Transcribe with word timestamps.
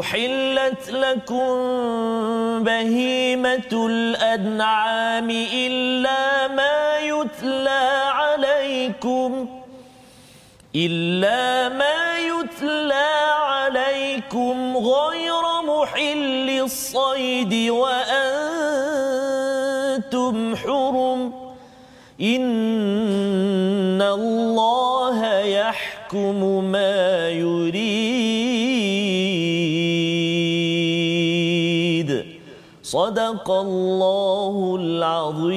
أحلت 0.00 0.90
لكم 0.90 1.48
بهيمة 2.64 3.72
الأنعام 3.72 5.30
إلا 5.54 6.48
ما 6.48 6.98
يتلى 6.98 8.02
عليكم 8.12 9.48
إلا 10.76 11.68
ما 11.68 12.18
يتلى 12.18 13.10
عليكم 13.38 14.76
غير 14.76 15.42
محل 15.64 16.60
الصيد 16.64 17.70
وأنتم 17.70 18.16
حرم 20.56 21.48
إن 22.20 24.02
الله 24.02 25.38
يحكم 25.40 26.64
ما 26.64 26.97
صدق 32.87 33.51
الله 33.51 34.75
العظيم 34.79 35.53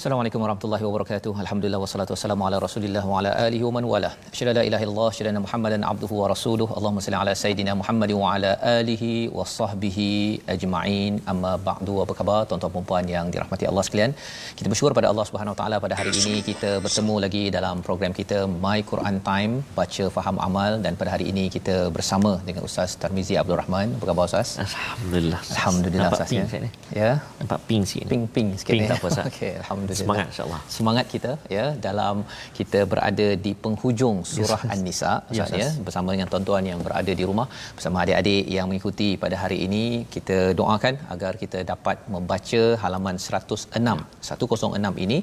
Assalamualaikum 0.00 0.40
warahmatullahi 0.42 0.84
wabarakatuh. 0.86 1.32
Alhamdulillah 1.42 1.80
wassalatu 1.82 2.12
wassalamu 2.14 2.44
ala 2.46 2.58
Rasulillah 2.64 3.02
wa 3.08 3.16
ala 3.18 3.30
alihi 3.46 3.64
wa 3.66 3.72
man 3.76 3.84
wala. 3.90 4.10
Asyhadu 4.34 4.52
la 4.58 4.62
ilaha 4.68 4.82
illallah, 4.84 5.08
asyhadu 5.12 5.30
anna 5.30 5.42
Muhammadan 5.46 5.82
abduhu 5.90 6.14
wa 6.20 6.28
rasuluh. 6.32 6.68
Allahumma 6.76 7.02
salli 7.06 7.18
ala 7.22 7.32
sayidina 7.40 7.72
Muhammad 7.80 8.10
wa 8.20 8.30
ala 8.34 8.52
alihi 8.78 9.10
wa 9.38 9.44
sahbihi 9.56 10.06
ajma'in. 10.54 11.12
Amma 11.32 11.52
ba'du. 11.66 11.96
Apa 12.04 12.14
khabar 12.20 12.38
tuan-tuan 12.52 12.72
dan 12.76 12.86
puan 12.92 13.10
yang 13.14 13.26
dirahmati 13.34 13.68
Allah 13.72 13.84
sekalian? 13.88 14.14
Kita 14.60 14.72
bersyukur 14.72 14.94
pada 15.00 15.10
Allah 15.12 15.26
Subhanahu 15.30 15.54
wa 15.54 15.58
taala 15.60 15.78
pada 15.84 15.98
hari 16.00 16.14
ini 16.22 16.34
kita 16.48 16.70
bertemu 16.86 17.16
lagi 17.26 17.44
dalam 17.58 17.84
program 17.88 18.14
kita 18.20 18.38
My 18.64 18.78
Quran 18.92 19.18
Time, 19.28 19.52
baca 19.80 20.06
faham 20.16 20.38
amal 20.48 20.80
dan 20.86 20.96
pada 21.02 21.12
hari 21.16 21.28
ini 21.34 21.46
kita 21.58 21.76
bersama 21.98 22.32
dengan 22.48 22.64
Ustaz 22.70 22.96
Tarmizi 23.04 23.36
Abdul 23.42 23.60
Rahman. 23.62 24.00
Apa 24.00 24.08
khabar 24.12 24.24
Ustaz? 24.32 24.56
Alhamdulillah. 24.66 25.42
Alhamdulillah 25.58 26.08
Nampak 26.08 26.24
Ustaz 26.24 26.34
pink 26.34 26.56
ya. 26.56 26.72
Ya. 27.04 27.12
Nampak 27.42 27.60
pink 27.68 27.84
sikit 27.92 28.04
ni. 28.08 28.10
Ping-ping 28.16 28.50
sikit 28.62 28.74
Ping 28.74 28.84
ya. 28.86 28.90
tak 28.94 28.98
apa, 29.02 29.08
Ustaz. 29.12 29.28
Okey, 29.34 29.52
alhamdulillah. 29.60 29.89
Semangat 30.00 30.26
insya-Allah. 30.32 30.60
Semangat 30.76 31.06
kita 31.14 31.32
ya 31.56 31.66
dalam 31.86 32.16
kita 32.58 32.80
berada 32.92 33.28
di 33.46 33.52
penghujung 33.64 34.16
surah 34.34 34.62
Yes. 34.64 34.72
An-Nisa 34.74 35.12
Ustaz 35.32 35.38
Yes, 35.38 35.50
ya 35.60 35.60
yes. 35.60 35.72
bersama 35.86 36.08
dengan 36.14 36.28
tuan-tuan 36.32 36.64
yang 36.70 36.80
berada 36.86 37.12
di 37.20 37.24
rumah 37.30 37.46
bersama 37.76 37.96
adik-adik 38.04 38.44
yang 38.56 38.66
mengikuti 38.70 39.08
pada 39.24 39.36
hari 39.42 39.58
ini 39.66 39.84
kita 40.14 40.38
doakan 40.60 40.94
agar 41.14 41.32
kita 41.42 41.58
dapat 41.72 41.96
membaca 42.14 42.62
halaman 42.82 43.16
106 43.26 44.26
106 44.30 45.04
ini 45.04 45.18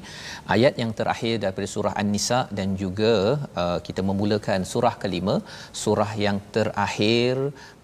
ayat 0.56 0.74
yang 0.82 0.92
terakhir 1.00 1.34
daripada 1.44 1.68
surah 1.74 1.94
An-Nisa 2.02 2.40
dan 2.58 2.68
juga 2.82 3.12
uh, 3.62 3.78
kita 3.86 4.00
memulakan 4.10 4.62
surah 4.72 4.94
kelima 5.02 5.36
surah 5.82 6.10
yang 6.24 6.38
terakhir 6.56 7.34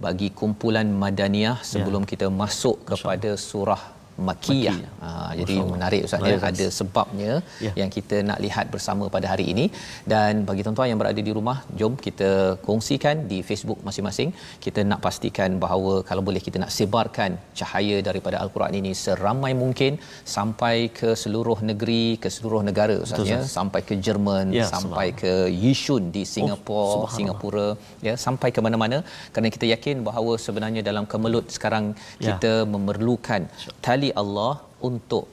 bagi 0.06 0.30
kumpulan 0.40 0.88
madaniyah 1.04 1.56
sebelum 1.72 2.02
kita 2.12 2.28
masuk 2.42 2.76
kepada 2.90 3.32
surah 3.50 3.82
Makiyah. 4.28 4.76
Makiyah. 4.78 5.02
Ha, 5.04 5.30
jadi 5.40 5.54
menarik 5.74 6.00
Ustaz 6.06 6.18
ya 6.18 6.24
Menarik, 6.24 6.40
Ustaz. 6.42 6.52
ada 6.54 6.66
sebabnya 6.78 7.32
Ya. 7.66 7.72
yang 7.80 7.90
kita 7.96 8.16
nak 8.28 8.38
lihat 8.44 8.66
bersama 8.74 9.04
pada 9.14 9.26
hari 9.32 9.46
ini 9.52 9.64
dan 10.12 10.32
bagi 10.48 10.62
tuan-tuan 10.64 10.88
yang 10.92 11.00
berada 11.02 11.20
di 11.28 11.32
rumah 11.38 11.56
jom 11.80 11.94
kita 12.06 12.30
kongsikan 12.66 13.16
di 13.32 13.38
Facebook 13.48 13.80
masing-masing 13.88 14.30
kita 14.66 14.80
nak 14.90 15.00
pastikan 15.06 15.50
bahawa 15.64 15.94
kalau 16.08 16.22
boleh 16.28 16.42
kita 16.46 16.58
nak 16.62 16.72
sebarkan 16.78 17.30
cahaya 17.60 17.98
daripada 18.08 18.36
al-Quran 18.44 18.74
ini 18.80 18.92
seramai 19.04 19.52
mungkin 19.62 19.92
sampai 20.36 20.76
ke 20.98 21.10
seluruh 21.22 21.58
negeri 21.70 22.04
ke 22.22 22.28
seluruh 22.36 22.62
negara 22.68 22.96
Ustaz 23.06 23.26
ya 23.34 23.40
sampai 23.58 23.82
ke 23.88 23.94
Jerman 24.06 24.46
Ya, 24.58 24.66
sampai 24.74 25.06
ke 25.20 25.32
Yishun 25.64 26.02
di 26.14 26.22
Singapura 26.34 26.84
subhanallah. 26.92 27.16
Singapura 27.16 27.66
ya 28.06 28.14
sampai 28.26 28.48
ke 28.54 28.60
mana-mana 28.66 28.98
kerana 29.32 29.48
kita 29.56 29.66
yakin 29.74 29.96
bahawa 30.08 30.32
sebenarnya 30.46 30.82
dalam 30.90 31.04
kemelut 31.12 31.46
sekarang 31.56 31.84
Ya. 31.94 32.26
kita 32.26 32.52
memerlukan 32.74 33.42
tali 33.86 34.03
Allah 34.22 34.52
untuk 34.88 35.24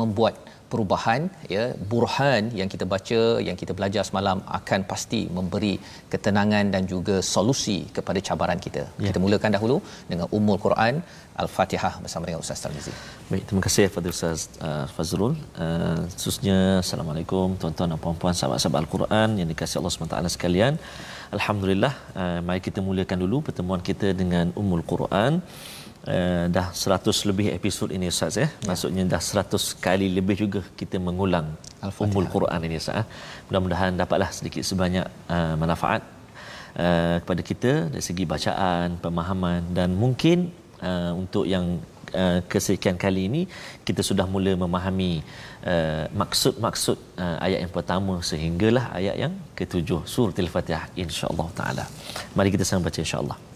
membuat 0.00 0.34
perubahan 0.72 1.20
ya 1.54 1.64
burhan 1.90 2.42
yang 2.60 2.68
kita 2.72 2.84
baca 2.92 3.20
yang 3.48 3.56
kita 3.60 3.72
belajar 3.78 4.02
semalam 4.08 4.38
akan 4.58 4.80
pasti 4.90 5.20
memberi 5.36 5.74
ketenangan 6.12 6.66
dan 6.74 6.82
juga 6.92 7.16
solusi 7.34 7.78
kepada 7.96 8.18
cabaran 8.28 8.60
kita. 8.66 8.82
Ya. 9.02 9.08
Kita 9.08 9.20
mulakan 9.24 9.50
dahulu 9.56 9.76
dengan 10.10 10.26
Ummul 10.38 10.58
Quran 10.66 10.94
Al-Fatihah 11.44 11.94
bersama 12.04 12.24
dengan 12.28 12.40
Ustaz 12.44 12.64
Tarmizi. 12.64 12.92
Baik, 13.30 13.42
terima 13.48 13.62
kasih 13.66 13.86
kepada 13.90 14.08
Ustaz 14.14 14.40
uh, 14.68 14.84
Fazrul. 14.96 15.34
Uh, 15.64 16.00
khususnya 16.16 16.58
Assalamualaikum 16.82 17.56
tuan-tuan 17.62 17.90
dan 17.94 18.00
puan-puan 18.04 18.36
sahabat-sahabat 18.40 18.80
Al-Quran 18.84 19.28
yang 19.40 19.48
dikasihi 19.52 19.78
Allah 19.80 19.94
SWT 19.94 20.36
sekalian. 20.36 20.74
Alhamdulillah, 21.36 21.94
uh, 22.22 22.38
mari 22.48 22.60
kita 22.68 22.80
mulakan 22.88 23.18
dulu 23.24 23.38
pertemuan 23.48 23.82
kita 23.88 24.10
dengan 24.22 24.46
Ummul 24.60 24.84
Quran. 24.92 25.32
Uh, 25.42 25.75
dah 26.56 26.66
100 26.70 27.28
lebih 27.30 27.46
episod 27.58 27.90
ini 27.96 28.06
Ustaz 28.14 28.38
ya. 28.42 28.48
Maksudnya 28.68 29.04
dah 29.12 29.18
100 29.18 29.58
kali 29.86 30.06
lebih 30.18 30.36
juga 30.42 30.60
kita 30.80 30.96
mengulang. 31.06 31.46
Ummul 32.04 32.28
Quran 32.34 32.60
ini 32.66 32.76
Ustaz. 32.82 33.02
ah. 33.02 33.06
Mudah-mudahan 33.50 33.92
dapatlah 34.02 34.30
sedikit 34.38 34.62
sebanyak 34.70 35.06
uh, 35.34 35.54
manfaat 35.58 36.02
uh, 36.84 37.16
kepada 37.22 37.42
kita 37.50 37.72
dari 37.92 38.04
segi 38.08 38.24
bacaan, 38.34 38.98
pemahaman 39.04 39.60
dan 39.78 39.98
mungkin 40.04 40.50
uh, 40.82 41.12
untuk 41.22 41.44
yang 41.54 41.66
uh, 42.14 42.40
kesekian 42.52 42.96
kali 43.04 43.26
ini 43.28 43.42
kita 43.86 44.04
sudah 44.08 44.26
mula 44.34 44.52
memahami 44.64 45.12
uh, 45.72 46.04
maksud-maksud 46.22 46.96
uh, 47.24 47.36
ayat 47.46 47.58
yang 47.64 47.72
pertama 47.72 48.14
sehinggalah 48.30 48.86
ayat 49.00 49.16
yang 49.24 49.34
ketujuh 49.58 50.00
surah 50.14 50.36
Al-Fatihah 50.46 50.84
insya-Allah 51.04 51.48
taala. 51.58 51.84
Mari 52.38 52.54
kita 52.54 52.66
sama 52.68 52.86
baca 52.88 53.00
insya-Allah. 53.06 53.55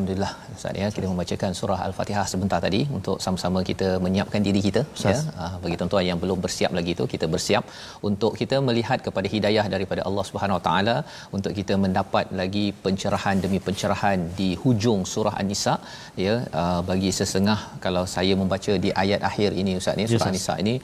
Alhamdulillah 0.00 0.39
Ustaz 0.60 0.80
ya. 0.82 0.88
Kita 0.96 1.06
membacakan 1.10 1.52
surah 1.58 1.78
al-Fatihah 1.86 2.24
sebentar 2.32 2.58
tadi 2.64 2.80
untuk 2.98 3.16
sama-sama 3.24 3.58
kita 3.68 3.88
menyiapkan 4.04 4.40
diri 4.46 4.60
kita 4.66 4.82
ya. 5.04 5.14
Uh, 5.44 5.54
bagi 5.62 5.76
tuan-tuan 5.80 6.04
yang 6.08 6.18
belum 6.22 6.38
bersiap 6.44 6.72
lagi 6.78 6.92
tu 6.98 7.04
kita 7.12 7.26
bersiap 7.34 7.64
untuk 8.08 8.32
kita 8.40 8.56
melihat 8.68 8.98
kepada 9.06 9.26
hidayah 9.34 9.64
daripada 9.74 10.02
Allah 10.08 10.24
Subhanahu 10.28 10.58
Wa 10.58 10.64
Taala 10.66 10.96
untuk 11.36 11.52
kita 11.58 11.76
mendapat 11.84 12.26
lagi 12.40 12.64
pencerahan 12.84 13.38
demi 13.44 13.60
pencerahan 13.68 14.18
di 14.40 14.50
hujung 14.64 15.00
surah 15.12 15.34
An-Nisa 15.40 15.74
ya. 16.26 16.34
Uh, 16.60 16.80
bagi 16.90 17.12
sesengah 17.20 17.58
kalau 17.86 18.04
saya 18.16 18.34
membaca 18.42 18.74
di 18.84 18.92
ayat 19.04 19.22
akhir 19.30 19.50
ini 19.62 19.74
Ustaz 19.80 19.96
ni 20.00 20.06
surah 20.12 20.20
yes, 20.20 20.30
An-Nisa 20.30 20.54
ini 20.64 20.74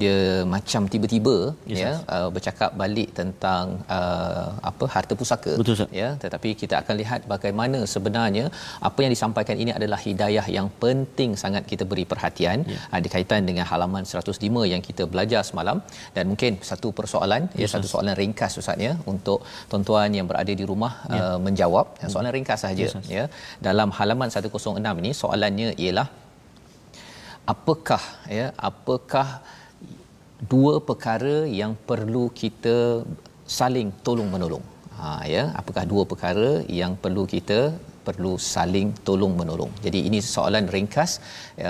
dia 0.00 0.18
macam 0.54 0.82
tiba-tiba 0.94 1.36
yes, 1.74 1.80
ya 1.82 1.92
uh, 2.16 2.28
bercakap 2.38 2.72
balik 2.84 3.08
tentang 3.20 3.66
uh, 3.98 4.48
apa 4.72 4.84
harta 4.96 5.14
pusaka 5.20 5.52
Betul, 5.60 5.76
ya. 6.02 6.10
Tetapi 6.24 6.48
kita 6.64 6.74
akan 6.82 6.94
lihat 7.04 7.20
bagaimana 7.34 7.78
sebenarnya 7.94 8.44
apa 8.88 8.98
yang 9.04 9.12
disampaikan 9.14 9.25
ini 9.62 9.72
adalah 9.78 9.98
hidayah 10.06 10.46
yang 10.56 10.68
penting 10.82 11.30
sangat 11.42 11.64
kita 11.70 11.84
beri 11.90 12.04
perhatian. 12.12 12.58
Ya. 12.72 12.80
ada 12.96 13.08
kaitan 13.14 13.42
dengan 13.48 13.64
halaman 13.70 14.02
105 14.04 14.72
yang 14.72 14.82
kita 14.88 15.02
belajar 15.12 15.40
semalam. 15.50 15.78
Dan 16.16 16.24
mungkin 16.30 16.52
satu 16.70 16.90
persoalan 16.98 17.42
ya, 17.54 17.64
ya 17.64 17.68
satu 17.74 17.88
soalan 17.92 18.14
ringkas 18.22 18.58
ustaz 18.60 18.78
ya 18.88 18.92
untuk 19.12 19.40
tuan-tuan 19.70 20.10
yang 20.18 20.26
berada 20.30 20.52
di 20.60 20.64
rumah 20.70 20.92
ya. 21.16 21.22
uh, 21.22 21.38
menjawab. 21.46 21.86
Ya, 22.02 22.08
soalan 22.14 22.32
ringkas 22.38 22.60
saja 22.66 22.86
ya, 22.86 23.00
ya. 23.18 23.24
Dalam 23.68 23.90
halaman 23.98 24.28
106 24.28 25.02
ini 25.02 25.12
soalannya 25.22 25.68
ialah 25.86 26.08
apakah 27.54 28.02
ya 28.38 28.46
apakah 28.70 29.26
dua 30.52 30.74
perkara 30.88 31.36
yang 31.60 31.72
perlu 31.88 32.24
kita 32.40 32.76
saling 33.58 33.88
tolong 34.06 34.28
menolong 34.34 34.64
ha 34.98 35.10
ya 35.34 35.42
apakah 35.60 35.84
dua 35.92 36.02
perkara 36.10 36.50
yang 36.80 36.92
perlu 37.04 37.24
kita 37.34 37.60
perlu 38.06 38.32
saling 38.52 38.88
tolong 39.06 39.34
menolong. 39.40 39.72
Jadi 39.84 39.98
ini 40.08 40.18
soalan 40.34 40.64
ringkas 40.74 41.10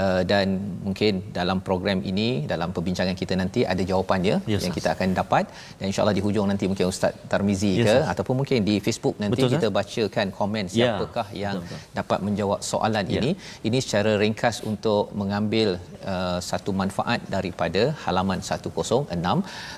uh, 0.01 0.23
dan 0.31 0.47
mungkin 0.87 1.13
dalam 1.39 1.59
program 1.69 2.01
ini 2.11 2.29
dalam 2.53 2.71
perbincangan 2.77 3.17
kita 3.23 3.35
nanti 3.43 3.61
ada 3.73 3.83
jawapannya 3.91 4.37
yes, 4.53 4.63
yang 4.65 4.75
kita 4.79 4.89
akan 4.97 5.09
dapat 5.21 5.45
dan 5.79 5.85
insyaallah 5.91 6.17
di 6.19 6.23
hujung 6.27 6.49
nanti 6.53 6.65
mungkin 6.71 6.93
Ustaz 6.93 7.15
Tarmizi 7.33 7.73
yes, 7.73 7.87
ke 7.87 7.95
sir. 7.95 8.03
ataupun 8.13 8.35
mungkin 8.41 8.59
di 8.69 8.77
Facebook 8.87 9.17
nanti 9.23 9.41
betul, 9.41 9.53
kita 9.55 9.69
sir? 9.69 9.77
bacakan 9.79 10.27
komen 10.39 10.65
ya. 10.69 10.75
siapakah 10.75 11.27
yeah. 11.31 11.43
yang 11.45 11.57
betul, 11.63 11.79
betul. 11.79 11.97
dapat 12.01 12.19
menjawab 12.27 12.61
soalan 12.71 13.05
yeah. 13.09 13.19
ini. 13.19 13.31
Ini 13.69 13.79
secara 13.85 14.13
ringkas 14.25 14.57
untuk 14.73 15.05
mengambil 15.21 15.69
uh, 16.13 16.39
satu 16.51 16.71
manfaat 16.83 17.21
daripada 17.37 17.83
halaman 18.05 18.41
106. 18.43 19.07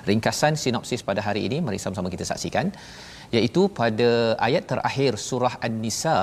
Ringkasan 0.09 0.53
sinopsis 0.63 1.01
pada 1.09 1.21
hari 1.27 1.43
ini 1.47 1.59
mari 1.65 1.79
sama-sama 1.83 2.11
kita 2.15 2.27
saksikan 2.31 2.67
iaitu 3.37 3.61
pada 3.79 4.09
ayat 4.47 4.63
terakhir 4.71 5.11
surah 5.27 5.55
An-Nisa 5.65 6.17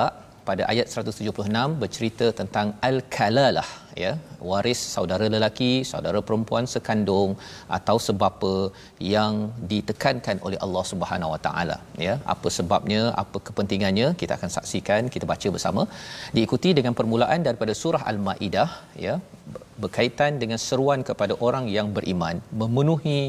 pada 0.49 0.63
ayat 0.73 0.87
176 0.93 1.81
bercerita 1.83 2.27
tentang 2.41 2.67
al-kalalah 2.89 3.69
ya. 4.03 4.13
Waris 4.49 4.81
saudara 4.95 5.27
lelaki 5.35 5.71
saudara 5.93 6.19
perempuan 6.29 6.65
sekandung 6.75 7.31
atau 7.79 7.97
sebapa 8.07 8.53
yang 9.15 9.35
ditekankan 9.73 10.39
oleh 10.49 10.59
Allah 10.67 10.85
Subhanahu 10.93 11.33
Wa 11.35 11.41
Taala 11.47 11.79
ya. 12.07 12.15
Apa 12.35 12.51
sebabnya 12.59 13.03
apa 13.23 13.41
kepentingannya 13.49 14.09
kita 14.21 14.35
akan 14.39 14.53
saksikan 14.59 15.11
kita 15.17 15.27
baca 15.33 15.51
bersama. 15.57 15.85
Diikuti 16.37 16.73
dengan 16.81 16.95
permulaan 17.01 17.43
daripada 17.49 17.75
surah 17.83 18.05
al-maidah 18.13 18.71
ya 19.07 19.17
berkaitan 19.85 20.33
dengan 20.43 20.59
seruan 20.69 21.01
kepada 21.09 21.35
orang 21.47 21.65
yang 21.77 21.89
beriman 21.97 22.37
memenuhi 22.61 23.21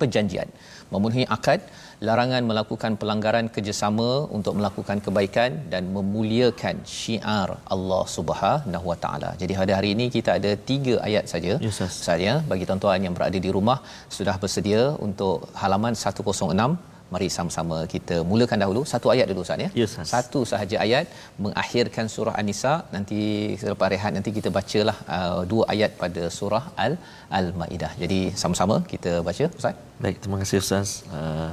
perjanjian 0.00 0.48
memenuhi 0.92 1.24
akad 1.36 1.60
larangan 2.08 2.42
melakukan 2.50 2.92
pelanggaran 3.00 3.46
kerjasama 3.54 4.08
untuk 4.38 4.54
melakukan 4.58 4.98
kebaikan 5.04 5.50
dan 5.72 5.92
memuliakan 5.96 6.84
syiar 6.96 7.50
Allah 7.74 8.02
Subhanahu 8.16 8.86
Wa 8.92 8.98
Taala. 9.04 9.30
Jadi 9.42 9.52
pada 9.60 9.72
hari 9.78 9.90
ini 9.96 10.08
kita 10.16 10.32
ada 10.38 10.52
tiga 10.70 10.96
ayat 11.08 11.24
saja. 11.32 11.54
Yes, 11.66 11.80
saya 12.08 12.34
bagi 12.50 12.66
tuan-tuan 12.68 13.00
yang 13.06 13.16
berada 13.16 13.38
di 13.46 13.52
rumah 13.56 13.78
sudah 14.18 14.36
bersedia 14.42 14.82
untuk 15.06 15.48
halaman 15.62 15.96
106 15.96 16.76
Mari 17.14 17.26
sama-sama 17.34 17.76
kita 17.92 18.16
mulakan 18.30 18.58
dahulu 18.62 18.80
satu 18.92 19.06
ayat 19.12 19.26
dulu 19.30 19.42
Ustaz 19.44 19.62
ya. 19.64 19.68
Yes, 19.80 19.92
satu 20.12 20.40
sahaja 20.52 20.76
ayat 20.84 21.06
mengakhirkan 21.44 22.10
surah 22.14 22.34
An-Nisa 22.40 22.72
nanti 22.94 23.20
selepas 23.60 23.90
rehat 23.94 24.10
nanti 24.16 24.32
kita 24.38 24.50
bacalah 24.58 24.96
uh, 25.16 25.40
dua 25.52 25.64
ayat 25.74 25.94
pada 26.02 26.24
surah 26.38 26.64
Al 26.86 26.98
Al-Maidah. 27.40 27.92
Jadi 28.02 28.20
sama-sama 28.42 28.78
kita 28.92 29.22
baca 29.28 29.46
Ustaz. 29.60 29.78
Baik, 30.02 30.18
terima 30.24 30.38
kasih 30.42 30.58
Ustaz. 30.64 30.88
Uh, 31.18 31.52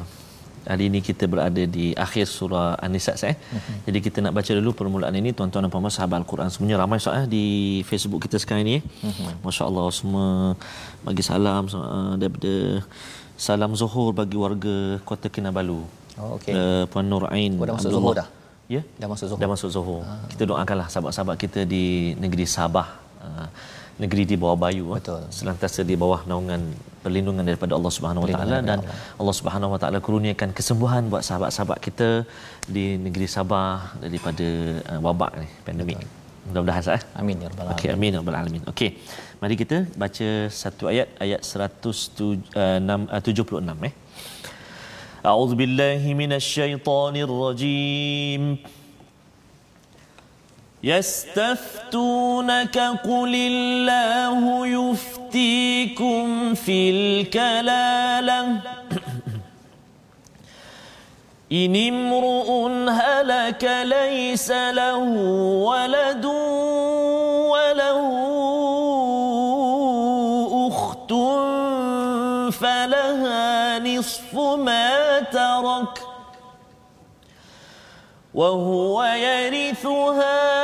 hari 0.64 0.88
ini 0.90 1.00
kita 1.04 1.28
berada 1.28 1.64
di 1.76 1.86
akhir 2.06 2.26
surah 2.28 2.80
An-Nisa 2.80 3.14
eh. 3.28 3.36
Uh-huh. 3.36 3.78
Jadi 3.88 3.98
kita 4.06 4.18
nak 4.24 4.34
baca 4.38 4.52
dulu 4.52 4.72
permulaan 4.80 5.16
ini 5.22 5.36
tuan-tuan 5.38 5.66
dan 5.66 5.72
puan-puan 5.74 5.94
sahabat 5.94 6.24
Al-Quran 6.24 6.50
semuanya 6.54 6.82
ramai 6.84 6.98
Ustaz 7.04 7.24
eh, 7.24 7.26
di 7.36 7.46
Facebook 7.90 8.24
kita 8.26 8.38
sekarang 8.42 8.64
ini. 8.68 8.78
Uh-huh. 8.80 9.32
Masya-Allah 9.46 9.86
semua 9.92 10.28
bagi 11.08 11.24
salam 11.26 11.64
uh, 11.72 12.14
daripada 12.20 12.54
salam 13.36 13.72
zuhur 13.76 14.16
bagi 14.16 14.38
warga 14.40 15.00
Kota 15.04 15.28
Kinabalu. 15.28 15.82
Oh 16.22 16.38
okey. 16.38 16.54
Uh, 16.54 16.84
Puan 16.92 17.06
Nur 17.12 17.26
Ain. 17.30 17.60
Dah 17.60 17.76
masuk 17.76 17.92
zuhur 17.92 18.14
dah. 18.16 18.28
Ya? 18.72 18.82
Dah 19.02 19.08
masuk 19.12 19.28
zuhur. 19.30 19.40
Dah 19.42 19.50
masuk 19.52 19.70
zuhur. 19.76 20.02
Uh-huh. 20.02 20.28
Kita 20.32 20.44
doakanlah 20.50 20.88
sahabat-sahabat 20.88 21.36
kita 21.38 21.68
di 21.68 22.16
negeri 22.18 22.46
Sabah. 22.48 22.88
Uh, 23.24 23.48
negeri 24.02 24.26
di 24.26 24.36
bawah 24.42 24.58
bayu 24.58 24.98
eh. 24.98 25.00
Betul. 25.00 25.22
senantiasa 25.30 25.86
di 25.86 25.94
bawah 25.94 26.26
naungan 26.26 26.62
perlindungan 27.06 27.46
daripada 27.50 27.74
Allah 27.78 27.92
Subhanahu 27.98 28.26
Wa 28.26 28.32
Taala 28.36 28.58
dan 28.70 28.80
Allah 29.20 29.36
Subhanahu 29.40 29.74
Wa 29.76 29.80
Taala 29.84 30.00
kurniakan 30.08 30.50
kesembuhan 30.58 31.04
buat 31.12 31.24
sahabat-sahabat 31.28 31.80
kita 31.88 32.10
di 32.76 32.86
negeri 33.06 33.28
Sabah 33.36 33.78
daripada 34.04 34.48
uh, 34.92 35.00
wabak 35.06 35.32
ni 35.42 35.48
pandemik. 35.68 36.00
Betul. 36.02 36.22
Mudah-mudahan 36.48 36.84
sah. 36.84 37.00
Eh? 37.00 37.04
Amin 37.22 37.36
ya 37.44 37.48
rabbal 37.52 37.68
alamin. 37.68 37.80
Okey 37.80 37.90
amin 37.96 38.12
ya 38.14 38.20
rabbal 38.22 38.38
alamin. 38.42 38.64
Okey. 38.72 38.90
Mari 39.42 39.56
kita 39.64 39.78
baca 40.02 40.28
satu 40.62 40.84
ayat 40.92 41.08
ayat 41.26 41.42
176 41.44 43.88
eh. 43.88 43.94
A'udzu 45.24 45.56
billahi 45.56 46.10
minasyaitonir 46.22 47.32
rajim. 47.44 48.42
يستفتونك 50.84 52.78
قل 52.78 53.36
الله 53.36 54.68
يفتيكم 54.68 56.54
في 56.54 56.90
الكلالة. 56.90 58.48
إن 61.52 61.76
امرؤ 61.76 62.68
هلك 62.90 63.84
ليس 63.84 64.52
له 64.52 64.98
ولد 65.64 66.26
وله 67.46 68.00
أخت 70.68 71.14
فلها 72.54 73.80
نصف 73.80 74.36
ما 74.36 75.20
ترك. 75.20 76.03
وهو 78.34 79.04
يرثها 79.04 80.64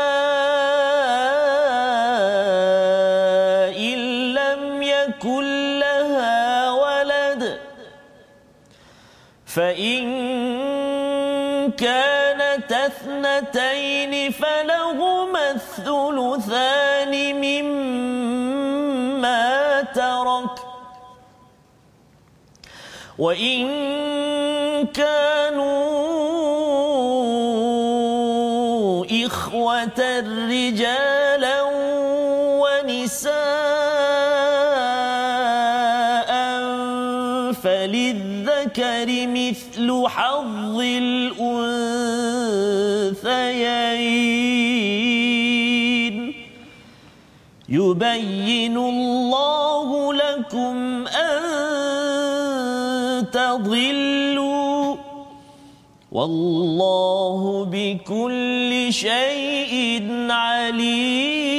فإن 9.45 10.01
كانت 11.71 12.71
اثنتين 12.71 14.31
فلهما 14.31 15.51
الثلثان 15.51 17.35
مما 17.35 18.81
ترك. 19.81 20.55
وإن 23.19 23.67
كانوا 24.87 25.38
رجالا 30.01 31.61
ونساء 32.61 33.29
مثل 39.27 40.07
حظ 40.07 40.79
الأنثيين. 40.79 41.89
يبين 47.69 48.77
الله 48.77 50.13
لكم 50.13 51.07
والله 56.18 57.42
بكل 57.74 58.70
شيء 59.04 59.74
عليم 60.30 61.54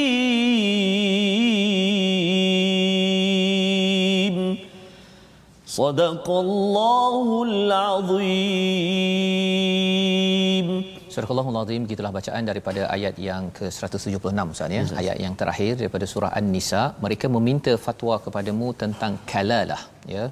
صدق 5.66 6.26
الله 6.44 7.26
العظيم 7.48 8.86
Surah 11.16 11.32
Al-Azim 11.50 11.82
gitulah 11.90 12.12
bacaan 12.16 12.44
daripada 12.48 12.80
ayat 12.94 13.14
yang 13.26 13.44
ke-176 13.58 14.50
Ustaz 14.54 14.74
ya. 14.76 14.82
Ayat 15.02 15.16
yang 15.24 15.34
terakhir 15.40 15.72
daripada 15.80 16.04
surah 16.12 16.30
An-Nisa, 16.38 16.82
mereka 17.04 17.26
meminta 17.36 17.72
fatwa 17.84 18.16
kepadamu 18.24 18.68
tentang 18.82 19.12
kalalah 19.30 19.82
ya. 20.14 20.24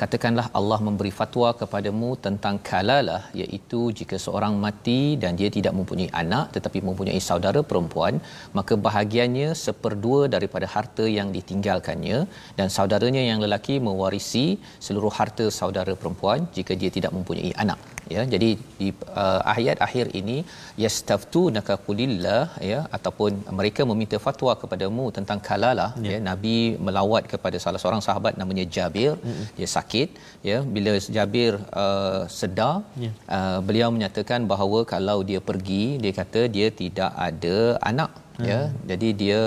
Katakanlah 0.00 0.44
Allah 0.58 0.78
memberi 0.86 1.10
fatwa 1.16 1.48
kepadamu 1.60 2.10
tentang 2.26 2.56
kalalah 2.68 3.22
iaitu 3.40 3.80
jika 3.98 4.16
seorang 4.24 4.54
mati 4.62 5.00
dan 5.22 5.36
dia 5.40 5.50
tidak 5.56 5.74
mempunyai 5.78 6.08
anak 6.22 6.56
tetapi 6.56 6.80
mempunyai 6.88 7.20
saudara 7.26 7.60
perempuan 7.70 8.16
maka 8.56 8.80
bahagiannya 8.86 9.50
seperdua 9.64 10.22
daripada 10.34 10.66
harta 10.74 11.04
yang 11.18 11.28
ditinggalkannya 11.36 12.18
dan 12.60 12.68
saudaranya 12.76 13.24
yang 13.30 13.44
lelaki 13.44 13.76
mewarisi 13.88 14.46
seluruh 14.86 15.12
harta 15.20 15.52
saudara 15.60 15.92
perempuan 16.02 16.48
jika 16.56 16.72
dia 16.82 16.92
tidak 16.96 17.12
mempunyai 17.18 17.52
anak 17.64 17.99
ya 18.14 18.22
jadi 18.32 18.48
di 18.80 18.88
uh, 19.22 19.40
ayat 19.54 19.78
akhir 19.86 20.06
ini 20.20 20.36
yastaftunaka 20.84 21.74
qulillah 21.86 22.42
ya 22.70 22.80
ataupun 22.96 23.30
mereka 23.58 23.84
meminta 23.90 24.18
fatwa 24.26 24.54
kepadamu 24.62 25.04
tentang 25.18 25.40
kalalah 25.48 25.90
ya, 26.06 26.12
ya 26.12 26.18
nabi 26.28 26.56
melawat 26.86 27.24
kepada 27.32 27.58
salah 27.64 27.80
seorang 27.82 28.02
sahabat 28.08 28.34
namanya 28.42 28.64
Jabir 28.76 29.12
mm-hmm. 29.16 29.46
dia 29.58 29.68
sakit 29.76 30.08
ya 30.50 30.58
bila 30.76 30.94
Jabir 31.16 31.52
uh, 31.84 32.22
sedar 32.38 32.74
ya. 33.04 33.12
uh, 33.36 33.58
beliau 33.68 33.90
menyatakan 33.96 34.50
bahawa 34.52 34.80
kalau 34.94 35.18
dia 35.30 35.42
pergi 35.50 35.84
dia 36.02 36.12
kata 36.20 36.42
dia 36.56 36.68
tidak 36.82 37.12
ada 37.28 37.56
anak 37.92 38.10
ya. 38.16 38.20
hmm. 38.40 38.50
ya 38.50 38.60
jadi 38.90 39.08
dia 39.22 39.42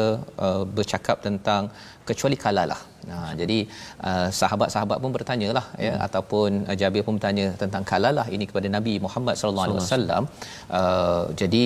uh, 0.46 0.64
bercakap 0.78 1.18
tentang 1.28 1.64
kecuali 2.10 2.38
kalalah 2.46 2.82
Nah, 3.12 3.30
jadi 3.40 3.58
uh, 4.10 4.28
sahabat-sahabat 4.40 4.98
pun 5.04 5.12
bertanya 5.16 5.50
lah 5.58 5.66
ya 5.86 5.94
hmm. 5.94 6.06
ataupun 6.08 6.50
uh, 6.70 6.76
Jabir 6.82 7.04
pun 7.08 7.16
bertanya 7.18 7.48
tentang 7.62 7.84
kalalah 7.92 8.28
ini 8.36 8.46
kepada 8.50 8.68
Nabi 8.78 8.94
Muhammad 9.06 9.36
sallallahu 9.40 9.68
alaihi 9.68 9.82
wasallam. 9.84 10.24
Uh, 10.80 11.24
jadi 11.42 11.66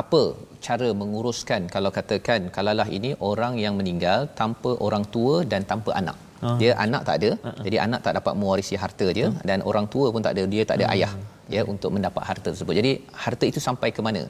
apa 0.00 0.20
cara 0.66 0.88
menguruskan 1.00 1.62
kalau 1.74 1.90
katakan 1.98 2.42
kalalah 2.56 2.88
ini 2.98 3.10
orang 3.30 3.54
yang 3.64 3.74
meninggal 3.80 4.20
tanpa 4.40 4.72
orang 4.86 5.04
tua 5.14 5.34
dan 5.52 5.62
tanpa 5.72 5.92
anak. 6.00 6.18
Uh. 6.46 6.56
Dia 6.60 6.72
anak 6.84 7.02
tak 7.08 7.16
ada. 7.20 7.30
Uh-uh. 7.36 7.64
Jadi 7.66 7.76
anak 7.86 8.00
tak 8.06 8.14
dapat 8.18 8.34
mewarisi 8.40 8.76
harta 8.84 9.08
dia 9.18 9.26
uh. 9.28 9.34
dan 9.50 9.58
orang 9.70 9.86
tua 9.94 10.06
pun 10.14 10.24
tak 10.26 10.34
ada. 10.36 10.44
Dia 10.54 10.62
tak 10.70 10.78
ada 10.80 10.86
uh. 10.88 10.94
ayah 10.96 11.12
ya 11.56 11.62
untuk 11.72 11.90
mendapat 11.96 12.22
harta 12.28 12.46
tersebut. 12.52 12.74
Jadi 12.80 12.92
harta 13.24 13.44
itu 13.50 13.60
sampai 13.66 13.88
ke 13.96 14.00
mana? 14.06 14.22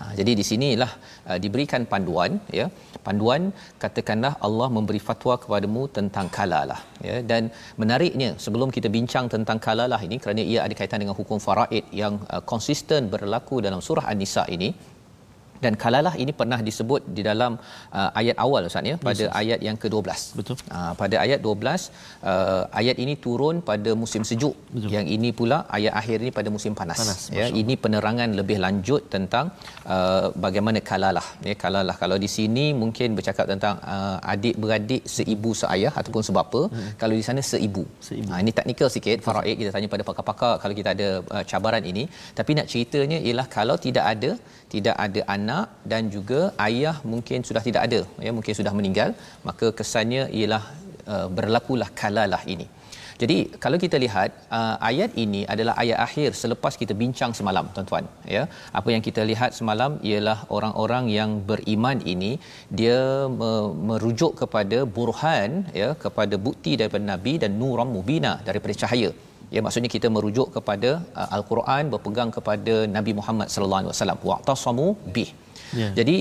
Ha, 0.00 0.04
jadi 0.18 0.32
di 0.38 0.44
sinilah 0.50 0.90
uh, 1.30 1.38
diberikan 1.44 1.84
panduan 1.92 2.32
ya. 2.60 2.66
Panduan 3.06 3.42
katakanlah 3.82 4.32
Allah 4.46 4.68
memberi 4.76 5.00
fatwa 5.08 5.34
kepadamu 5.42 5.82
tentang 5.98 6.26
kalalah 6.36 6.80
ya 7.08 7.16
dan 7.30 7.42
menariknya 7.80 8.30
sebelum 8.44 8.68
kita 8.76 8.88
bincang 8.96 9.26
tentang 9.34 9.58
kalalah 9.66 10.00
ini 10.08 10.16
kerana 10.22 10.42
ia 10.52 10.60
ada 10.66 10.74
kaitan 10.80 11.00
dengan 11.02 11.16
hukum 11.20 11.38
faraid 11.46 11.84
yang 12.02 12.16
uh, 12.34 12.42
konsisten 12.52 13.08
berlaku 13.14 13.58
dalam 13.66 13.82
surah 13.88 14.06
An-Nisa 14.12 14.44
ini 14.56 14.70
dan 15.64 15.72
kalalah 15.82 16.14
ini 16.22 16.32
pernah 16.40 16.58
disebut 16.68 17.02
di 17.16 17.22
dalam 17.28 17.52
uh, 17.98 18.10
ayat 18.20 18.36
awal 18.44 18.68
Ustaz 18.68 18.90
ya 18.90 18.96
pada 19.08 19.24
yes, 19.26 19.32
ayat 19.40 19.60
yang 19.66 19.76
ke-12. 19.82 20.08
Betul. 20.38 20.56
Uh, 20.76 20.92
pada 21.00 21.16
ayat 21.24 21.38
12 21.46 21.52
uh, 22.30 22.62
ayat 22.80 22.96
ini 23.04 23.14
turun 23.24 23.56
pada 23.70 23.90
musim 24.02 24.22
sejuk. 24.30 24.54
Betul. 24.74 24.90
Yang 24.96 25.06
ini 25.16 25.30
pula 25.40 25.58
ayat 25.78 25.92
akhir 26.00 26.16
ini 26.24 26.32
pada 26.38 26.48
musim 26.56 26.74
panas. 26.80 26.98
panas 27.02 27.20
ya 27.38 27.46
ini 27.62 27.76
penerangan 27.84 28.30
lebih 28.40 28.58
lanjut 28.64 29.02
tentang 29.14 29.46
uh, 29.94 30.24
bagaimana 30.44 30.80
kalalah 30.90 31.26
ya 31.50 31.56
kalalah 31.64 31.96
kalau 32.02 32.18
di 32.24 32.30
sini 32.36 32.66
mungkin 32.82 33.18
bercakap 33.18 33.46
tentang 33.52 33.76
uh, 33.94 34.16
adik 34.32 34.56
beradik 34.62 35.02
seibu 35.16 35.52
seayah 35.62 35.92
ataupun 36.02 36.24
sebapa 36.28 36.62
hmm. 36.72 36.90
kalau 37.02 37.14
di 37.20 37.24
sana 37.28 37.42
seibu. 37.52 37.84
seibu. 38.08 38.28
Uh, 38.32 38.40
ini 38.44 38.52
teknikal 38.58 38.88
sikit 38.96 39.18
faraid 39.28 39.56
kita 39.60 39.70
tanya 39.76 39.90
pada 39.96 40.06
pakar-pakar 40.10 40.54
kalau 40.64 40.74
kita 40.80 40.90
ada 40.96 41.08
uh, 41.36 41.44
cabaran 41.52 41.84
ini 41.92 42.06
tapi 42.40 42.50
nak 42.58 42.68
ceritanya 42.72 43.20
ialah 43.28 43.46
kalau 43.58 43.78
tidak 43.86 44.06
ada 44.14 44.32
tidak 44.74 44.96
ada 45.04 45.20
anak 45.36 45.49
dan 45.92 46.02
juga 46.16 46.40
ayah 46.66 46.96
mungkin 47.12 47.40
sudah 47.48 47.62
tidak 47.68 47.82
ada 47.88 48.00
ya 48.26 48.32
mungkin 48.36 48.54
sudah 48.60 48.74
meninggal 48.78 49.10
maka 49.48 49.68
kesannya 49.78 50.24
ialah 50.40 50.62
uh, 51.12 51.26
berlakulah 51.38 51.90
kalalah 52.02 52.42
ini. 52.54 52.68
Jadi 53.22 53.36
kalau 53.62 53.78
kita 53.82 53.96
lihat 54.04 54.30
uh, 54.58 54.76
ayat 54.90 55.10
ini 55.22 55.40
adalah 55.54 55.74
ayat 55.82 55.98
akhir 56.04 56.28
selepas 56.42 56.74
kita 56.82 56.94
bincang 57.00 57.32
semalam 57.38 57.66
tuan-tuan 57.74 58.04
ya. 58.34 58.42
Apa 58.78 58.88
yang 58.94 59.02
kita 59.08 59.22
lihat 59.30 59.50
semalam 59.58 59.94
ialah 60.10 60.38
orang-orang 60.56 61.06
yang 61.18 61.32
beriman 61.50 61.98
ini 62.14 62.32
dia 62.80 63.00
me- 63.40 63.72
merujuk 63.90 64.32
kepada 64.42 64.78
burhan 64.98 65.50
ya 65.80 65.90
kepada 66.04 66.38
bukti 66.46 66.74
daripada 66.82 67.04
nabi 67.12 67.34
dan 67.42 67.52
nuram 67.62 67.90
mubina 67.96 68.32
daripada 68.48 68.76
cahaya 68.84 69.10
ya 69.54 69.60
maksudnya 69.64 69.90
kita 69.96 70.08
merujuk 70.16 70.48
kepada 70.56 70.90
uh, 71.20 71.28
al-Quran 71.36 71.82
berpegang 71.92 72.30
kepada 72.36 72.74
Nabi 72.96 73.12
Muhammad 73.18 73.48
sallallahu 73.54 73.80
alaihi 73.82 73.94
wasallam. 73.94 74.20
Waqtasamu 74.30 74.88
bih. 75.16 75.30
Yeah. 75.80 75.92
jadi 75.98 76.16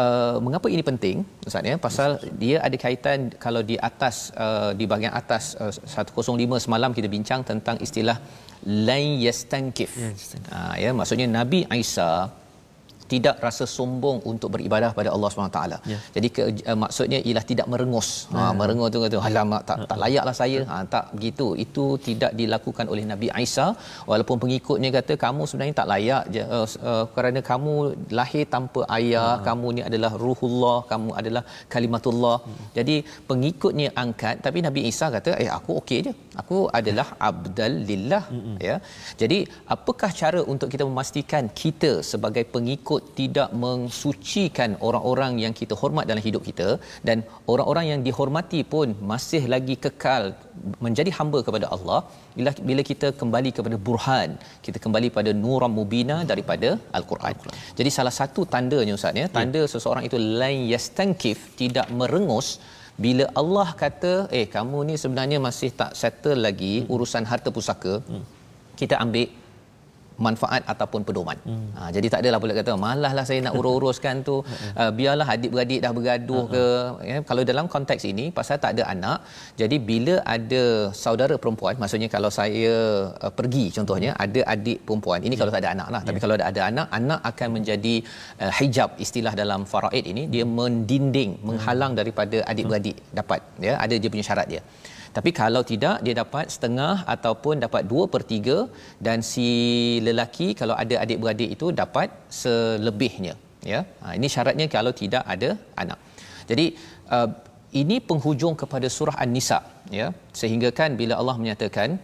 uh, 0.00 0.36
mengapa 0.46 0.66
ini 0.74 0.82
penting 0.90 1.16
ustaz 1.48 1.70
ya? 1.70 1.76
Pasal 1.86 2.10
dia 2.42 2.56
ada 2.66 2.76
kaitan 2.84 3.30
kalau 3.44 3.62
di 3.70 3.76
atas 3.90 4.16
uh, 4.44 4.70
di 4.78 4.84
bahagian 4.90 5.14
atas 5.20 5.44
uh, 5.62 5.70
105 5.70 6.64
semalam 6.66 6.90
kita 6.98 7.08
bincang 7.16 7.42
tentang 7.50 7.78
istilah 7.86 8.18
lain 8.88 9.10
yastankif. 9.26 9.90
Yeah, 10.02 10.14
uh, 10.56 10.74
ya 10.84 10.90
maksudnya 11.00 11.28
Nabi 11.38 11.60
Isa 11.82 12.10
tidak 13.12 13.36
rasa 13.46 13.64
sombong 13.76 14.18
untuk 14.30 14.48
beribadah 14.54 14.90
pada 14.98 15.10
Allah 15.14 15.28
SWT. 15.32 15.60
Ya. 15.92 15.98
Jadi 16.16 16.28
ke, 16.36 16.42
uh, 16.70 16.78
maksudnya 16.82 17.18
ialah 17.28 17.44
tidak 17.50 17.66
merengus. 17.72 18.08
Ha, 18.34 18.40
ya. 18.40 18.48
merengus 18.60 18.88
tu 18.94 19.00
kata, 19.04 19.18
alamak 19.28 19.62
tak, 19.68 19.78
tak 19.90 19.98
layaklah 20.02 20.34
saya. 20.40 20.60
Ha, 20.70 20.76
tak 20.94 21.04
begitu. 21.16 21.46
Itu 21.64 21.84
tidak 22.08 22.32
dilakukan 22.40 22.86
oleh 22.92 23.04
Nabi 23.12 23.28
Isa. 23.44 23.66
Walaupun 24.10 24.36
pengikutnya 24.44 24.90
kata, 24.98 25.16
kamu 25.24 25.42
sebenarnya 25.48 25.76
tak 25.80 25.88
layak 25.92 26.24
je, 26.34 26.42
uh, 26.58 26.66
uh, 26.90 27.04
kerana 27.16 27.40
kamu 27.50 27.74
lahir 28.18 28.44
tanpa 28.54 28.82
ayah, 28.98 29.30
ha. 29.36 29.42
kamu 29.48 29.66
ni 29.78 29.82
adalah 29.88 30.12
ruhullah, 30.24 30.78
kamu 30.92 31.10
adalah 31.20 31.42
kalimatullah. 31.74 32.36
Hmm. 32.44 32.68
Jadi 32.78 32.96
pengikutnya 33.30 33.88
angkat, 34.04 34.36
tapi 34.46 34.58
Nabi 34.68 34.80
Isa 34.92 35.08
kata, 35.16 35.32
eh 35.42 35.50
aku 35.58 35.80
okey 35.80 36.00
je. 36.08 36.12
Aku 36.42 36.58
adalah 36.78 37.06
abdal 37.28 37.76
lillah. 37.90 38.22
Hmm. 38.32 38.56
Ya. 38.68 38.76
Jadi 39.22 39.38
apakah 39.74 40.10
cara 40.20 40.40
untuk 40.52 40.68
kita 40.74 40.84
memastikan 40.90 41.44
kita 41.62 41.92
sebagai 42.10 42.44
pengikut 42.54 43.02
tidak 43.20 43.50
mensucikan 43.64 44.72
orang-orang 44.88 45.34
yang 45.44 45.54
kita 45.60 45.76
hormat 45.82 46.06
dalam 46.10 46.22
hidup 46.28 46.42
kita 46.50 46.68
dan 47.08 47.18
orang-orang 47.52 47.86
yang 47.92 48.00
dihormati 48.08 48.62
pun 48.74 48.88
masih 49.12 49.42
lagi 49.54 49.76
kekal 49.84 50.24
menjadi 50.84 51.10
hamba 51.18 51.38
kepada 51.48 51.66
Allah 51.74 52.00
bila 52.36 52.50
bila 52.68 52.82
kita 52.90 53.08
kembali 53.20 53.50
kepada 53.56 53.76
burhan 53.86 54.30
kita 54.66 54.78
kembali 54.84 55.08
pada 55.18 55.30
nuram 55.42 55.72
mubina 55.78 56.16
daripada 56.32 56.70
al-Quran. 56.98 57.36
Jadi 57.78 57.90
salah 57.98 58.14
satu 58.20 58.42
tandanya 58.54 58.94
ustaz 58.98 59.22
ya 59.22 59.28
tanda 59.36 59.62
ya. 59.64 59.70
seseorang 59.74 60.04
itu 60.08 60.18
lain 60.42 60.62
yastankif 60.74 61.38
tidak 61.62 61.86
merengus 62.00 62.48
bila 63.04 63.24
Allah 63.40 63.68
kata 63.82 64.12
eh 64.38 64.46
kamu 64.54 64.78
ni 64.88 64.94
sebenarnya 65.02 65.38
masih 65.48 65.70
tak 65.80 65.92
settle 66.00 66.40
lagi 66.46 66.74
urusan 66.94 67.24
harta 67.30 67.50
pusaka 67.56 67.94
hmm. 68.08 68.24
kita 68.80 68.96
ambil 69.04 69.28
manfaat 70.26 70.62
ataupun 70.72 71.00
pedoman. 71.08 71.38
Hmm. 71.48 71.68
Ha, 71.78 71.90
jadi 71.94 72.06
tak 72.12 72.20
adalah 72.22 72.40
boleh 72.42 72.54
kata 72.60 72.72
malahlah 72.86 73.24
saya 73.30 73.40
nak 73.46 73.56
urus-uruskan 73.60 74.16
tu. 74.30 74.38
Uh, 74.82 74.90
biarlah 74.98 75.26
adik-beradik 75.34 75.80
dah 75.84 75.90
bergaduh 75.96 76.42
ke 76.52 76.64
ya, 77.08 77.16
kalau 77.28 77.42
dalam 77.50 77.66
konteks 77.74 78.02
ini 78.10 78.24
pasal 78.38 78.56
tak 78.62 78.70
ada 78.74 78.82
anak 78.92 79.18
jadi 79.60 79.76
bila 79.88 80.14
ada 80.34 80.62
saudara 81.02 81.34
perempuan 81.42 81.74
maksudnya 81.82 82.08
kalau 82.14 82.30
saya 82.38 82.74
uh, 83.26 83.32
pergi 83.38 83.64
contohnya 83.76 84.10
ada 84.24 84.40
adik 84.54 84.78
perempuan 84.86 85.20
ini 85.26 85.34
yeah. 85.34 85.40
kalau 85.40 85.52
tak 85.54 85.62
ada 85.64 85.70
anak 85.76 85.88
lah 85.94 86.00
tapi 86.08 86.16
yeah. 86.16 86.24
kalau 86.24 86.34
ada, 86.38 86.46
ada 86.50 86.60
anak 86.70 86.86
anak 87.00 87.20
akan 87.30 87.48
menjadi 87.56 87.94
uh, 88.44 88.52
hijab 88.58 88.90
istilah 89.06 89.34
dalam 89.42 89.62
faraid 89.72 90.04
ini 90.12 90.24
dia 90.34 90.44
mendinding 90.58 91.32
menghalang 91.48 91.94
daripada 92.00 92.38
adik-beradik 92.52 92.98
dapat 93.20 93.40
ya. 93.66 93.74
Ada 93.84 93.94
dia 94.02 94.10
punya 94.12 94.26
syarat 94.28 94.46
dia 94.52 94.62
tapi 95.18 95.30
kalau 95.40 95.62
tidak 95.70 95.96
dia 96.06 96.14
dapat 96.22 96.46
setengah 96.54 96.94
ataupun 97.14 97.54
dapat 97.64 97.82
dua 97.92 98.04
per 98.12 98.22
tiga 98.32 98.58
dan 99.06 99.18
si 99.30 99.48
lelaki 100.06 100.48
kalau 100.60 100.74
ada 100.82 100.96
adik-beradik 101.04 101.50
itu 101.56 101.68
dapat 101.82 102.08
selebihnya 102.40 103.34
ya. 103.72 103.80
Ha, 104.02 104.14
ini 104.18 104.28
syaratnya 104.34 104.66
kalau 104.76 104.92
tidak 105.02 105.24
ada 105.34 105.50
anak. 105.82 105.98
Jadi 106.50 106.66
uh, 107.16 107.28
ini 107.80 107.96
penghujung 108.10 108.54
kepada 108.62 108.88
surah 108.96 109.16
an-nisa 109.24 109.58
ya. 110.00 110.06
Sehingga 110.40 110.70
kan 110.78 110.92
bila 111.00 111.16
Allah 111.20 111.36
menyatakan 111.42 111.98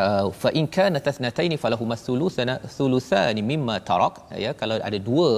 uh, 0.00 0.26
fa 0.40 0.50
in 0.60 0.66
kana 0.78 1.00
tathnataini 1.06 1.58
falahuma 1.64 1.98
thuluthana 2.06 2.56
thuluthani 2.76 3.44
mimma 3.52 3.76
tarak 3.90 4.16
ya 4.46 4.52
kalau 4.62 4.78
ada 4.88 5.00
dua 5.10 5.28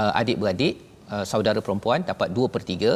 uh, 0.00 0.12
adik-beradik 0.22 0.74
uh, 1.14 1.24
saudara 1.32 1.60
perempuan 1.66 2.02
dapat 2.10 2.28
2/3 2.38 2.92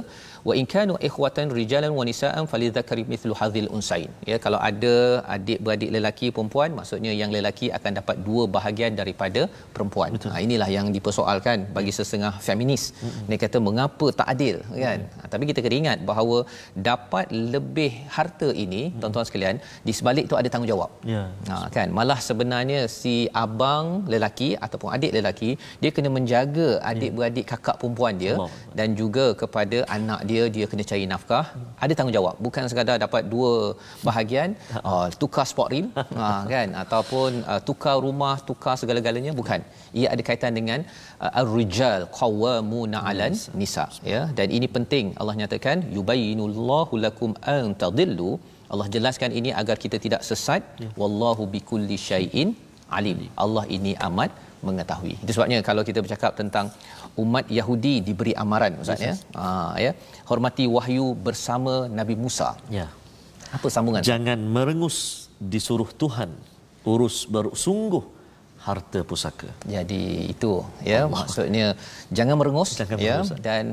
wa 0.48 0.54
in 0.60 0.66
kanu 0.74 0.94
ikhwatan 1.08 1.46
rijalan 1.58 1.92
wa 1.98 2.04
nisaan 2.08 2.44
falidzakari 2.50 3.02
mithlu 3.12 3.34
hadzal 3.40 3.68
unsain 3.76 4.10
ya 4.30 4.36
kalau 4.44 4.58
ada 4.68 4.94
adik 5.34 5.58
beradik 5.64 5.90
lelaki 5.96 6.26
perempuan 6.36 6.70
maksudnya 6.78 7.12
yang 7.20 7.30
lelaki 7.36 7.66
akan 7.78 7.92
dapat 8.00 8.16
dua 8.28 8.42
bahagian 8.56 8.92
daripada 9.00 9.42
perempuan 9.74 10.12
Betul. 10.16 10.32
ha 10.32 10.42
inilah 10.46 10.68
yang 10.76 10.86
dipersoalkan 10.96 11.66
bagi 11.76 11.92
setengah 11.98 12.32
feminis 12.48 12.84
mm-hmm. 12.92 13.26
dia 13.30 13.38
kata 13.44 13.60
mengapa 13.68 14.06
tak 14.20 14.28
adil 14.34 14.56
kan 14.84 14.98
mm. 15.06 15.18
ha, 15.18 15.30
tapi 15.32 15.44
kita 15.50 15.62
kena 15.64 15.76
ingat 15.82 15.98
bahawa 16.10 16.38
dapat 16.90 17.26
lebih 17.54 17.90
harta 18.16 18.48
ini 18.64 18.82
mm. 18.88 18.98
tuan-tuan 19.00 19.28
sekalian 19.30 19.56
di 19.88 19.94
sebalik 19.98 20.24
itu 20.28 20.38
ada 20.40 20.48
tanggungjawab 20.54 20.90
ya 21.14 21.16
yeah. 21.16 21.28
ha, 21.58 21.66
kan 21.76 21.88
malah 21.98 22.18
sebenarnya 22.28 22.80
si 23.00 23.16
abang 23.44 23.86
lelaki 24.14 24.50
ataupun 24.66 24.90
adik 24.96 25.12
lelaki 25.18 25.50
dia 25.82 25.90
kena 25.96 26.10
menjaga 26.18 26.68
adik 26.92 27.12
beradik 27.18 27.46
kakak 27.52 27.76
perempuan 27.80 28.14
dia 28.22 28.34
Allah. 28.36 28.50
dan 28.78 28.88
juga 29.00 29.26
kepada 29.42 29.78
anak 29.96 30.20
dia 30.30 30.37
dia 30.54 30.64
kena 30.70 30.84
cari 30.90 31.04
nafkah. 31.12 31.44
Ada 31.84 31.92
tanggungjawab. 31.98 32.36
Bukan 32.46 32.64
sekadar 32.70 32.96
dapat 33.04 33.22
dua 33.32 33.52
bahagian. 34.08 34.48
Uh, 34.88 35.06
tukar 35.22 35.46
sport 35.50 35.70
rim 35.74 35.86
uh, 35.96 36.42
kan? 36.54 36.68
Ataupun 36.82 37.30
uh, 37.52 37.60
tukar 37.68 37.96
rumah 38.06 38.34
tukar 38.50 38.74
segala-galanya. 38.82 39.32
Bukan. 39.40 39.60
Ia 40.00 40.06
ada 40.14 40.22
kaitan 40.28 40.54
dengan 40.58 40.80
uh, 41.24 41.40
ar-rijal 41.42 42.06
qawwamuna 42.18 43.00
'alan 43.02 43.34
nisa. 43.60 43.86
Ya? 44.12 44.22
Dan 44.38 44.48
ini 44.58 44.68
penting. 44.76 45.06
Allah 45.20 45.36
nyatakan 45.40 45.88
yubayyinullahu 45.98 47.02
lakum 47.06 47.32
an 47.56 47.74
tadillu. 47.84 48.32
Allah 48.72 48.86
jelaskan 48.94 49.30
ini 49.40 49.50
agar 49.60 49.76
kita 49.84 49.98
tidak 50.06 50.22
sesat. 50.30 50.62
Ya. 50.84 50.90
wallahu 51.00 51.44
bikulli 51.54 51.98
syai'in 52.10 52.50
alim. 52.98 53.20
Allah 53.44 53.64
ini 53.76 53.94
amat 54.08 54.30
mengetahui. 54.66 55.14
Itu 55.22 55.32
sebabnya 55.36 55.58
kalau 55.68 55.82
kita 55.88 56.00
bercakap 56.04 56.32
tentang 56.40 56.66
umat 57.22 57.46
Yahudi 57.58 57.94
diberi 58.06 58.32
amaran 58.42 58.78
ustaz 58.82 59.02
ya. 59.02 59.14
Ha 59.34 59.74
ya. 59.84 59.92
Hormati 60.30 60.64
wahyu 60.76 61.06
bersama 61.26 61.74
Nabi 61.98 62.14
Musa. 62.14 62.54
Ya. 62.70 62.86
Apa 63.56 63.66
sambungan? 63.74 64.04
Jangan 64.10 64.38
merengus 64.56 65.28
disuruh 65.52 65.90
Tuhan 66.02 66.30
urus 66.86 67.26
bersungguh 67.34 68.04
harta 68.66 69.00
pusaka. 69.10 69.50
Jadi 69.74 70.02
itu 70.34 70.52
ya 70.82 71.06
Allah. 71.06 71.14
maksudnya 71.14 71.66
jangan 72.10 72.34
merengus 72.40 72.70
jangan 72.80 72.96
ya 72.98 73.16
merengus. 73.22 73.30
dan 73.46 73.64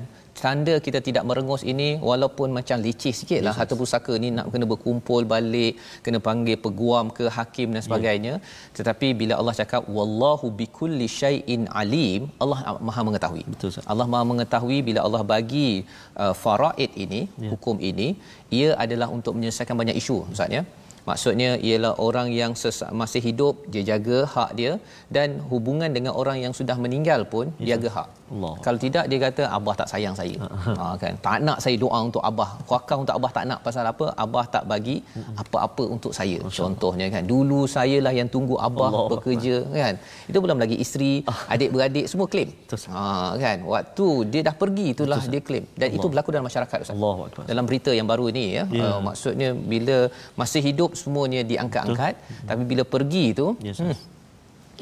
tanda 0.43 0.73
kita 0.85 0.99
tidak 1.07 1.23
merengus 1.29 1.61
ini 1.73 1.87
walaupun 2.09 2.49
macam 2.57 2.77
licih 2.85 3.13
sikit 3.19 3.41
lah 3.45 3.53
harta 3.57 3.75
pusaka 3.81 4.13
ni 4.23 4.29
nak 4.37 4.47
kena 4.53 4.65
berkumpul 4.71 5.21
balik 5.33 5.73
kena 6.05 6.19
panggil 6.27 6.57
peguam 6.65 7.07
ke 7.17 7.25
hakim 7.37 7.67
dan 7.75 7.83
sebagainya 7.87 8.33
ya. 8.35 8.41
tetapi 8.77 9.09
bila 9.21 9.33
Allah 9.39 9.55
cakap 9.61 9.83
wallahu 9.97 10.49
bikulli 10.61 11.07
syai'in 11.19 11.63
alim 11.81 12.23
Allah 12.45 12.59
maha 12.89 13.03
mengetahui 13.09 13.43
betul 13.51 13.69
Ustaz. 13.73 13.87
Allah 13.93 14.07
maha 14.13 14.25
mengetahui 14.31 14.79
bila 14.89 15.01
Allah 15.07 15.23
bagi 15.33 15.69
uh, 16.23 16.33
faraid 16.43 16.91
ini 17.05 17.21
ya. 17.45 17.51
hukum 17.53 17.77
ini 17.91 18.09
ia 18.59 18.71
adalah 18.85 19.09
untuk 19.17 19.35
menyelesaikan 19.39 19.77
banyak 19.83 19.97
isu 20.03 20.17
Ustaz 20.35 20.57
ya 20.57 20.63
maksudnya 21.09 21.49
ialah 21.67 21.93
orang 22.07 22.27
yang 22.39 22.51
masih 23.01 23.21
hidup 23.27 23.55
dia 23.73 23.83
jaga 23.91 24.17
hak 24.35 24.51
dia 24.59 24.71
dan 25.17 25.39
hubungan 25.51 25.91
dengan 25.97 26.13
orang 26.21 26.37
yang 26.45 26.53
sudah 26.59 26.77
meninggal 26.85 27.21
pun 27.33 27.45
ya. 27.59 27.67
jaga 27.71 27.89
hak 27.97 28.09
Allah. 28.33 28.53
Kalau 28.65 28.79
tidak 28.83 29.05
dia 29.09 29.19
kata 29.21 29.43
abah 29.57 29.73
tak 29.79 29.89
sayang 29.91 30.15
saya. 30.19 30.35
ha 30.79 30.85
kan. 31.01 31.13
Tak 31.25 31.37
nak 31.47 31.57
saya 31.63 31.75
doa 31.83 31.99
untuk 32.07 32.23
abah. 32.29 32.49
Kuakah 32.69 32.97
untuk 33.03 33.13
abah 33.17 33.31
tak 33.37 33.45
nak 33.49 33.59
pasal 33.65 33.85
apa? 33.91 34.05
Abah 34.23 34.45
tak 34.55 34.63
bagi 34.71 34.95
apa-apa 35.41 35.83
untuk 35.95 36.13
saya. 36.19 36.37
Masya 36.41 36.61
Contohnya 36.65 37.07
kan. 37.13 37.23
Dulu 37.33 37.59
saya 37.75 37.97
lah 38.05 38.13
yang 38.19 38.29
tunggu 38.35 38.57
abah 38.67 38.89
Allah 38.89 39.05
bekerja 39.13 39.55
kan. 39.69 39.93
Itu 40.29 40.41
belum 40.45 40.57
lagi 40.63 40.77
isteri, 40.85 41.13
ah. 41.29 41.39
adik-beradik 41.53 42.09
semua 42.09 42.25
claim. 42.33 42.49
Ha 42.97 43.05
kan. 43.45 43.57
Waktu 43.73 44.07
dia 44.33 44.41
dah 44.49 44.55
pergi 44.63 44.87
itulah 44.97 45.21
Betul. 45.21 45.33
dia 45.33 45.41
claim. 45.47 45.65
Dan 45.77 45.87
Allah. 45.87 45.97
itu 46.01 46.05
berlaku 46.09 46.29
dalam 46.33 46.47
masyarakat 46.49 46.77
Ustaz. 46.81 46.97
Allah 46.97 47.15
dalam 47.51 47.65
berita 47.69 47.93
yang 47.93 48.09
baru 48.09 48.25
ini 48.33 48.45
ya. 48.57 48.63
Yeah. 48.73 48.89
Uh, 48.89 48.99
maksudnya 49.05 49.49
bila 49.53 49.97
masih 50.33 50.65
hidup 50.65 50.94
semuanya 51.03 51.41
diangkat-angkat. 51.51 52.13
Tapi 52.49 52.63
bila 52.71 52.83
pergi 52.95 53.23
itu 53.33 53.47
yes, 53.67 53.79
hmm, 53.83 53.97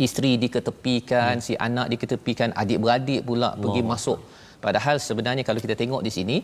isteri 0.06 0.32
diketepikan 0.44 1.34
hmm. 1.38 1.46
si 1.48 1.54
anak 1.68 1.88
diketepikan 1.94 2.50
adik-beradik 2.64 3.22
pula 3.30 3.50
wow. 3.52 3.62
pergi 3.64 3.84
masuk. 3.92 4.20
Padahal 4.66 4.98
sebenarnya 5.06 5.44
kalau 5.48 5.60
kita 5.64 5.76
tengok 5.80 6.02
di 6.08 6.12
sini 6.18 6.36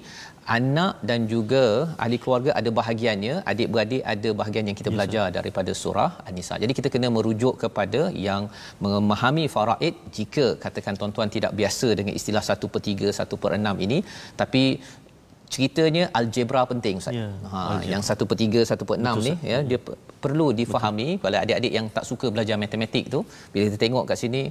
anak 0.57 0.93
dan 1.09 1.19
juga 1.33 1.63
ahli 2.03 2.17
keluarga 2.23 2.51
ada 2.59 2.69
bahagiannya 2.79 3.35
adik-beradik 3.51 4.01
ada 4.13 4.29
bahagian 4.39 4.65
yang 4.69 4.77
kita 4.79 4.89
belajar 4.95 5.25
yes, 5.27 5.35
daripada 5.38 5.71
surah 5.81 6.11
an-nisa. 6.27 6.55
Jadi 6.63 6.73
kita 6.79 6.89
kena 6.93 7.09
merujuk 7.17 7.55
kepada 7.63 8.01
yang 8.27 8.51
memahami 8.85 9.45
faraid 9.55 9.95
jika 10.17 10.45
katakan 10.65 10.99
tuan-tuan 10.99 11.31
tidak 11.35 11.53
biasa 11.59 11.89
dengan 11.99 12.13
istilah 12.19 12.43
1/3 12.49 13.15
1/6 13.19 13.85
ini. 13.88 13.99
Tapi 14.41 14.63
ceritanya 15.53 16.03
algebra 16.20 16.62
penting 16.72 16.96
Ustaz. 17.01 17.13
Ya, 17.20 17.29
ha 17.51 17.62
yang 17.91 18.03
1 18.06 18.29
per 18.29 18.38
3 18.46 18.65
1 18.74 18.89
per 18.89 18.98
6 19.12 19.27
ni 19.27 19.34
ya 19.51 19.60
dia 19.70 19.79
perlu 20.24 20.48
difahami 20.60 21.08
Betul. 21.10 21.22
kalau 21.24 21.38
adik-adik 21.44 21.74
yang 21.77 21.88
tak 21.96 22.06
suka 22.10 22.27
belajar 22.34 22.56
matematik 22.63 23.05
tu 23.14 23.22
bila 23.51 23.64
kita 23.68 23.79
tengok 23.85 24.03
kat 24.12 24.20
sini 24.24 24.44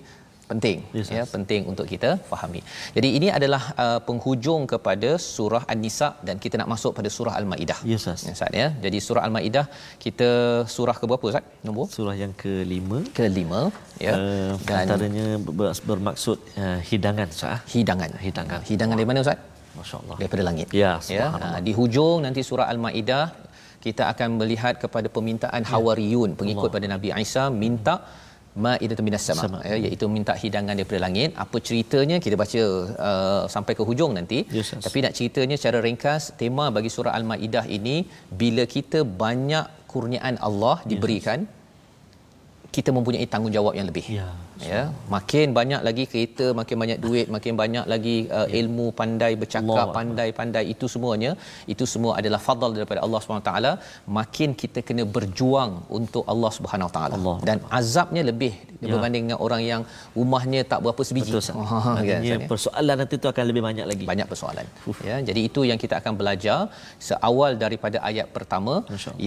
penting 0.51 0.79
yes, 0.97 1.09
ya 1.17 1.23
penting 1.35 1.63
untuk 1.71 1.87
kita 1.93 2.11
fahami. 2.31 2.61
Jadi 2.97 3.09
ini 3.19 3.29
adalah 3.39 3.63
uh, 3.85 4.01
penghujung 4.09 4.63
kepada 4.73 5.11
surah 5.35 5.63
An-Nisa 5.73 6.09
dan 6.27 6.37
kita 6.45 6.55
nak 6.61 6.71
masuk 6.73 6.93
pada 6.99 7.11
surah 7.17 7.35
Al-Maidah. 7.41 7.79
Yes, 7.91 8.09
Ustaz. 8.09 8.41
Ya, 8.41 8.49
ya. 8.63 8.69
Jadi 8.85 8.99
surah 9.07 9.23
Al-Maidah 9.29 9.67
kita 10.05 10.29
surah 10.77 10.97
ke 11.01 11.05
berapa 11.11 11.27
Ustaz? 11.33 11.45
Nombor? 11.69 11.87
Surah 11.97 12.17
yang 12.23 12.33
kelima. 12.43 13.01
Kelima 13.21 13.61
ya. 14.07 14.15
Uh, 14.17 14.53
dan 14.69 14.77
antaranya 14.85 15.27
bermaksud 15.91 16.39
uh, 16.65 16.79
hidangan 16.91 17.29
Ustaz. 17.37 17.61
Hidangan. 17.77 18.11
Hidangan. 18.27 18.61
Hidangan 18.71 18.97
dari 19.01 19.09
mana 19.13 19.21
Ustaz? 19.27 19.39
Masya-Allah. 19.79 20.17
Daripada 20.21 20.43
langit. 20.49 20.69
Ya, 20.83 20.93
ya. 21.17 21.29
di 21.67 21.73
hujung 21.79 22.19
nanti 22.27 22.41
surah 22.49 22.67
Al-Maidah 22.73 23.27
kita 23.87 24.03
akan 24.13 24.29
melihat 24.41 24.75
kepada 24.83 25.09
permintaan 25.17 25.63
ya. 25.65 25.71
Hawariyun 25.73 26.31
pengikut 26.41 26.69
Allah. 26.69 26.77
pada 26.77 26.87
Nabi 26.95 27.09
Isa 27.25 27.45
minta 27.65 27.95
ma'idatun 28.65 29.05
minas 29.09 29.25
sama, 29.29 29.43
sama. 29.45 29.59
Ya, 29.71 29.77
iaitu 29.85 30.07
minta 30.17 30.35
hidangan 30.43 30.75
daripada 30.79 31.01
langit 31.07 31.31
apa 31.45 31.57
ceritanya 31.69 32.17
kita 32.25 32.37
baca 32.43 32.63
uh, 33.09 33.43
sampai 33.55 33.73
ke 33.79 33.83
hujung 33.91 34.13
nanti 34.19 34.39
yes, 34.57 34.69
yes. 34.75 34.83
tapi 34.87 34.99
nak 35.05 35.13
ceritanya 35.19 35.57
secara 35.61 35.79
ringkas 35.87 36.23
tema 36.41 36.67
bagi 36.77 36.91
surah 36.97 37.15
al-maidah 37.19 37.65
ini 37.79 37.97
bila 38.41 38.65
kita 38.77 39.01
banyak 39.25 39.67
kurniaan 39.93 40.37
Allah 40.49 40.77
diberikan 40.91 41.41
yes. 41.47 42.73
kita 42.77 42.91
mempunyai 42.97 43.29
tanggungjawab 43.35 43.75
yang 43.79 43.89
lebih 43.91 44.07
ya 44.19 44.29
ya 44.73 44.83
makin 45.15 45.49
banyak 45.59 45.81
lagi 45.89 46.05
kereta 46.13 46.47
makin 46.61 46.77
banyak 46.83 46.99
duit 47.07 47.27
makin 47.37 47.55
banyak 47.63 47.85
lagi 47.93 48.17
uh, 48.39 48.47
ya. 48.49 48.57
ilmu 48.61 48.87
pandai 49.01 49.33
bercakap 49.43 49.87
pandai-pandai 49.99 50.65
itu 50.75 50.87
semuanya 50.95 51.33
itu 51.73 51.85
semua 51.93 52.13
adalah 52.21 52.41
fadal 52.47 52.73
daripada 52.79 53.01
Allah 53.05 53.21
Subhanahu 53.23 53.47
taala. 53.49 53.73
Makin 54.19 54.51
kita 54.63 54.81
kena 54.89 55.05
berjuang 55.17 55.73
untuk 55.99 56.25
Allah 56.33 56.51
Subhanahu 56.57 56.91
taala. 56.97 57.35
Dan 57.49 57.59
azabnya 57.81 58.23
lebih 58.31 58.53
ya. 58.85 58.91
berbanding 58.93 59.25
dengan 59.27 59.41
orang 59.47 59.63
yang 59.71 59.83
rumahnya 60.19 60.63
tak 60.73 60.81
berapa 60.85 61.03
sebiji. 61.09 61.33
Betul 61.33 61.43
ha, 61.73 61.79
kan, 62.11 62.29
ya, 62.31 62.39
persoalan 62.53 62.97
nanti 63.03 63.17
tu 63.25 63.29
akan 63.33 63.45
lebih 63.51 63.63
banyak 63.69 63.87
lagi. 63.93 64.07
Banyak 64.13 64.29
persoalan. 64.33 64.67
Uf. 64.91 65.01
ya 65.09 65.17
jadi 65.29 65.41
itu 65.49 65.61
yang 65.71 65.81
kita 65.85 65.95
akan 66.01 66.13
belajar 66.21 66.59
seawal 67.09 67.53
daripada 67.65 67.99
ayat 68.11 68.27
pertama 68.37 68.75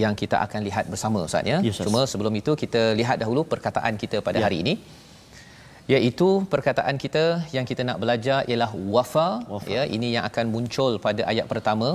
yang 0.02 0.14
kita 0.22 0.36
akan 0.46 0.60
lihat 0.68 0.84
bersama 0.92 1.18
ustaz 1.28 1.52
ya. 1.52 1.58
Yes, 1.68 1.80
cuma 1.86 2.02
sebelum 2.12 2.34
itu 2.42 2.52
kita 2.64 2.82
lihat 3.00 3.16
dahulu 3.22 3.42
perkataan 3.52 3.94
kita 4.02 4.18
pada 4.28 4.38
ya. 4.40 4.46
hari 4.48 4.58
ini 4.64 4.74
iaitu 5.90 6.46
perkataan 6.52 6.96
kita 7.04 7.24
yang 7.54 7.66
kita 7.70 7.82
nak 7.88 7.98
belajar 8.02 8.46
ialah 8.50 8.70
wafa, 8.94 9.28
wafa. 9.50 9.66
ya 9.66 9.82
ini 9.96 10.14
yang 10.14 10.24
akan 10.30 10.46
muncul 10.54 10.92
pada 11.06 11.26
ayat 11.32 11.46
pertama 11.50 11.88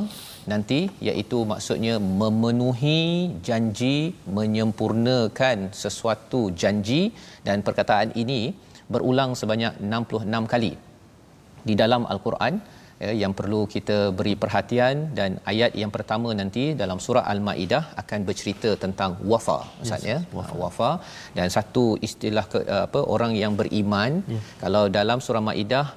nanti 0.52 0.80
iaitu 1.08 1.40
maksudnya 1.52 1.96
memenuhi 2.22 3.32
janji 3.48 4.12
menyempurnakan 4.38 5.72
sesuatu 5.84 6.52
janji. 6.52 7.16
Dan 7.48 7.64
perkataan 7.68 8.12
ini 8.24 8.52
berulang 8.92 9.32
sebanyak 9.40 9.80
66 9.80 10.52
kali 10.54 10.74
di 11.68 11.74
dalam 11.82 12.04
al-Quran 12.14 12.54
ya, 13.04 13.12
yang 13.24 13.34
perlu 13.40 13.62
kita 13.74 13.98
beri 14.18 14.34
perhatian 14.44 14.96
dan 15.20 15.32
ayat 15.52 15.72
yang 15.82 15.92
pertama 15.96 16.30
nanti 16.42 16.64
dalam 16.82 17.00
surah 17.06 17.26
al-maidah 17.34 17.84
akan 18.02 18.20
bercerita 18.30 18.72
tentang 18.84 19.14
wafa 19.32 19.60
ustaz 19.84 20.04
ya 20.12 20.18
wafa. 20.40 20.56
wafa 20.64 20.92
dan 21.38 21.48
satu 21.58 21.86
istilah 22.08 22.46
ke, 22.54 22.60
apa 22.88 23.02
orang 23.16 23.34
yang 23.44 23.56
beriman 23.62 24.12
ya. 24.36 24.42
kalau 24.64 24.84
dalam 25.00 25.22
surah 25.28 25.44
maidah 25.50 25.88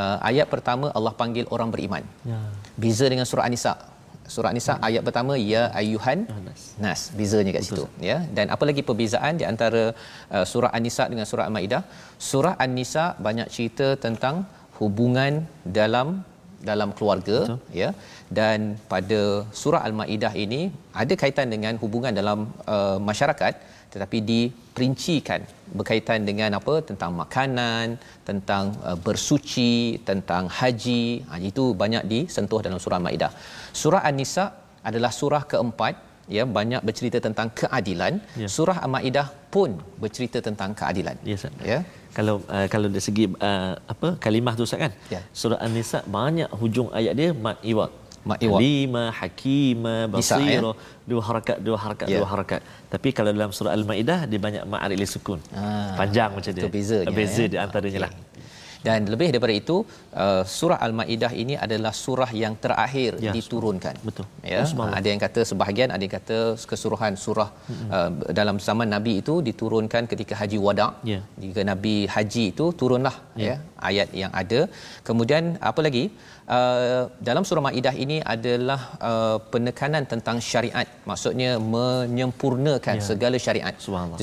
uh, 0.00 0.18
ayat 0.30 0.46
pertama 0.54 0.88
Allah 0.98 1.14
panggil 1.22 1.46
orang 1.56 1.70
beriman 1.76 2.04
ya. 2.32 2.40
beza 2.84 3.06
dengan 3.14 3.28
surah 3.32 3.46
an-nisa 3.48 3.74
surah 4.34 4.50
an-nisa 4.52 4.74
ya. 4.74 4.80
ayat 4.88 5.02
pertama 5.06 5.34
ya 5.52 5.62
ayuhan 5.80 6.18
nas, 6.46 6.62
nas. 6.84 7.00
bezanya 7.18 7.52
kat 7.56 7.64
situ 7.68 7.84
ya 8.08 8.18
dan 8.36 8.46
apa 8.54 8.64
lagi 8.68 8.82
perbezaan 8.88 9.34
di 9.40 9.44
antara 9.52 9.82
uh, 10.34 10.44
surah 10.52 10.70
an-nisa 10.78 11.04
dengan 11.12 11.26
surah 11.30 11.46
al-maidah 11.50 11.82
surah 12.30 12.54
an-nisa 12.64 13.04
banyak 13.26 13.48
cerita 13.56 13.88
tentang 14.06 14.36
hubungan 14.80 15.32
dalam 15.78 16.08
dalam 16.70 16.90
keluarga 16.96 17.38
Betul. 17.44 17.58
ya. 17.80 17.90
Dan 18.38 18.58
pada 18.92 19.20
surah 19.60 19.82
al-maidah 19.88 20.32
ini 20.44 20.62
ada 21.02 21.14
kaitan 21.22 21.48
dengan 21.54 21.74
hubungan 21.82 22.12
dalam 22.20 22.38
uh, 22.74 22.98
masyarakat 23.10 23.54
tetapi 23.92 24.18
diperincikan 24.30 25.40
berkaitan 25.78 26.22
dengan 26.28 26.50
apa? 26.58 26.74
Tentang 26.88 27.10
makanan 27.22 27.98
tentang 28.28 28.64
uh, 28.88 28.98
bersuci 29.06 29.74
tentang 30.10 30.46
haji. 30.58 31.04
Ha, 31.30 31.42
itu 31.50 31.64
banyak 31.82 32.04
disentuh 32.12 32.60
dalam 32.66 32.78
surah 32.84 32.98
al-maidah. 33.00 33.32
Surah 33.82 34.02
an-nisa 34.10 34.46
adalah 34.88 35.10
surah 35.20 35.42
keempat 35.52 35.94
ya 36.36 36.44
banyak 36.58 36.82
bercerita 36.88 37.18
tentang 37.26 37.48
keadilan 37.60 38.12
ya. 38.42 38.48
surah 38.56 38.78
al-maidah 38.84 39.26
pun 39.54 39.70
bercerita 40.02 40.38
tentang 40.48 40.70
keadilan 40.80 41.16
ya, 41.30 41.36
ya 41.72 41.78
kalau 42.16 42.34
uh, 42.56 42.66
kalau 42.72 42.86
dari 42.94 43.04
segi 43.08 43.24
uh, 43.48 43.72
apa 43.92 44.08
kalimah 44.24 44.54
tu 44.58 44.64
Ustaz 44.68 44.80
kan 44.84 44.92
ya. 45.14 45.20
surah 45.40 45.58
an-nisa 45.66 46.00
banyak 46.18 46.50
hujung 46.60 46.88
ayat 47.00 47.14
dia 47.20 47.30
ma'iwat 47.46 47.90
ma'iwat 48.30 48.60
lima 48.64 49.04
hakima 49.18 49.94
basira 50.14 50.54
ya? 50.54 50.72
dua 51.10 51.22
harakat 51.28 51.56
dua 51.66 51.76
harakat 51.84 52.06
ya. 52.12 52.18
dua 52.20 52.28
harakat 52.32 52.60
tapi 52.94 53.08
kalau 53.16 53.30
dalam 53.36 53.52
surah 53.58 53.72
al-maidah 53.78 54.20
dia 54.30 54.40
banyak 54.46 54.64
ma'aril 54.72 55.04
sukun 55.14 55.40
ah, 55.56 55.96
panjang 56.00 56.30
macam 56.36 56.52
dia 56.56 56.70
beza 56.78 56.98
beza 57.20 57.44
ya? 57.46 57.50
di 57.52 57.56
antaranya 57.64 58.00
okay. 58.00 58.04
lah 58.06 58.12
dan 58.86 59.00
lebih 59.12 59.28
daripada 59.32 59.54
itu 59.62 59.76
uh, 60.24 60.42
surah 60.56 60.78
al-maidah 60.86 61.32
ini 61.42 61.54
adalah 61.64 61.92
surah 62.02 62.30
yang 62.42 62.54
terakhir 62.64 63.12
ya, 63.26 63.32
diturunkan. 63.36 63.94
betul. 64.08 64.26
Ya 64.52 64.60
oh, 64.82 64.88
ada 64.98 65.08
yang 65.12 65.20
kata 65.26 65.40
sebahagian 65.50 65.90
ada 65.94 66.02
yang 66.06 66.14
kata 66.18 66.38
keseluruhan 66.70 67.14
surah 67.24 67.48
mm-hmm. 67.52 67.90
uh, 67.96 68.10
dalam 68.40 68.56
zaman 68.68 68.88
nabi 68.94 69.14
itu 69.22 69.36
diturunkan 69.48 70.04
ketika 70.12 70.34
haji 70.40 70.60
wada. 70.66 70.88
Ya. 71.12 71.20
jika 71.42 71.62
nabi 71.72 71.94
haji 72.14 72.44
itu 72.52 72.66
turunlah 72.80 73.16
ya. 73.44 73.46
ya 73.48 73.56
ayat 73.90 74.08
yang 74.22 74.32
ada. 74.42 74.60
Kemudian 75.08 75.44
apa 75.70 75.82
lagi? 75.86 76.04
Uh, 76.56 77.02
dalam 77.28 77.42
surah 77.48 77.62
Maidah 77.66 77.94
ini 78.04 78.16
adalah 78.34 78.80
uh, 79.10 79.38
penekanan 79.52 80.04
tentang 80.12 80.38
syariat. 80.50 80.88
Maksudnya 81.10 81.50
menyempurnakan 81.76 82.96
ya. 82.98 83.06
segala 83.10 83.36
syariat. 83.46 83.74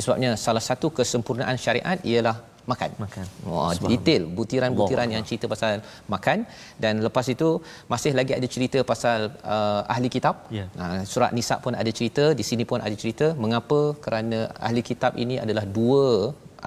Sebabnya 0.02 0.32
salah 0.46 0.64
satu 0.70 0.90
kesempurnaan 1.00 1.58
syariat 1.66 2.00
ialah 2.12 2.36
makan. 2.72 2.90
Makan. 3.06 3.26
Wah, 3.50 3.72
detail 3.92 4.24
butiran-butiran 4.38 5.10
yang 5.16 5.24
cerita 5.30 5.46
pasal 5.54 5.74
makan 6.14 6.40
dan 6.84 6.94
lepas 7.06 7.26
itu 7.36 7.50
masih 7.94 8.12
lagi 8.20 8.34
ada 8.40 8.48
cerita 8.56 8.82
pasal 8.92 9.20
uh, 9.56 9.82
ahli 9.94 10.10
kitab. 10.16 10.36
Yeah. 10.58 10.68
Uh, 10.82 11.02
surat 11.14 11.32
Nisa 11.38 11.58
pun 11.66 11.76
ada 11.82 11.92
cerita, 12.00 12.26
di 12.40 12.46
sini 12.50 12.66
pun 12.72 12.82
ada 12.88 12.96
cerita 13.04 13.28
mengapa 13.44 13.80
kerana 14.06 14.40
ahli 14.68 14.84
kitab 14.90 15.14
ini 15.24 15.38
adalah 15.46 15.66
dua 15.78 16.06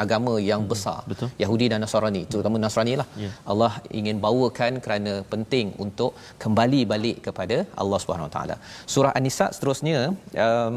agama 0.03 0.35
yang 0.51 0.63
hmm, 0.63 0.71
besar 0.73 1.01
Betul. 1.11 1.29
Yahudi 1.43 1.67
dan 1.73 1.81
Nasrani 1.85 2.23
terutama 2.33 2.57
Nasrani 2.65 2.95
lah 3.01 3.09
yeah. 3.25 3.35
Allah 3.53 3.73
ingin 3.99 4.17
bawakan 4.27 4.73
kerana 4.85 5.13
penting 5.33 5.67
untuk 5.85 6.13
kembali 6.45 6.81
balik 6.93 7.19
kepada 7.27 7.57
Allah 7.83 7.99
Subhanahu 8.03 8.29
Wa 8.29 8.35
Taala 8.37 8.57
surah 8.95 9.13
An-Nisa 9.19 9.49
seterusnya 9.57 10.01
um, 10.47 10.75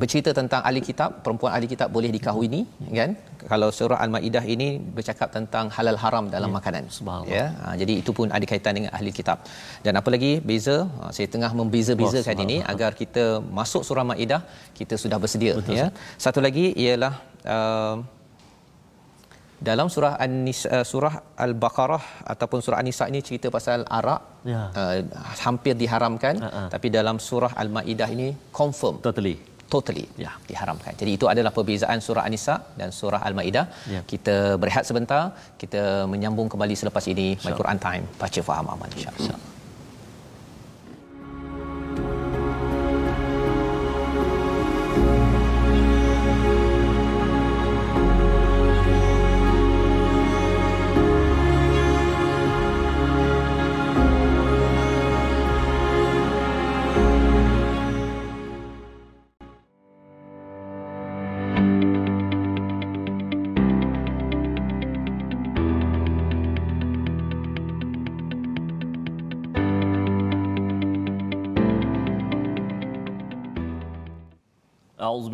bercerita 0.00 0.30
tentang 0.38 0.60
ahli 0.68 0.80
kitab 0.88 1.10
perempuan 1.24 1.50
ahli 1.56 1.66
kitab 1.72 1.88
boleh 1.96 2.10
dikahwini 2.16 2.60
kan? 2.98 3.10
Kalau 3.50 3.68
surah 3.78 3.98
al-maidah 4.04 4.44
ini 4.54 4.68
bercakap 4.96 5.28
tentang 5.36 5.72
halal 5.76 5.96
haram 6.02 6.24
dalam 6.34 6.50
ya, 6.52 6.56
makanan. 6.56 6.84
ya 7.36 7.46
ha, 7.60 7.72
jadi 7.80 7.92
itu 8.02 8.12
pun 8.18 8.28
ada 8.36 8.44
kaitan 8.50 8.76
dengan 8.78 8.92
ahli 8.98 9.10
kitab. 9.18 9.48
Dan 9.84 9.96
apa 10.00 10.10
lagi? 10.14 10.32
Beza 10.50 10.76
ha, 11.00 11.08
saya 11.16 11.28
tengah 11.34 11.50
membeza-bezakan 11.60 12.44
ini 12.46 12.58
agar 12.72 12.92
kita 13.00 13.24
masuk 13.60 13.82
surah 13.88 14.04
maidah 14.10 14.42
kita 14.78 14.94
sudah 15.04 15.18
bersedia 15.24 15.56
Betul. 15.56 15.80
ya. 15.80 15.88
Satu 16.24 16.42
lagi 16.46 16.66
ialah 16.84 17.14
uh, 17.56 17.96
dalam 19.68 19.88
surah 19.94 20.14
An-Nisa 20.24 20.68
uh, 20.70 20.84
surah 20.90 21.14
Al-Baqarah 21.44 22.04
ataupun 22.32 22.60
surah 22.64 22.78
An-Nisa 22.82 23.04
ini 23.12 23.20
cerita 23.28 23.48
pasal 23.56 23.88
arak 23.98 24.20
ya. 24.52 24.62
uh, 24.80 25.00
hampir 25.44 25.72
diharamkan. 25.80 26.34
Uh-huh. 26.44 26.66
tapi 26.74 26.88
dalam 26.98 27.16
surah 27.28 27.52
Al-Maidah 27.62 28.10
ini 28.16 28.28
confirm. 28.60 29.00
Totally 29.08 29.47
totally 29.74 30.06
ya 30.24 30.32
diharamkan. 30.48 30.92
Jadi 31.00 31.10
itu 31.16 31.26
adalah 31.32 31.52
perbezaan 31.56 32.00
surah 32.06 32.24
An-Nisa 32.28 32.56
dan 32.80 32.88
surah 33.00 33.20
Al-Maidah. 33.28 33.66
Ya. 33.94 34.00
Kita 34.12 34.56
berehat 34.62 34.84
sebentar, 34.90 35.22
kita 35.62 35.82
menyambung 36.12 36.48
kembali 36.52 36.74
selepas 36.82 37.04
ini 37.12 37.28
my 37.44 37.52
Quran 37.60 37.78
time. 37.86 38.04
Baca 38.22 38.40
faham 38.48 38.66
aman 38.74 38.90
insya-Allah. 38.96 39.22
Insya 39.28 39.57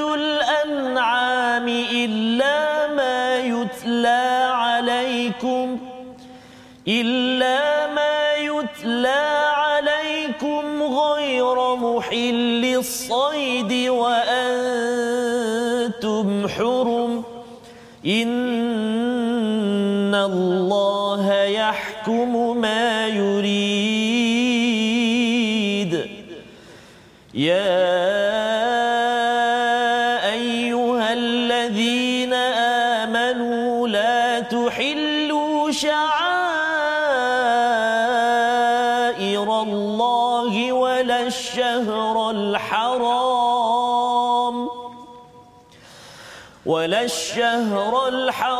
الأنعام 0.00 1.68
إلا 1.68 2.86
ما 2.94 3.36
يتلى 3.36 4.50
عليكم 4.52 5.78
إلا 6.88 7.77
شهر 47.38 48.08
الحرام 48.08 48.57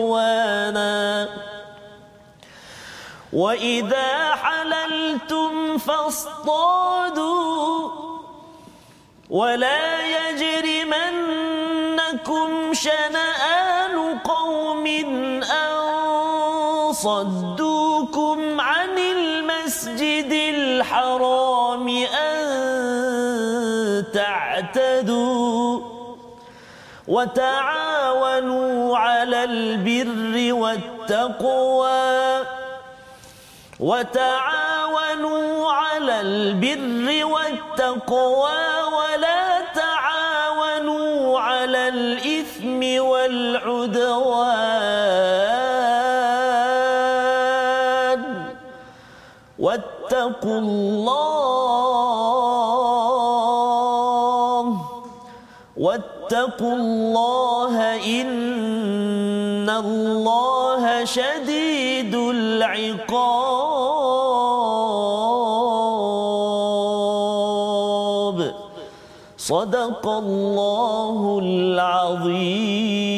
ورضوانا 0.00 1.28
وإذا 3.32 4.34
حللتم 4.34 5.78
فاصطادوا. 5.78 7.30
ولا 9.30 10.06
يجرمنكم 10.30 11.28
شنآن 12.74 14.18
قوم 14.18 14.86
أن 15.46 15.72
صدوكم 16.92 18.60
عن 18.60 18.98
المسجد 18.98 20.32
الحرام 20.32 21.88
أن 21.88 22.40
تعتدوا. 24.14 25.80
وتعاونوا 28.40 28.96
على 28.98 29.44
البر 29.44 30.54
والتقوى 30.54 32.46
وتعاونوا 33.80 35.70
على 35.72 36.20
البر 36.20 37.24
والتقوى 37.24 38.82
ولا 38.96 39.60
تعاونوا 39.74 41.40
على 41.40 41.88
الإثم 41.88 42.80
والعدوان 47.20 48.44
واتقوا 49.58 50.58
الله 50.58 51.09
الله 59.79 60.83
شديد 61.05 62.13
العقاب 62.15 63.15
صدق 69.37 70.03
الله 70.23 71.19
العظيم 71.43 73.15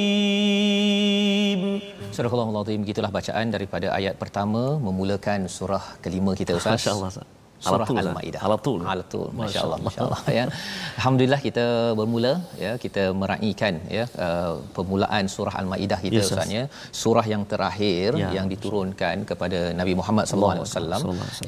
Surah 2.18 2.34
Allah 2.34 2.66
Begitulah 2.66 3.12
bacaan 3.14 3.48
daripada 3.54 3.88
ayat 3.94 4.18
pertama 4.18 4.82
memulakan 4.82 5.46
surah 5.46 6.02
kelima 6.02 6.34
kita 6.34 6.58
Ustaz. 6.58 6.82
Masya-Allah 6.82 7.10
Ustaz. 7.14 7.41
Surah 7.67 7.87
Alatul, 7.87 7.99
Al-Maidah. 8.03 8.41
Alatul. 8.49 8.81
Alatul. 8.93 9.27
Masya-Allah, 9.41 9.79
masya-Allah 9.87 10.21
ya. 10.39 10.45
Alhamdulillah 10.99 11.41
kita 11.47 11.65
bermula 11.99 12.33
ya 12.65 12.73
kita 12.85 13.03
meraihkan 13.23 13.75
ya 13.97 14.05
uh, 14.27 14.53
permulaan 14.77 15.25
surah 15.35 15.55
Al-Maidah 15.63 15.99
kita 16.07 16.19
Yes, 16.19 16.31
Ustaz 16.31 16.49
ya. 16.59 16.65
Surah 17.03 17.27
yang 17.35 17.45
terakhir 17.53 18.11
Ya. 18.23 18.29
yang 18.37 18.47
diturunkan 18.53 19.17
kepada 19.31 19.59
Nabi 19.81 19.93
Muhammad 20.01 20.25
sallallahu 20.31 20.55
alaihi 20.55 20.67
wasallam 20.69 21.01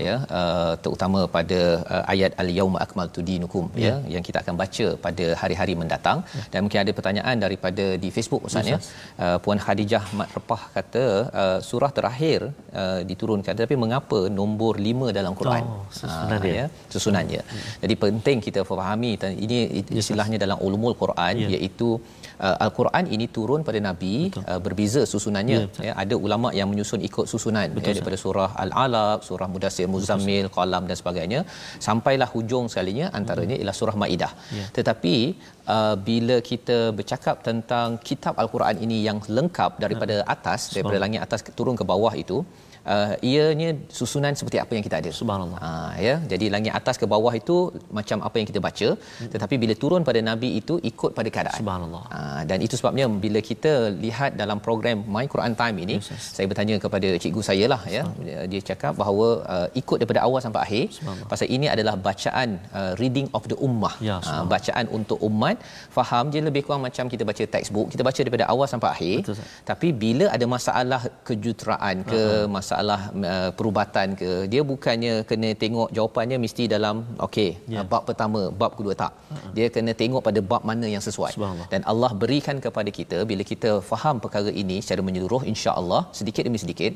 ya 0.09 0.15
uh, 0.41 0.73
terutama 0.85 1.21
pada 1.37 1.61
uh, 1.95 2.05
ayat 2.15 2.33
al-yauma 2.45 2.79
akmaltu 2.87 3.21
dinukum 3.31 3.65
Ya. 3.75 3.83
ya 3.87 3.95
yang 4.15 4.25
kita 4.29 4.39
akan 4.45 4.55
baca 4.63 4.87
pada 5.07 5.27
hari-hari 5.43 5.75
mendatang 5.83 6.19
dan 6.53 6.59
mungkin 6.65 6.81
ada 6.85 6.93
pertanyaan 6.99 7.37
daripada 7.45 7.87
di 8.05 8.09
Facebook 8.17 8.43
Ustaz 8.49 8.71
ya. 8.73 8.79
Uh, 9.25 9.37
Puan 9.45 9.61
Khadijah 9.67 10.05
Mat 10.21 10.31
Repah 10.39 10.63
kata 10.79 11.05
uh, 11.43 11.59
surah 11.69 11.91
terakhir 11.99 12.41
uh, 12.83 13.01
diturunkan 13.11 13.53
tapi 13.63 13.77
mengapa 13.85 14.21
nombor 14.41 14.75
5 14.89 15.19
dalam 15.19 15.35
Quran? 15.43 15.63
Oh, 15.75 15.83
susunan 16.13 16.39
dia. 16.47 16.55
ya, 16.59 16.67
susunannya. 16.95 17.41
Jadi 17.83 17.95
penting 18.05 18.39
kita 18.47 18.61
fahami 18.71 19.13
dan 19.23 19.33
ini 19.45 19.59
istilahnya 20.03 20.39
dalam 20.45 20.59
ulumul 20.67 20.95
Quran 21.03 21.35
Ya. 21.45 21.49
iaitu 21.55 21.89
uh, 22.47 22.57
al-Quran 22.65 23.05
ini 23.15 23.27
turun 23.37 23.61
pada 23.69 23.79
nabi 23.89 24.13
uh, 24.51 24.61
berbeza 24.67 25.03
susunannya. 25.13 25.59
Ya, 25.61 25.67
betul. 25.71 25.87
ya, 25.89 25.93
ada 26.03 26.15
ulama 26.27 26.49
yang 26.59 26.69
menyusun 26.73 27.01
ikut 27.09 27.27
susunan 27.33 27.67
ya, 27.79 27.85
daripada 27.89 28.17
surah 28.25 28.51
al-alaq 28.65 29.19
surah 29.29 29.49
mudassir 29.55 29.89
muzammil 29.95 30.49
qalam 30.57 30.83
dan 30.91 30.99
sebagainya. 31.03 31.41
Sampailah 31.89 32.29
hujung 32.35 32.67
sekalinya 32.73 33.09
antaranya 33.21 33.57
ialah 33.61 33.77
surah 33.81 33.97
maidah. 34.05 34.33
Ya. 34.59 34.67
tetapi 34.77 35.15
uh, 35.75 35.95
bila 36.09 36.37
kita 36.51 36.79
bercakap 36.99 37.37
tentang 37.49 37.89
kitab 38.09 38.35
al-Quran 38.43 38.77
ini 38.87 38.99
yang 39.09 39.19
lengkap 39.39 39.73
daripada 39.85 40.17
atas 40.35 40.61
daripada 40.75 40.99
langit 41.05 41.21
atas 41.27 41.41
turun 41.59 41.77
ke 41.81 41.85
bawah 41.93 42.15
itu 42.25 42.39
uh, 42.93 43.15
ianya 43.31 43.71
susunan 43.99 44.33
seperti 44.41 44.59
apa 44.65 44.73
yang 44.77 44.85
kita 44.87 44.97
ada? 45.03 45.11
Subhanallah. 45.21 45.61
Ha, 45.65 45.71
ya. 46.07 46.15
Jadi 46.33 46.47
langit 46.55 46.73
atas 46.81 46.97
ke 47.03 47.07
bawah 47.15 47.33
itu 47.41 47.57
macam 47.99 48.19
apa 48.29 48.37
yang 48.41 48.49
kita 48.51 48.61
baca. 48.67 48.89
Tetapi 49.35 49.55
bila 49.63 49.75
turun 49.83 50.03
pada 50.09 50.21
nabi 50.31 50.51
itu 50.61 50.77
ikut 50.91 51.11
pada 51.19 51.29
keadaan. 51.35 51.61
Subhanallah. 51.63 52.05
Ha, 52.15 52.21
dan 52.51 52.59
itu 52.67 52.75
sebabnya 52.81 53.07
bila 53.25 53.43
kita 53.51 53.73
lihat 54.05 54.31
dalam 54.43 54.61
program 54.67 55.05
My 55.17 55.27
Quran 55.35 55.55
Time 55.63 55.79
ini 55.87 55.97
Yes, 56.01 56.11
yes. 56.13 56.25
saya 56.37 56.47
bertanya 56.51 56.77
kepada 56.85 57.09
cikgu 57.23 57.43
saya 57.49 57.65
lah 57.73 57.83
ya. 57.97 58.03
Dia, 58.53 58.61
cakap 58.71 58.93
bahawa 59.01 59.27
uh, 59.55 59.69
ikut 59.81 59.97
daripada 60.01 60.21
awal 60.27 60.41
sampai 60.45 60.61
akhir 60.67 60.85
pasal 61.31 61.47
ini 61.57 61.67
adalah 61.75 61.95
bacaan 62.09 62.49
uh, 62.81 62.93
reading 63.01 63.27
of 63.37 63.45
the 63.53 63.57
ummah. 63.67 63.95
Ya, 64.09 64.17
ha, 64.17 64.21
subhanallah. 64.27 64.51
bacaan 64.55 64.87
untuk 64.99 65.19
umat. 65.29 65.57
Faham 65.97 66.25
dia 66.33 66.43
lebih 66.49 66.63
kurang 66.67 66.83
macam 66.87 67.05
kita 67.13 67.23
baca 67.31 67.45
textbook. 67.55 67.87
Kita 67.95 68.03
baca 68.09 68.21
daripada 68.25 68.45
awal 68.53 68.67
sampai 68.73 68.89
akhir. 68.95 69.17
Betul, 69.23 69.37
tapi 69.71 69.89
bila 70.05 70.27
ada 70.37 70.47
masalah 70.57 71.03
kejuteraan 71.29 71.97
ke 72.13 72.21
uh-huh. 72.23 72.51
masalah 72.57 72.74
uh, 73.31 73.51
perubatan 73.59 74.09
ke 74.21 74.31
dia 74.53 74.63
bukannya 74.73 75.15
kena 75.31 75.51
tengok 75.63 75.89
jawapannya 75.97 76.39
mesti 76.45 76.67
dalam 76.75 76.97
okey 77.29 77.51
Ya. 77.75 77.81
uh, 77.81 77.87
bab 77.93 78.03
pertama 78.11 78.41
bab 78.61 78.73
kedua 78.79 78.95
tak 79.03 79.13
uh-huh. 79.15 79.53
dia 79.57 79.67
kena 79.75 79.93
tengok 80.03 80.23
pada 80.29 80.41
bab 80.53 80.63
mana 80.71 80.87
yang 80.95 81.05
sesuai 81.09 81.33
dan 81.73 81.83
Allah 81.93 82.11
berikan 82.23 82.59
kepada 82.67 82.93
kita 83.01 83.19
bila 83.33 83.45
kita 83.53 83.73
faham 83.91 84.19
perkara 84.25 84.53
ini 84.63 84.79
secara 84.85 85.03
menyeluruh 85.09 85.43
insya-Allah 85.53 86.03
sedikit 86.21 86.45
demi 86.49 86.61
sedikit 86.65 86.95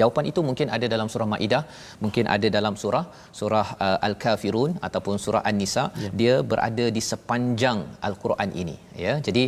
Jawapan 0.00 0.24
itu 0.30 0.40
mungkin 0.48 0.68
ada 0.76 0.86
dalam 0.94 1.08
surah 1.12 1.28
Maidah, 1.32 1.62
mungkin 2.04 2.24
ada 2.34 2.48
dalam 2.56 2.74
surah 2.82 3.04
surah 3.38 3.66
uh, 3.86 3.98
Al-Kafirun 4.08 4.72
ataupun 4.86 5.16
surah 5.24 5.42
An-Nisa. 5.50 5.84
Ya. 6.04 6.10
Dia 6.20 6.34
berada 6.50 6.86
di 6.96 7.02
sepanjang 7.10 7.80
Al-Quran 8.08 8.50
ini, 8.62 8.76
ya. 9.04 9.14
Jadi 9.26 9.44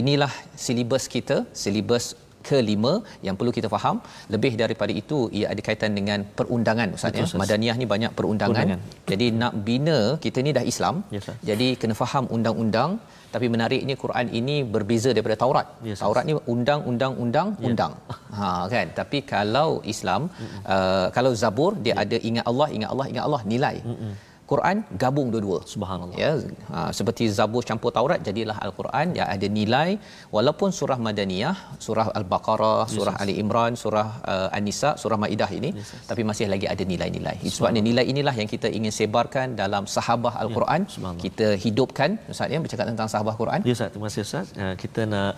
inilah 0.00 0.32
silibus 0.64 1.06
kita, 1.14 1.36
silibus 1.62 2.06
kelima 2.48 2.92
yang 3.26 3.36
perlu 3.38 3.52
kita 3.58 3.68
faham. 3.74 3.96
Lebih 4.34 4.52
daripada 4.62 4.92
itu 5.02 5.18
ia 5.38 5.46
ada 5.52 5.62
kaitan 5.68 5.92
dengan 5.98 6.20
perundangan 6.38 6.88
Ustaz 6.98 7.20
ya. 7.20 7.26
Madaniyah 7.42 7.76
ni 7.80 7.86
banyak 7.94 8.12
perundangan. 8.18 8.66
Perundangan. 8.68 9.08
Jadi 9.12 9.26
nak 9.42 9.54
bina 9.68 9.98
kita 10.24 10.38
ni 10.46 10.52
dah 10.58 10.64
Islam. 10.72 10.96
Ustaz. 11.22 11.36
Jadi 11.50 11.68
kena 11.82 11.96
faham 12.02 12.26
undang-undang 12.36 12.92
tapi 13.34 13.46
menariknya 13.52 13.94
Quran 14.02 14.26
ini 14.40 14.56
berbeza 14.74 15.10
daripada 15.16 15.36
Taurat. 15.42 15.66
Ustaz. 15.84 16.02
Taurat 16.04 16.24
ni 16.30 16.34
undang-undang 16.54 17.14
undang 17.24 17.48
undang. 17.68 17.94
Ha 18.36 18.50
kan. 18.72 18.86
Tapi 18.98 19.18
kalau 19.32 19.70
Islam 19.94 20.22
uh, 20.74 21.06
kalau 21.16 21.32
Zabur 21.40 21.72
dia 21.84 21.94
ada 22.02 22.16
ingat 22.28 22.44
Allah, 22.50 22.68
ingat 22.76 22.90
Allah, 22.92 23.06
ingat 23.12 23.24
Allah 23.28 23.42
nilai. 23.52 23.76
Quran 24.52 24.76
gabung 25.02 25.28
dua-dua. 25.34 25.58
Subhanallah. 25.72 26.16
Ya, 26.22 26.32
ha, 26.72 26.78
seperti 26.98 27.24
Zabur 27.36 27.62
campur 27.70 27.90
Taurat 27.96 28.20
jadilah 28.28 28.56
Al-Quran 28.66 29.06
yang 29.18 29.28
ada 29.34 29.46
nilai 29.58 29.88
walaupun 30.36 30.70
surah 30.78 30.98
Madaniyah, 31.06 31.56
surah 31.86 32.06
Al-Baqarah, 32.18 32.82
surah 32.94 33.14
Ali 33.22 33.34
Imran, 33.42 33.72
surah 33.82 34.08
uh, 34.32 34.56
An-Nisa, 34.56 34.90
surah 35.02 35.18
Maidah 35.24 35.50
ini 35.58 35.70
tapi 36.10 36.22
masih 36.30 36.46
lagi 36.54 36.66
ada 36.74 36.84
nilai-nilai. 36.92 37.36
Itu 37.46 37.54
sebabnya 37.58 37.82
nilai 37.88 38.04
inilah 38.12 38.34
yang 38.40 38.50
kita 38.54 38.70
ingin 38.78 38.94
sebarkan 38.98 39.56
dalam 39.62 39.84
sahabah 39.96 40.34
Al-Quran. 40.44 40.80
subhanallah. 40.94 41.24
kita 41.26 41.48
hidupkan 41.64 42.10
Ustaz 42.32 42.54
ya 42.54 42.58
bercakap 42.64 42.86
tentang 42.92 43.08
sahabah 43.12 43.34
Quran. 43.42 43.60
Ya 43.68 43.74
Ustaz, 43.78 43.90
terima 43.94 44.06
kasih 44.10 44.22
Ustaz. 44.28 44.46
Uh, 44.62 44.74
kita 44.82 45.02
nak 45.12 45.32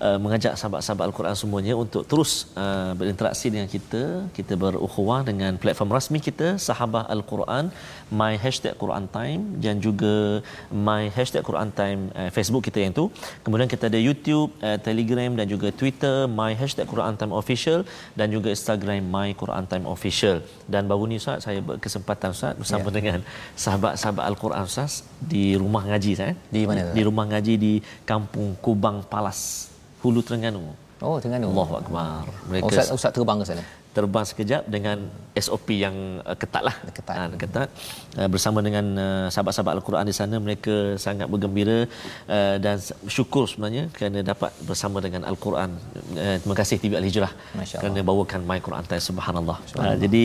uh, 0.00 0.18
mengajak 0.24 0.54
sahabat-sahabat 0.60 1.04
Al-Quran 1.08 1.36
semuanya 1.42 1.74
untuk 1.84 2.02
terus 2.10 2.50
uh, 2.56 2.92
berinteraksi 3.00 3.46
dengan 3.54 3.68
kita. 3.74 4.02
Kita 4.36 4.54
berukhuwah 4.54 5.20
dengan 5.30 5.56
platform 5.62 5.90
rasmi 5.96 6.18
kita, 6.28 6.56
Sahabah 6.56 7.04
Al-Quran, 7.14 7.70
My 8.10 8.38
Hashtag 8.38 8.74
Quran 8.82 9.06
Time 9.10 9.40
dan 9.64 9.82
juga 9.86 10.40
My 10.70 11.10
Hashtag 11.16 11.42
Quran 11.48 11.70
Time 11.74 12.00
uh, 12.14 12.30
Facebook 12.36 12.62
kita 12.68 12.78
yang 12.84 12.94
tu. 12.94 13.10
Kemudian 13.44 13.68
kita 13.68 13.90
ada 13.90 14.00
YouTube, 14.00 14.50
uh, 14.62 14.78
Telegram 14.78 15.30
dan 15.38 15.46
juga 15.54 15.68
Twitter, 15.70 16.26
My 16.30 16.52
Hashtag 16.54 16.86
Quran 16.92 17.14
Time 17.20 17.34
Official 17.34 17.82
dan 18.18 18.30
juga 18.34 18.48
Instagram 18.56 19.02
My 19.16 19.28
Quran 19.34 19.64
Time 19.70 19.86
Official. 19.94 20.40
Dan 20.70 20.86
baru 20.90 21.04
ni 21.10 21.18
Ustaz, 21.22 21.44
saya 21.46 21.60
berkesempatan 21.60 22.30
Ustaz 22.36 22.54
bersama 22.54 22.88
Ya. 22.90 22.94
dengan 22.98 23.20
sahabat-sahabat 23.58 24.24
Al-Quran 24.30 24.62
Ustaz 24.70 25.02
di 25.18 25.58
rumah 25.58 25.82
ngaji 25.88 26.12
saya. 26.14 26.34
Di 26.54 26.62
mana? 26.68 26.94
Di 26.96 27.02
rumah 27.02 27.26
ngaji 27.26 27.54
di 27.58 27.72
Kampung 28.10 28.54
Kubang 28.64 29.02
Palas, 29.10 29.70
Hulu 30.02 30.20
Terengganu. 30.26 30.62
Oh, 31.04 31.16
Terengganu. 31.20 31.52
Allahu 31.52 31.74
akbar. 31.80 32.24
Mereka 32.48 32.64
Oh, 32.64 32.70
Ustaz, 32.72 32.88
Ustaz 32.96 33.10
terbang 33.12 33.36
ke 33.42 33.46
sana. 33.48 33.64
terbang 33.96 34.24
sekejap 34.28 34.62
dengan 34.68 35.08
SOP 35.32 35.68
yang 35.72 36.20
uh, 36.20 36.36
ketat 36.36 36.62
lah. 36.68 36.76
Ketat. 36.96 37.16
Ketat. 37.42 37.68
Uh, 38.16 38.28
bersama 38.28 38.60
dengan 38.60 38.84
uh, 38.96 39.26
sahabat-sahabat 39.32 39.72
Al-Quran 39.76 40.04
di 40.04 40.12
sana, 40.12 40.36
mereka 40.36 41.00
sangat 41.00 41.28
bergembira 41.32 41.88
uh, 42.28 42.56
dan 42.60 42.76
syukur 43.08 43.44
sebenarnya 43.48 43.88
kerana 43.96 44.20
dapat 44.20 44.52
bersama 44.68 45.00
dengan 45.00 45.24
Al-Quran. 45.24 45.70
Uh, 46.12 46.36
terima 46.40 46.56
kasih 46.60 46.76
TV 46.76 46.92
Al-Hijrah 47.00 47.32
Masya 47.32 47.56
Allah. 47.56 47.80
kerana 47.80 48.00
bawakan 48.04 48.40
My 48.44 48.60
Quran 48.60 48.84
Time. 48.84 49.00
Subhanallah. 49.00 49.58
Uh, 49.80 49.96
jadi 49.96 50.24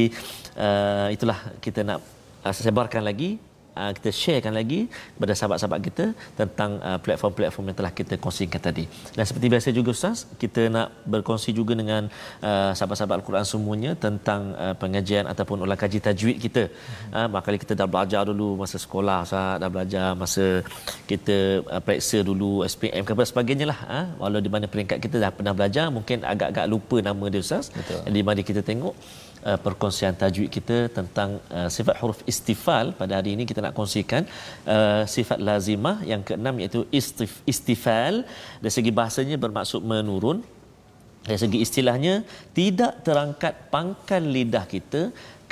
uh, 0.59 1.07
itulah 1.15 1.39
kita 1.63 1.87
nak 1.87 1.99
uh, 2.43 2.51
sebarkan 2.51 3.03
lagi 3.07 3.39
uh, 3.75 3.91
kita 3.97 4.09
sharekan 4.11 4.53
lagi 4.59 4.79
kepada 5.15 5.33
sahabat-sahabat 5.37 5.79
kita 5.87 6.05
tentang 6.39 6.79
uh, 6.89 6.99
platform-platform 7.05 7.65
yang 7.71 7.77
telah 7.79 7.93
kita 7.99 8.13
kongsikan 8.23 8.61
tadi. 8.67 8.85
Dan 9.17 9.23
seperti 9.29 9.47
biasa 9.53 9.67
juga 9.77 9.89
Ustaz, 9.95 10.27
kita 10.43 10.67
nak 10.75 10.87
berkongsi 11.13 11.51
juga 11.59 11.73
dengan 11.81 12.11
uh, 12.43 12.71
sahabat-sahabat 12.77 13.15
Al-Quran 13.21 13.45
semuanya 13.47 13.91
tentang 14.05 14.53
uh, 14.55 14.75
pengajian 14.81 15.25
ataupun 15.33 15.63
ulang 15.65 15.79
kaji 15.79 15.99
tajwid 16.03 16.37
kita. 16.45 16.63
Hmm. 16.67 17.13
Uh, 17.17 17.27
bakal 17.35 17.55
kita 17.63 17.73
dah 17.77 17.87
belajar 17.87 18.21
dulu 18.27 18.59
masa 18.61 18.77
sekolah 18.85 19.17
Ustaz, 19.27 19.59
dah 19.61 19.69
belajar 19.69 20.07
masa 20.23 20.45
kita 21.11 21.65
uh, 21.67 21.81
periksa 21.83 22.19
dulu 22.29 22.51
SPM 22.67 23.03
ke 23.07 23.13
sebagainya 23.31 23.65
lah. 23.71 23.79
Uh, 23.97 24.07
walau 24.21 24.41
di 24.43 24.51
mana 24.51 24.65
peringkat 24.65 24.97
kita 25.03 25.17
dah 25.23 25.31
pernah 25.31 25.53
belajar, 25.57 25.85
mungkin 25.97 26.23
agak-agak 26.25 26.65
lupa 26.73 26.97
nama 27.09 27.25
dia 27.33 27.41
Ustaz. 27.45 27.69
Betul. 27.71 27.99
Di 28.17 28.21
mana 28.27 28.39
kita 28.41 28.61
tengok 28.65 28.95
uh, 29.49 29.59
perkongsian 29.65 30.15
tajwid 30.21 30.49
kita 30.57 30.77
tentang 30.97 31.29
uh, 31.57 31.69
sifat 31.75 31.95
huruf 32.01 32.19
istifal 32.31 32.85
pada 33.01 33.13
hari 33.19 33.31
ini 33.35 33.43
kita 33.49 33.59
nak 33.65 33.75
kongsikan 33.79 34.23
uh, 34.75 35.03
sifat 35.15 35.39
lazimah 35.49 35.97
yang 36.11 36.23
keenam 36.29 36.55
iaitu 36.61 36.81
istif, 36.99 37.31
istifal 37.53 38.23
dari 38.63 38.73
segi 38.77 38.91
bahasanya 38.99 39.37
bermaksud 39.45 39.83
menurun 39.93 40.39
dari 41.27 41.39
segi 41.43 41.57
istilahnya 41.65 42.13
tidak 42.59 42.93
terangkat 43.05 43.53
pangkal 43.73 44.23
lidah 44.35 44.65
kita 44.75 45.01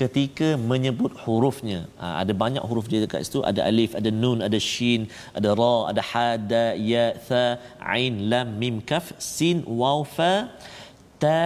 ketika 0.02 0.48
menyebut 0.72 1.12
hurufnya. 1.24 1.80
Ha, 2.02 2.06
ada 2.22 2.34
banyak 2.44 2.64
huruf 2.70 2.86
dia 2.92 3.02
dekat 3.04 3.28
situ. 3.28 3.40
Ada 3.50 3.62
alif, 3.70 3.92
ada 4.00 4.10
nun, 4.22 4.40
ada 4.48 4.60
shin, 4.72 5.02
ada 5.38 5.50
ra, 5.60 5.76
ada 5.92 6.04
ha, 6.12 6.28
da, 6.52 6.66
ya, 6.92 7.08
tha, 7.28 7.44
ain, 7.96 8.16
lam, 8.32 8.50
mim, 8.62 8.78
kaf, 8.92 9.12
sin, 9.36 9.58
waw, 9.82 10.00
fa, 10.16 10.34
ta 11.24 11.40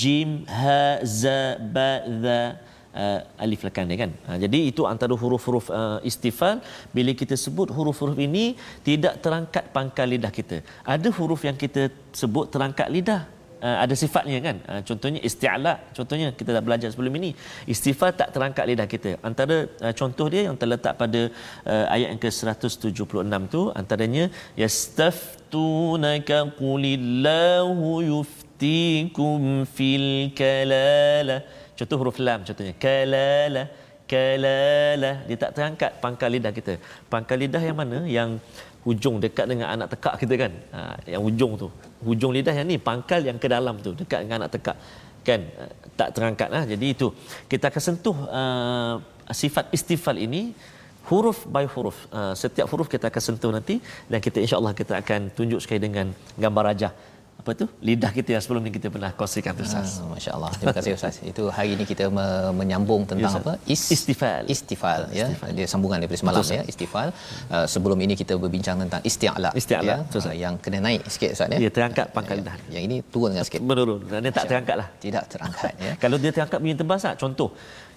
jim 0.00 0.30
ha 0.60 0.98
za 1.20 1.38
ba 1.74 1.90
za 2.22 2.40
uh, 2.94 3.20
alif 3.44 3.62
lekan 3.66 3.90
dia 3.90 3.98
kan. 4.02 4.12
Ha, 4.26 4.30
jadi 4.44 4.58
itu 4.70 4.82
antara 4.92 5.14
huruf-huruf 5.22 5.66
uh, 5.80 5.98
istifal 6.10 6.56
bila 6.96 7.12
kita 7.20 7.34
sebut 7.44 7.68
huruf-huruf 7.76 8.18
ini 8.28 8.44
tidak 8.88 9.14
terangkat 9.24 9.64
pangkal 9.76 10.08
lidah 10.14 10.32
kita. 10.38 10.58
Ada 10.94 11.08
huruf 11.18 11.42
yang 11.48 11.58
kita 11.64 11.82
sebut 12.22 12.46
terangkat 12.54 12.90
lidah. 12.96 13.22
Uh, 13.60 13.76
ada 13.84 13.94
sifatnya 14.02 14.38
kan. 14.40 14.56
Uh, 14.72 14.80
contohnya 14.88 15.20
isti'la. 15.28 15.74
Contohnya 15.96 16.28
kita 16.38 16.50
dah 16.56 16.64
belajar 16.64 16.88
sebelum 16.92 17.12
ini. 17.20 17.30
Istifal 17.74 18.10
tak 18.20 18.32
terangkat 18.34 18.64
lidah 18.70 18.88
kita. 18.94 19.10
Antara 19.28 19.56
uh, 19.84 19.92
contoh 20.00 20.26
dia 20.32 20.42
yang 20.48 20.56
terletak 20.56 20.96
pada 21.02 21.20
uh, 21.72 21.86
ayat 21.94 22.08
yang 22.16 22.22
ke-176 22.24 23.42
tu 23.54 23.62
antaranya 23.80 24.24
yastaftunaka 24.62 26.38
qulillahu 26.56 28.00
yufti 28.12 28.39
yuftikum 28.60 29.64
fil 29.64 30.36
kalala 30.36 31.36
contoh 31.76 31.96
huruf 32.00 32.18
lam 32.20 32.44
contohnya. 32.44 32.74
Kalala 32.76 33.62
kalala. 34.10 35.12
Dia 35.28 35.36
tak 35.42 35.50
terangkat 35.56 35.90
pangkal 36.02 36.30
lidah 36.34 36.52
kita. 36.52 36.72
Pangkal 37.12 37.38
lidah 37.42 37.62
yang 37.62 37.76
mana? 37.78 37.98
Yang 38.04 38.30
hujung 38.84 39.16
dekat 39.22 39.46
dengan 39.46 39.68
anak 39.74 39.88
tekak 39.94 40.14
kita 40.20 40.34
kan? 40.42 40.52
Ha, 40.74 40.80
yang 41.14 41.22
hujung 41.22 41.52
tu. 41.62 41.68
Hujung 42.08 42.32
lidah 42.36 42.54
yang 42.58 42.66
ni 42.66 42.76
pangkal 42.76 43.22
yang 43.28 43.38
ke 43.38 43.46
dalam 43.46 43.78
tu 43.78 43.94
dekat 43.94 44.26
dengan 44.26 44.44
anak 44.44 44.50
tekak. 44.58 44.76
Kan? 45.22 45.40
Ha, 45.58 45.62
tak 45.94 46.08
terangkat 46.18 46.48
lah. 46.50 46.62
Jadi 46.66 46.86
itu. 46.90 47.08
Kita 47.46 47.70
akan 47.70 47.82
sentuh 47.88 48.16
uh, 48.40 48.94
sifat 49.30 49.70
istifal 49.70 50.18
ini 50.18 50.42
huruf 51.08 51.46
by 51.46 51.64
huruf. 51.70 51.98
Uh, 52.10 52.34
setiap 52.34 52.66
huruf 52.68 52.90
kita 52.90 53.08
akan 53.08 53.22
sentuh 53.22 53.50
nanti 53.54 53.78
dan 54.10 54.18
kita 54.18 54.42
insyaallah 54.42 54.74
kita 54.74 54.98
akan 55.00 55.30
tunjuk 55.38 55.62
sekali 55.62 55.80
dengan 55.86 56.10
gambar 56.34 56.64
rajah 56.74 56.92
apa 57.50 57.58
tu 57.62 57.66
lidah 57.88 58.10
kita 58.14 58.30
yang 58.38 58.42
sebelum 58.44 58.62
ni 58.62 58.70
kita 58.70 58.88
pernah 58.94 59.10
kongsikan 59.18 59.52
tu 59.58 59.66
Ustaz. 59.66 59.98
Ah, 59.98 60.06
Masya-Allah. 60.14 60.50
Terima 60.54 60.74
kasih 60.78 60.92
Ustaz. 60.94 61.18
Itu 61.30 61.42
hari 61.56 61.74
ini 61.74 61.84
kita 61.90 62.06
me- 62.06 62.54
menyambung 62.54 63.02
tentang 63.10 63.34
yes, 63.34 63.42
apa? 63.42 63.52
Is, 63.74 63.82
istifal. 63.96 64.42
Istifal 64.54 65.00
ya. 65.10 65.26
Istifal. 65.26 65.50
Dia 65.58 65.66
sambungan 65.72 65.98
daripada 65.98 66.18
semalam 66.22 66.42
Betul, 66.46 66.58
ya, 66.58 66.62
istifal. 66.70 67.08
Uh, 67.50 67.66
sebelum 67.74 67.98
ini 68.06 68.14
kita 68.14 68.38
berbincang 68.38 68.78
tentang 68.78 69.02
isti'la. 69.02 69.50
Isti'la. 69.60 69.82
Ya, 69.82 69.96
uh, 70.06 70.36
yang 70.44 70.54
kena 70.62 70.78
naik 70.86 71.02
sikit 71.10 71.34
Ustaz 71.34 71.50
ya. 71.50 71.58
Ya, 71.58 71.70
terangkat 71.74 72.06
pangkal 72.14 72.38
lidah. 72.38 72.54
Ya, 72.70 72.78
yang 72.78 72.84
ini 72.86 72.96
turun 73.10 73.34
dengan 73.34 73.46
sikit. 73.50 73.60
Menurun. 73.66 74.00
Dan 74.06 74.22
dia 74.22 74.32
tak 74.38 74.46
terangkat 74.46 74.76
lah. 74.78 74.88
Tidak 75.02 75.24
terangkat 75.26 75.72
ya. 75.74 75.92
Kalau 76.02 76.16
dia 76.22 76.30
terangkat 76.30 76.58
bunyi 76.62 76.76
tebas 76.78 77.02
tak? 77.02 77.18
Contoh. 77.18 77.50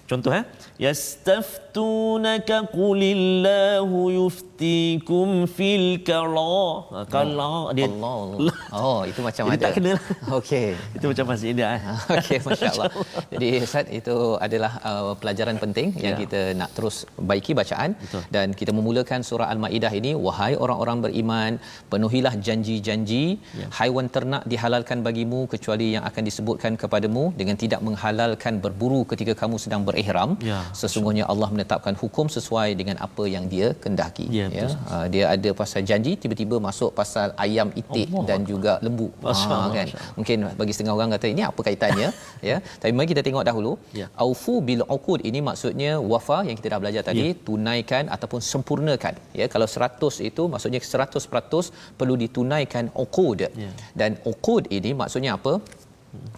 Contoh 0.04 0.32
eh 0.38 0.44
yastaftunaka 0.84 2.56
qulillahu 2.76 3.98
yuftikum 4.18 5.28
fil 5.56 5.86
kala 6.08 7.04
kala 7.14 7.70
dia 7.78 7.86
Allah, 7.86 8.16
Allah. 8.36 8.56
oh 8.82 9.00
itu 9.10 9.20
macam 9.28 9.44
ada 9.54 9.62
tak 9.64 9.74
kena 9.78 9.92
lah. 9.96 10.02
okey 10.38 10.68
itu 10.96 11.04
macam 11.10 11.24
masih 11.30 11.46
India 11.54 11.68
eh 11.76 11.82
okey 12.18 12.38
masyaallah 12.48 12.90
jadi 13.34 13.48
Ustaz 13.66 13.86
itu 13.98 14.16
adalah 14.46 14.72
uh, 14.90 15.12
pelajaran 15.20 15.58
penting 15.64 15.88
ya. 15.94 16.02
yang 16.06 16.16
kita 16.22 16.40
nak 16.60 16.70
terus 16.76 16.96
baiki 17.30 17.54
bacaan 17.60 17.94
Betul. 18.02 18.22
dan 18.36 18.46
kita 18.60 18.74
memulakan 18.78 19.22
surah 19.28 19.48
al-maidah 19.54 19.92
ini 20.00 20.12
wahai 20.26 20.52
orang-orang 20.64 20.98
beriman 21.06 21.52
penuhilah 21.94 22.34
janji-janji 22.48 23.24
ya. 23.60 23.66
haiwan 23.78 24.10
ternak 24.16 24.42
dihalalkan 24.54 25.06
bagimu 25.06 25.46
kecuali 25.54 25.88
yang 25.94 26.04
akan 26.10 26.22
disebutkan 26.30 26.74
kepadamu 26.82 27.24
dengan 27.40 27.56
tidak 27.62 27.80
menghalalkan 27.86 28.58
berburu 28.66 29.02
ketika 29.14 29.34
kamu 29.44 29.56
sedang 29.64 29.82
ber 29.86 29.93
berihram. 29.94 30.30
Ya, 30.50 30.60
sesungguhnya 30.80 31.24
Allah 31.32 31.48
menetapkan 31.54 31.94
hukum 32.02 32.26
sesuai 32.36 32.68
dengan 32.80 32.96
apa 33.06 33.24
yang 33.34 33.44
dia 33.52 33.68
kendaki 33.84 34.26
ya, 34.38 34.46
ya. 34.58 34.66
Uh, 34.94 35.06
dia 35.14 35.24
ada 35.34 35.50
pasal 35.60 35.82
janji 35.90 36.12
tiba-tiba 36.22 36.56
masuk 36.68 36.90
pasal 37.00 37.28
ayam 37.44 37.68
itik 37.80 38.08
Allah. 38.10 38.26
dan 38.28 38.40
juga 38.50 38.72
lembu. 38.86 39.08
Ha, 39.24 39.58
kan? 39.76 39.86
mungkin 40.18 40.38
bagi 40.60 40.72
setengah 40.74 40.94
orang 40.98 41.12
kata 41.16 41.26
ini 41.34 41.44
apa 41.50 41.60
kaitannya? 41.68 42.10
Ya. 42.50 42.56
Tapi 42.80 42.90
mari 42.96 43.08
kita 43.12 43.22
tengok 43.26 43.44
dahulu. 43.48 43.72
Ya. 43.98 44.06
aufu 44.24 44.54
bil 44.68 44.82
uqud. 44.96 45.20
Ini 45.28 45.40
maksudnya 45.48 45.90
wafa 46.12 46.38
yang 46.48 46.56
kita 46.58 46.68
dah 46.72 46.80
belajar 46.82 47.02
tadi 47.08 47.26
ya. 47.30 47.38
tunaikan 47.46 48.04
ataupun 48.14 48.40
sempurnakan. 48.50 49.14
Ya 49.40 49.46
kalau 49.54 49.68
100 49.74 50.28
itu 50.28 50.42
maksudnya 50.52 50.80
100% 50.84 51.72
perlu 51.98 52.14
ditunaikan 52.24 52.92
uqud. 53.04 53.40
Ya. 53.64 53.70
dan 54.00 54.10
uqud 54.30 54.68
ini 54.76 54.90
maksudnya 55.00 55.30
apa 55.38 55.52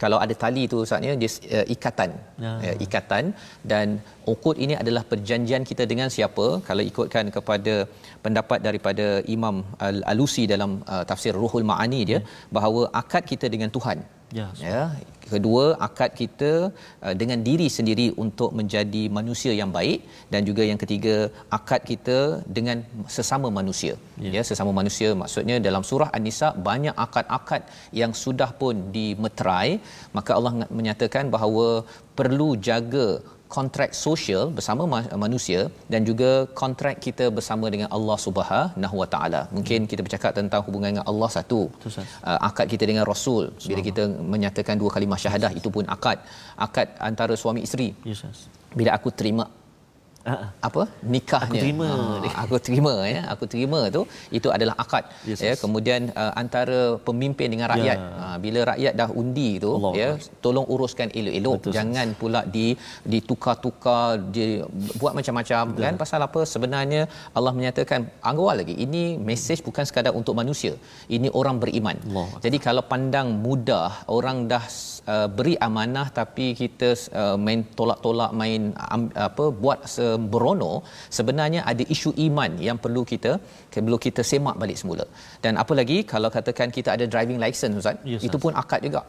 kalau 0.02 0.18
ada 0.24 0.34
tali 0.42 0.62
tu 0.72 0.78
ustaznya 0.84 1.12
dia 1.22 1.30
uh, 1.56 1.66
ikatan 1.74 2.10
ya. 2.44 2.52
uh, 2.66 2.76
ikatan 2.86 3.24
dan 3.72 3.86
ukut 4.32 4.56
ini 4.64 4.74
adalah 4.82 5.02
perjanjian 5.12 5.64
kita 5.70 5.86
dengan 5.92 6.10
siapa 6.16 6.46
kalau 6.68 6.84
ikutkan 6.90 7.26
kepada 7.36 7.74
pendapat 8.24 8.58
daripada 8.66 9.06
Imam 9.36 9.58
Al-Alusi 9.88 10.44
dalam 10.54 10.72
uh, 10.94 11.04
tafsir 11.10 11.34
Ruhul 11.42 11.66
Maani 11.72 12.02
dia 12.10 12.18
ya. 12.18 12.20
bahawa 12.58 12.82
akad 13.02 13.24
kita 13.32 13.48
dengan 13.56 13.72
Tuhan 13.78 14.00
ya, 14.32 14.46
ya. 14.58 14.80
Kedua 15.26 15.74
akad 15.86 16.10
kita 16.14 16.70
uh, 17.02 17.14
dengan 17.20 17.42
diri 17.42 17.66
sendiri 17.76 18.14
untuk 18.24 18.50
menjadi 18.58 19.02
manusia 19.10 19.52
yang 19.60 19.70
baik. 19.74 20.06
Dan 20.32 20.46
juga 20.48 20.62
yang 20.62 20.78
ketiga 20.82 21.16
akad 21.58 21.82
kita 21.90 22.18
dengan 22.46 22.86
sesama 23.16 23.50
manusia. 23.50 23.94
Ya, 24.24 24.30
ya 24.38 24.42
sesama 24.46 24.70
manusia. 24.70 25.10
Maksudnya 25.22 25.58
dalam 25.58 25.82
surah 25.90 26.10
an-nisa 26.16 26.50
banyak 26.68 26.94
akad-akad 27.06 27.62
yang 28.00 28.14
sudah 28.14 28.50
pun 28.60 28.94
dimeterai. 28.96 29.82
Maka 30.16 30.30
Allah 30.38 30.54
menyatakan 30.78 31.26
bahawa 31.34 31.82
perlu 32.18 32.54
jaga 32.68 33.08
kontrak 33.56 33.90
sosial 34.06 34.50
bersama 34.56 34.82
manusia 35.24 35.60
dan 35.92 36.00
juga 36.08 36.30
kontrak 36.60 36.96
kita 37.06 37.26
bersama 37.36 37.66
dengan 37.74 37.88
Allah 37.96 38.18
Subhanahu 38.26 38.96
Wa 39.02 39.08
Taala. 39.14 39.42
Mungkin 39.56 39.86
kita 39.90 40.02
bercakap 40.06 40.32
tentang 40.38 40.62
hubungan 40.66 40.88
dengan 40.92 41.06
Allah 41.12 41.30
satu. 41.36 41.60
Uh, 41.86 42.38
akad 42.48 42.66
kita 42.74 42.84
dengan 42.90 43.04
Rasul 43.12 43.42
bila 43.68 43.80
kita 43.88 44.04
menyatakan 44.34 44.76
dua 44.82 44.90
kalimah 44.96 45.20
syahadah 45.24 45.52
itu 45.60 45.70
pun 45.76 45.86
akad. 45.96 46.18
Akad 46.66 46.88
antara 47.08 47.34
suami 47.42 47.62
isteri. 47.68 47.88
Yes, 48.10 48.22
bila 48.78 48.90
aku 48.98 49.08
terima 49.20 49.44
uh-huh. 50.30 50.48
apa? 50.68 50.82
Nikahnya. 51.14 51.46
Aku 51.46 51.62
terima 51.62 51.88
uh, 51.88 52.34
aku 52.42 52.56
terima 52.66 52.94
ya. 53.14 53.20
Aku 53.32 53.44
terima 53.52 53.80
tu. 53.96 54.02
Itu 54.38 54.48
adalah 54.56 54.74
akad. 54.84 55.04
Yes, 55.30 55.40
ya 55.46 55.52
kemudian 55.62 56.10
uh, 56.22 56.32
antara 56.42 56.80
pemimpin 57.08 57.48
dengan 57.54 57.68
rakyat. 57.74 57.98
Yeah. 57.98 58.22
uh, 58.24 58.36
bila 58.44 58.60
rakyat 58.72 58.92
dah 59.00 59.08
undi 59.22 59.50
tu 59.64 59.70
Allah 59.78 59.92
ya 60.02 60.08
Allah. 60.14 60.40
tolong 60.44 60.66
uruskan 60.74 61.08
elok-elok. 61.18 61.58
Betul, 61.60 61.74
jangan 61.78 62.08
pula 62.20 62.40
di 62.56 62.66
ditukar-tukar 63.12 64.18
di 64.34 64.44
buat 65.00 65.12
macam-macam 65.18 65.62
Betul. 65.72 65.84
kan? 65.86 65.94
Pasal 66.02 66.20
apa? 66.28 66.40
Sebenarnya 66.54 67.02
Allah 67.38 67.52
menyatakan 67.58 68.00
awal 68.32 68.54
lagi 68.62 68.74
ini 68.86 69.04
mesej 69.28 69.60
bukan 69.68 69.84
sekadar 69.88 70.12
untuk 70.20 70.36
manusia. 70.42 70.74
Ini 71.16 71.28
orang 71.40 71.56
beriman. 71.62 71.96
Allah. 72.06 72.28
jadi 72.44 72.58
kalau 72.66 72.82
pandang 72.92 73.28
mudah 73.46 73.88
orang 74.16 74.38
dah 74.52 74.64
uh, 75.12 75.28
beri 75.36 75.54
amanah 75.66 76.06
tapi 76.18 76.46
kita 76.60 76.88
uh, 77.22 77.36
main 77.46 77.60
tolak-tolak 77.78 78.30
main 78.40 78.62
um, 78.94 79.04
apa 79.28 79.44
buat 79.62 79.80
sembrono 80.16 80.72
sebenarnya 81.18 81.62
ada 81.72 81.86
isu 81.96 82.12
iman 82.28 82.54
yang 82.68 82.80
perlu 82.86 83.04
kita 83.12 83.34
perlu 83.76 83.98
kita 84.06 84.24
semak 84.30 84.56
balik 84.62 84.78
semula 84.82 85.06
dan 85.44 85.54
apa 85.62 85.74
lagi 85.80 85.98
kalau 86.14 86.30
katakan 86.38 86.70
kita 86.78 86.90
ada 86.96 87.06
driving 87.14 87.40
license 87.44 87.76
ustaz 87.82 87.98
yes, 88.12 88.24
itu 88.28 88.38
pun 88.44 88.54
akad 88.62 88.82
juga 88.88 89.02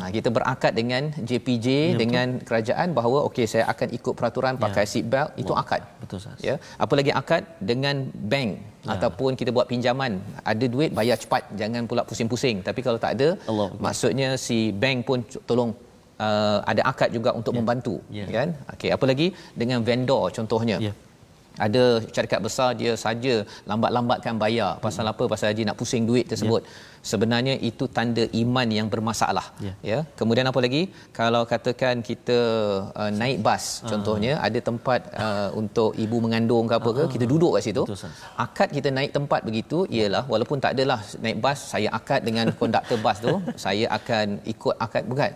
Nah, 0.00 0.08
kita 0.16 0.28
berakad 0.36 0.72
dengan 0.80 1.02
JPJ 1.28 1.66
ya, 1.66 1.96
dengan 2.02 2.26
betul. 2.36 2.44
kerajaan 2.48 2.88
bahawa 2.98 3.18
okey 3.28 3.46
saya 3.52 3.64
akan 3.72 3.88
ikut 3.98 4.14
peraturan 4.18 4.54
pakai 4.64 4.84
ya. 4.84 4.90
seat 4.92 5.06
belt 5.12 5.30
itu 5.42 5.52
Wah, 5.54 5.62
akad. 5.64 5.82
Betul 6.02 6.18
sahas. 6.24 6.40
Ya. 6.48 6.54
Apa 6.84 6.92
lagi 7.00 7.12
akad 7.20 7.42
dengan 7.70 7.96
bank 8.12 8.50
ya. 8.84 8.88
ataupun 8.94 9.30
kita 9.40 9.50
buat 9.56 9.66
pinjaman, 9.72 10.20
ada 10.52 10.66
duit 10.74 10.92
bayar 10.98 11.16
cepat, 11.22 11.48
jangan 11.60 11.88
pula 11.88 12.04
pusing-pusing. 12.04 12.60
Tapi 12.68 12.80
kalau 12.86 13.00
tak 13.04 13.16
ada, 13.16 13.28
Allah. 13.50 13.68
maksudnya 13.80 14.28
si 14.46 14.58
bank 14.84 14.98
pun 15.08 15.18
tolong 15.48 15.72
uh, 16.18 16.58
ada 16.72 16.82
akad 16.90 17.10
juga 17.16 17.30
untuk 17.38 17.52
ya. 17.54 17.58
membantu, 17.58 17.96
ya. 18.10 18.26
kan? 18.30 18.48
Okey, 18.74 18.90
apa 18.96 19.04
lagi 19.10 19.26
dengan 19.56 19.80
vendor 19.86 20.30
contohnya. 20.34 20.78
Ya 20.82 20.94
ada 21.54 22.02
syarikat 22.14 22.40
besar 22.42 22.74
dia 22.74 22.92
saja 22.98 23.34
lambat-lambatkan 23.70 24.34
bayar 24.42 24.74
pasal 24.82 25.06
apa 25.06 25.24
pasal 25.30 25.54
haji 25.54 25.62
nak 25.68 25.78
pusing 25.78 26.02
duit 26.02 26.26
tersebut 26.26 26.66
yeah. 26.66 26.93
Sebenarnya 27.10 27.54
itu 27.68 27.84
tanda 27.96 28.24
iman 28.42 28.68
yang 28.78 28.88
bermasalah 28.94 29.46
Yeah. 29.66 29.76
ya 29.90 29.98
kemudian 30.20 30.46
apa 30.50 30.60
lagi 30.64 30.82
kalau 31.18 31.42
katakan 31.52 31.94
kita 32.08 32.38
uh, 33.02 33.10
naik 33.20 33.38
bas 33.46 33.64
Ah. 33.84 33.88
contohnya 33.92 34.32
ada 34.46 34.58
tempat 34.68 35.00
uh, 35.24 35.48
untuk 35.60 35.90
ibu 36.04 36.16
mengandung 36.24 36.64
ke 36.70 36.74
apa 36.78 36.90
ke 36.98 37.04
kita 37.14 37.24
duduk 37.32 37.52
kat 37.56 37.62
situ. 37.66 37.82
Betul, 37.88 38.10
akad 38.44 38.68
kita 38.76 38.88
naik 38.96 39.10
tempat 39.18 39.40
begitu 39.48 39.78
ialah 39.96 40.22
walaupun 40.32 40.58
tak 40.64 40.72
adalah 40.76 40.98
naik 41.24 41.38
bas 41.44 41.58
saya 41.72 41.88
akad 41.98 42.20
dengan 42.28 42.46
konduktor 42.60 42.98
bas 43.06 43.18
tu 43.26 43.34
saya 43.64 43.86
akan 43.98 44.26
ikut 44.54 44.74
akad 44.86 45.02
bukan 45.12 45.30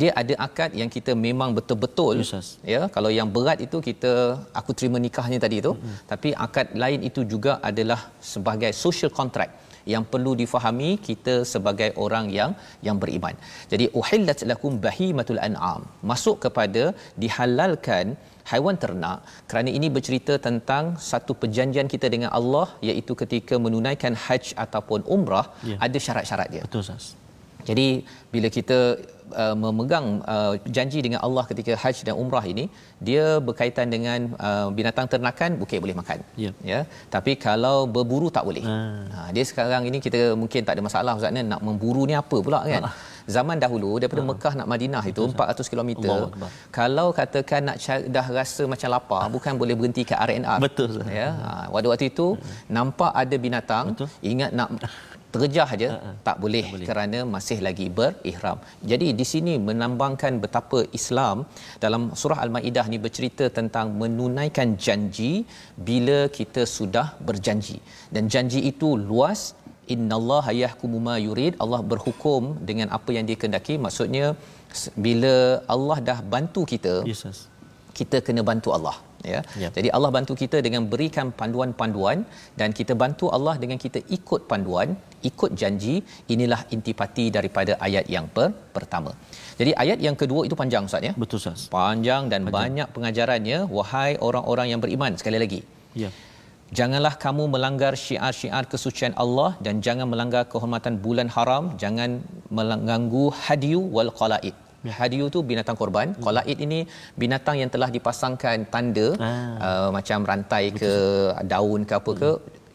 dia 0.00 0.10
ada 0.22 0.34
akad 0.46 0.70
yang 0.80 0.90
kita 0.96 1.14
memang 1.26 1.50
betul-betul 1.58 2.14
Yes, 2.20 2.30
Ustaz. 2.32 2.48
ya 2.74 2.82
kalau 2.96 3.10
yang 3.18 3.28
berat 3.36 3.58
itu 3.66 3.78
kita 3.88 4.12
aku 4.60 4.70
terima 4.78 4.98
nikahnya 5.06 5.38
tadi 5.46 5.58
tu 5.68 5.72
mm-hmm. 5.74 5.96
tapi 6.12 6.28
akad 6.46 6.66
lain 6.84 7.00
itu 7.10 7.22
juga 7.32 7.52
adalah 7.70 8.00
sebagai 8.32 8.72
social 8.84 9.12
contract 9.20 9.52
yang 9.92 10.04
perlu 10.12 10.32
difahami 10.42 10.90
kita 11.08 11.34
sebagai 11.52 11.90
orang 12.04 12.26
yang 12.38 12.50
yang 12.86 12.96
beriman. 13.02 13.34
Jadi 13.72 13.86
uhillat 14.00 14.42
lakum 14.52 14.74
bahimatul 14.86 15.40
an'am. 15.48 15.82
Masuk 16.12 16.36
kepada 16.46 16.84
dihalalkan 17.22 18.16
haiwan 18.50 18.76
ternak 18.82 19.18
kerana 19.50 19.70
ini 19.78 19.88
bercerita 19.96 20.34
tentang 20.46 20.84
satu 21.10 21.32
perjanjian 21.40 21.88
kita 21.94 22.06
dengan 22.14 22.30
Allah 22.38 22.66
iaitu 22.88 23.12
ketika 23.22 23.54
menunaikan 23.66 24.14
haji 24.26 24.52
ataupun 24.64 25.00
umrah 25.16 25.46
Ya. 25.70 25.76
ada 25.86 25.98
syarat-syarat 26.06 26.48
dia. 26.54 26.62
Betul 26.66 26.82
Ustaz. 26.86 27.06
Jadi 27.68 27.88
bila 28.32 28.48
kita 28.58 28.78
uh, 29.42 29.56
memegang 29.62 30.06
uh, 30.34 30.54
janji 30.76 31.00
dengan 31.06 31.20
Allah 31.26 31.44
ketika 31.50 31.72
haji 31.82 32.02
dan 32.08 32.14
umrah 32.22 32.44
ini, 32.52 32.64
dia 33.08 33.24
berkaitan 33.48 33.86
dengan 33.94 34.18
uh, 34.48 34.68
binatang 34.78 35.06
ternakan 35.12 35.60
bukit 35.60 35.78
boleh 35.84 35.96
makan. 36.00 36.18
Ya. 36.44 36.50
Ya. 36.72 36.80
Tapi 37.14 37.34
kalau 37.46 37.76
berburu 37.96 38.28
tak 38.36 38.44
boleh. 38.48 38.64
Ah. 38.64 39.04
Ha, 39.14 39.28
dia 39.36 39.44
sekarang 39.50 39.82
ini 39.90 39.98
kita 40.06 40.20
mungkin 40.42 40.62
tak 40.66 40.74
ada 40.76 40.82
masalah 40.88 41.12
ustaz 41.18 41.32
ni 41.36 41.42
nak 41.52 41.62
memburu 41.68 42.02
ni 42.10 42.14
apa 42.22 42.38
pula 42.46 42.60
kan? 42.72 42.84
Ah. 42.90 42.94
Zaman 43.36 43.56
dahulu 43.64 43.90
daripada 44.00 44.22
Mekah 44.30 44.52
nak 44.58 44.68
Madinah 44.72 45.04
itu 45.10 45.22
400 45.28 45.72
km. 45.72 45.90
Akbar. 46.00 46.48
Kalau 46.78 47.08
katakan 47.12 47.60
nak 47.68 47.76
cari, 47.84 48.04
dah 48.16 48.26
rasa 48.38 48.62
macam 48.72 48.88
lapar, 48.94 49.22
bukan 49.34 49.52
boleh 49.60 49.74
berhenti 49.76 50.02
kat 50.10 50.18
R&R. 50.28 50.58
Betul. 50.64 51.04
Ya. 51.12 51.28
Ha, 51.36 51.50
waktu-waktu 51.74 52.08
itu 52.12 52.26
nampak 52.72 53.12
ada 53.12 53.36
binatang, 53.36 53.84
Betul. 53.92 54.08
ingat 54.24 54.50
nak 54.56 54.68
terjah 55.34 55.68
aja 55.76 55.88
tak 56.26 56.36
boleh 56.42 56.64
boleh. 56.72 56.86
kerana 56.88 57.18
masih 57.34 57.58
lagi 57.66 57.86
berihram. 57.98 58.58
Jadi 58.90 59.08
di 59.20 59.24
sini 59.32 59.54
menambangkan 59.68 60.34
betapa 60.44 60.80
Islam 60.98 61.44
dalam 61.84 62.02
surah 62.20 62.38
Al-Maidah 62.44 62.86
ni 62.92 62.98
bercerita 63.06 63.46
tentang 63.58 63.88
menunaikan 64.02 64.70
janji 64.86 65.32
bila 65.88 66.18
kita 66.38 66.64
sudah 66.76 67.06
berjanji. 67.28 67.78
Dan 68.14 68.32
janji 68.34 68.62
itu 68.72 68.90
luas 69.10 69.42
innallaha 69.94 70.52
yahkumu 70.62 70.98
ma 71.08 71.16
yurid 71.26 71.54
Allah 71.64 71.80
berhukum 71.92 72.42
dengan 72.70 72.88
apa 72.96 73.10
yang 73.16 73.24
dia 73.28 73.38
kehendaki 73.40 73.74
maksudnya 73.84 74.26
bila 75.04 75.34
Allah 75.74 75.98
dah 76.08 76.18
bantu 76.34 76.62
kita 76.72 76.94
Yes, 77.10 77.22
kita 77.98 78.18
kena 78.26 78.42
bantu 78.50 78.70
Allah 78.76 78.96
ya. 79.32 79.40
Ya. 79.62 79.68
Jadi 79.76 79.88
Allah 79.96 80.10
bantu 80.16 80.32
kita 80.42 80.58
dengan 80.66 80.82
berikan 80.92 81.28
panduan-panduan 81.40 82.18
dan 82.60 82.70
kita 82.78 82.94
bantu 83.02 83.26
Allah 83.36 83.54
dengan 83.62 83.78
kita 83.84 84.00
ikut 84.16 84.42
panduan, 84.50 84.88
ikut 85.30 85.50
janji. 85.60 85.94
Inilah 86.34 86.60
intipati 86.74 87.26
daripada 87.36 87.74
ayat 87.86 88.06
yang 88.16 88.26
per- 88.36 88.54
pertama. 88.76 89.12
Jadi 89.60 89.72
ayat 89.82 89.98
yang 90.06 90.16
kedua 90.22 90.46
itu 90.48 90.54
panjang 90.62 90.84
Ustaz 90.90 91.02
ya. 91.08 91.12
Betul 91.22 91.38
Ustaz. 91.42 91.66
Panjang 91.78 92.30
dan 92.32 92.40
panjang. 92.46 92.54
banyak 92.58 92.88
pengajarannya 92.94 93.58
wahai 93.78 94.12
orang-orang 94.28 94.66
yang 94.72 94.80
beriman 94.84 95.12
sekali 95.20 95.38
lagi. 95.44 95.60
Ya. 95.94 96.10
Janganlah 96.78 97.14
kamu 97.24 97.44
melanggar 97.54 97.92
syiar-syiar 97.96 98.64
kesucian 98.72 99.12
Allah 99.16 99.50
dan 99.64 99.80
jangan 99.86 100.06
melanggar 100.12 100.44
kehormatan 100.52 101.00
bulan 101.04 101.28
haram, 101.36 101.72
jangan 101.82 102.20
mengganggu 102.58 103.24
hadiyu 103.44 103.80
wal 103.96 104.12
qalaid. 104.20 104.52
Ya. 104.86 104.92
Hadiyu 104.98 105.26
tu 105.34 105.40
binatang 105.50 105.76
korban, 105.80 106.14
qalaid 106.26 106.58
ini 106.66 106.80
binatang 107.22 107.56
yang 107.60 107.70
telah 107.74 107.88
dipasangkan 107.96 108.68
tanda 108.74 109.08
Ah. 109.18 109.30
uh, 109.66 109.88
macam 109.96 110.18
rantai 110.30 110.64
ke 110.82 110.92
daun 111.52 111.82
ke 111.88 111.94
apa 112.00 112.12
ke 112.20 112.30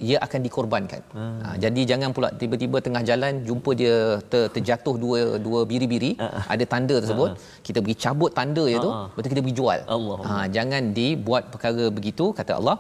ia 0.10 0.18
akan 0.26 0.39
dikorbankan. 0.47 1.01
Ah. 1.16 1.26
Ha, 1.43 1.47
jadi 1.64 1.82
jangan 1.91 2.10
pula 2.16 2.30
tiba-tiba 2.41 2.78
tengah 2.86 3.04
jalan 3.10 3.41
jumpa 3.47 3.72
dia 3.82 3.95
ter, 4.32 4.43
terjatuh 4.56 4.95
dua 5.04 5.20
dua 5.45 5.60
biri-biri, 5.72 6.12
ada 6.54 6.66
tanda 6.74 6.95
tersebut, 7.04 7.30
kita 7.68 7.78
pergi 7.84 7.97
cabut 8.06 8.32
tanda 8.39 8.66
dia 8.72 8.80
tu, 8.88 8.91
Ah, 8.93 8.99
ah. 9.04 9.08
betul 9.16 9.30
kita 9.34 9.41
pergi 9.45 9.58
jual. 9.62 9.80
Allah. 9.97 10.18
Ha, 10.30 10.34
jangan 10.58 10.84
dibuat 10.99 11.43
perkara 11.54 11.86
begitu 11.99 12.28
kata 12.39 12.54
Allah 12.60 12.78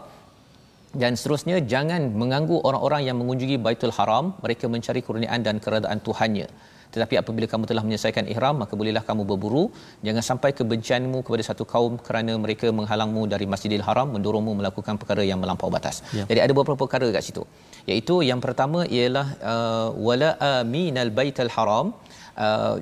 dan 1.01 1.11
seterusnya 1.19 1.57
jangan 1.73 2.01
mengganggu 2.21 2.57
orang-orang 2.69 3.01
yang 3.07 3.17
mengunjungi 3.21 3.57
Baitul 3.65 3.93
Haram 3.97 4.25
mereka 4.43 4.65
mencari 4.73 5.01
kurniaan 5.07 5.41
dan 5.47 5.57
keredaan 5.63 5.99
Tuhannya 6.07 6.47
tetapi 6.93 7.15
apabila 7.21 7.47
kamu 7.51 7.63
telah 7.69 7.83
menyelesaikan 7.87 8.25
ihram 8.33 8.55
maka 8.61 8.73
bolehlah 8.79 9.03
kamu 9.09 9.23
berburu. 9.29 9.63
Jangan 10.07 10.23
sampai 10.29 10.51
kebencianmu 10.59 11.19
kepada 11.25 11.43
satu 11.49 11.65
kaum 11.73 11.93
kerana 12.07 12.33
mereka 12.43 12.69
menghalangmu 12.79 13.23
dari 13.33 13.45
Masjidil 13.53 13.85
Haram 13.87 14.09
mendorongmu 14.15 14.53
melakukan 14.61 14.97
perkara 15.01 15.25
yang 15.31 15.39
melampau 15.43 15.69
batas. 15.77 15.97
Ya. 16.17 16.25
jadi 16.29 16.39
ada 16.45 16.53
beberapa 16.57 16.77
perkara 16.83 17.09
kat 17.15 17.25
situ. 17.29 17.43
Iaitu 17.89 18.15
yang 18.29 18.39
pertama 18.45 18.81
ialah 18.97 19.27
uh, 19.53 19.87
wala 20.07 20.31
aminal 20.61 21.11
baitul 21.19 21.51
haram. 21.57 21.87
Uh, 22.45 22.75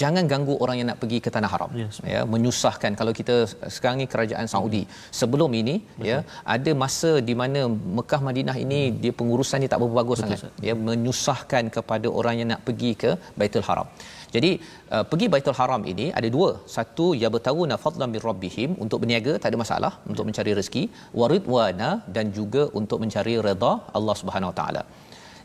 jangan 0.00 0.24
ganggu 0.32 0.54
orang 0.64 0.76
yang 0.80 0.88
nak 0.90 0.98
pergi 1.02 1.18
ke 1.24 1.30
tanah 1.34 1.50
haram. 1.54 1.70
Yes. 1.80 1.98
ya 2.12 2.20
menyusahkan. 2.32 2.92
Kalau 3.00 3.12
kita 3.18 3.36
sekarang 3.74 3.98
ni 4.02 4.06
kerajaan 4.12 4.46
Saudi 4.54 4.82
sebelum 5.20 5.50
ini 5.60 5.74
ya 6.08 6.18
ada 6.56 6.72
masa 6.84 7.10
di 7.28 7.34
mana 7.40 7.60
Mekah 7.98 8.20
Madinah 8.28 8.56
ini 8.64 8.80
dia 9.02 9.12
pengurusan 9.20 9.60
ni 9.64 9.68
tak 9.72 9.80
berapa 9.82 9.96
bagus 10.00 10.18
Betul, 10.22 10.38
sangat. 10.38 10.64
Ya 10.68 10.74
menyusahkan 10.88 11.64
kepada 11.76 12.08
orang 12.20 12.36
yang 12.40 12.48
nak 12.54 12.62
pergi 12.68 12.92
ke 13.04 13.12
Baitul 13.40 13.66
Haram. 13.68 13.88
Jadi 14.34 14.50
uh, 14.94 15.04
pergi 15.10 15.26
Baitul 15.32 15.56
Haram 15.60 15.82
ini 15.92 16.06
ada 16.18 16.28
dua. 16.36 16.50
Satu 16.76 17.06
yabtaguna 17.22 17.76
fadlan 17.84 18.10
min 18.14 18.22
rabbihim 18.28 18.70
untuk 18.84 19.00
berniaga 19.04 19.32
tak 19.42 19.50
ada 19.52 19.58
masalah 19.64 19.92
untuk 20.10 20.24
mencari 20.28 20.52
rezeki. 20.58 20.84
Waridwana 21.20 21.90
dan 22.16 22.32
juga 22.38 22.64
untuk 22.80 23.00
mencari 23.04 23.36
redha 23.48 23.72
Allah 23.98 24.16
Subhanahu 24.20 24.52
Wa 24.52 24.58
Taala. 24.60 24.84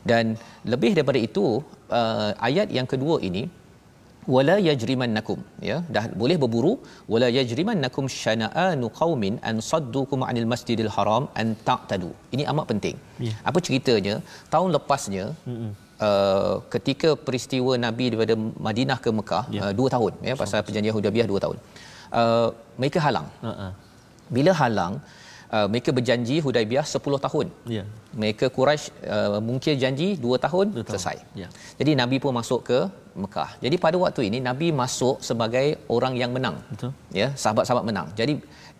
Dan 0.09 0.25
lebih 0.73 0.91
daripada 0.95 1.19
itu 1.27 1.45
uh, 1.99 2.31
ayat 2.49 2.67
yang 2.77 2.87
kedua 2.93 3.15
ini 3.29 3.43
wala 4.35 4.55
yajrimannakum 4.67 5.39
ya 5.69 5.77
dah 5.95 6.03
boleh 6.21 6.37
berburu 6.43 6.71
wala 7.13 7.27
yajrimannakum 7.37 8.05
syana'anu 8.21 8.87
qaumin 8.99 9.35
an 9.49 9.57
saddukum 9.69 10.25
anil 10.29 10.47
masjidil 10.53 10.91
haram 10.95 11.25
an 11.41 11.49
ta'tadu 11.69 12.11
ini 12.37 12.45
amat 12.53 12.65
penting 12.71 12.97
Ya. 13.27 13.33
apa 13.49 13.59
ceritanya 13.67 14.15
tahun 14.53 14.69
lepasnya 14.77 15.25
uh, 16.07 16.55
ketika 16.73 17.09
peristiwa 17.27 17.73
nabi 17.85 18.05
daripada 18.11 18.35
Madinah 18.67 18.99
ke 19.05 19.11
Mekah 19.19 19.43
Ya. 19.57 19.61
uh, 19.63 19.73
dua 19.79 19.89
tahun 19.95 20.13
ya 20.29 20.35
pasal 20.41 20.59
perjanjian 20.67 20.95
Hudaybiyah 20.97 21.27
dua 21.31 21.39
tahun 21.45 21.57
uh, 22.21 22.49
mereka 22.81 22.99
halang 23.07 23.27
Ha 23.45 23.53
ah. 23.67 23.71
bila 24.35 24.51
halang 24.61 24.93
uh, 25.55 25.67
mereka 25.71 25.89
berjanji 25.97 26.37
Hudaybiyah 26.45 26.85
10 26.99 27.25
tahun 27.25 27.47
Ya. 27.77 27.83
mereka 28.21 28.45
Quraisy 28.57 28.85
uh, 29.15 29.39
mungkin 29.49 29.73
janji 29.83 30.07
2 30.27 30.45
tahun 30.45 30.65
Dua 30.75 30.83
tahun. 30.83 30.91
selesai. 30.93 31.17
Ya. 31.41 31.47
Jadi 31.79 31.91
Nabi 32.01 32.17
pun 32.23 32.33
masuk 32.39 32.61
ke 32.69 32.79
Mekah. 33.23 33.49
Jadi 33.63 33.75
pada 33.85 33.97
waktu 34.03 34.21
ini 34.29 34.39
Nabi 34.49 34.67
masuk 34.81 35.15
sebagai 35.29 35.65
orang 35.95 36.13
yang 36.21 36.31
menang. 36.35 36.57
Betul. 36.71 36.91
Ya, 37.19 37.27
sahabat-sahabat 37.41 37.85
menang. 37.89 38.07
Jadi 38.19 38.33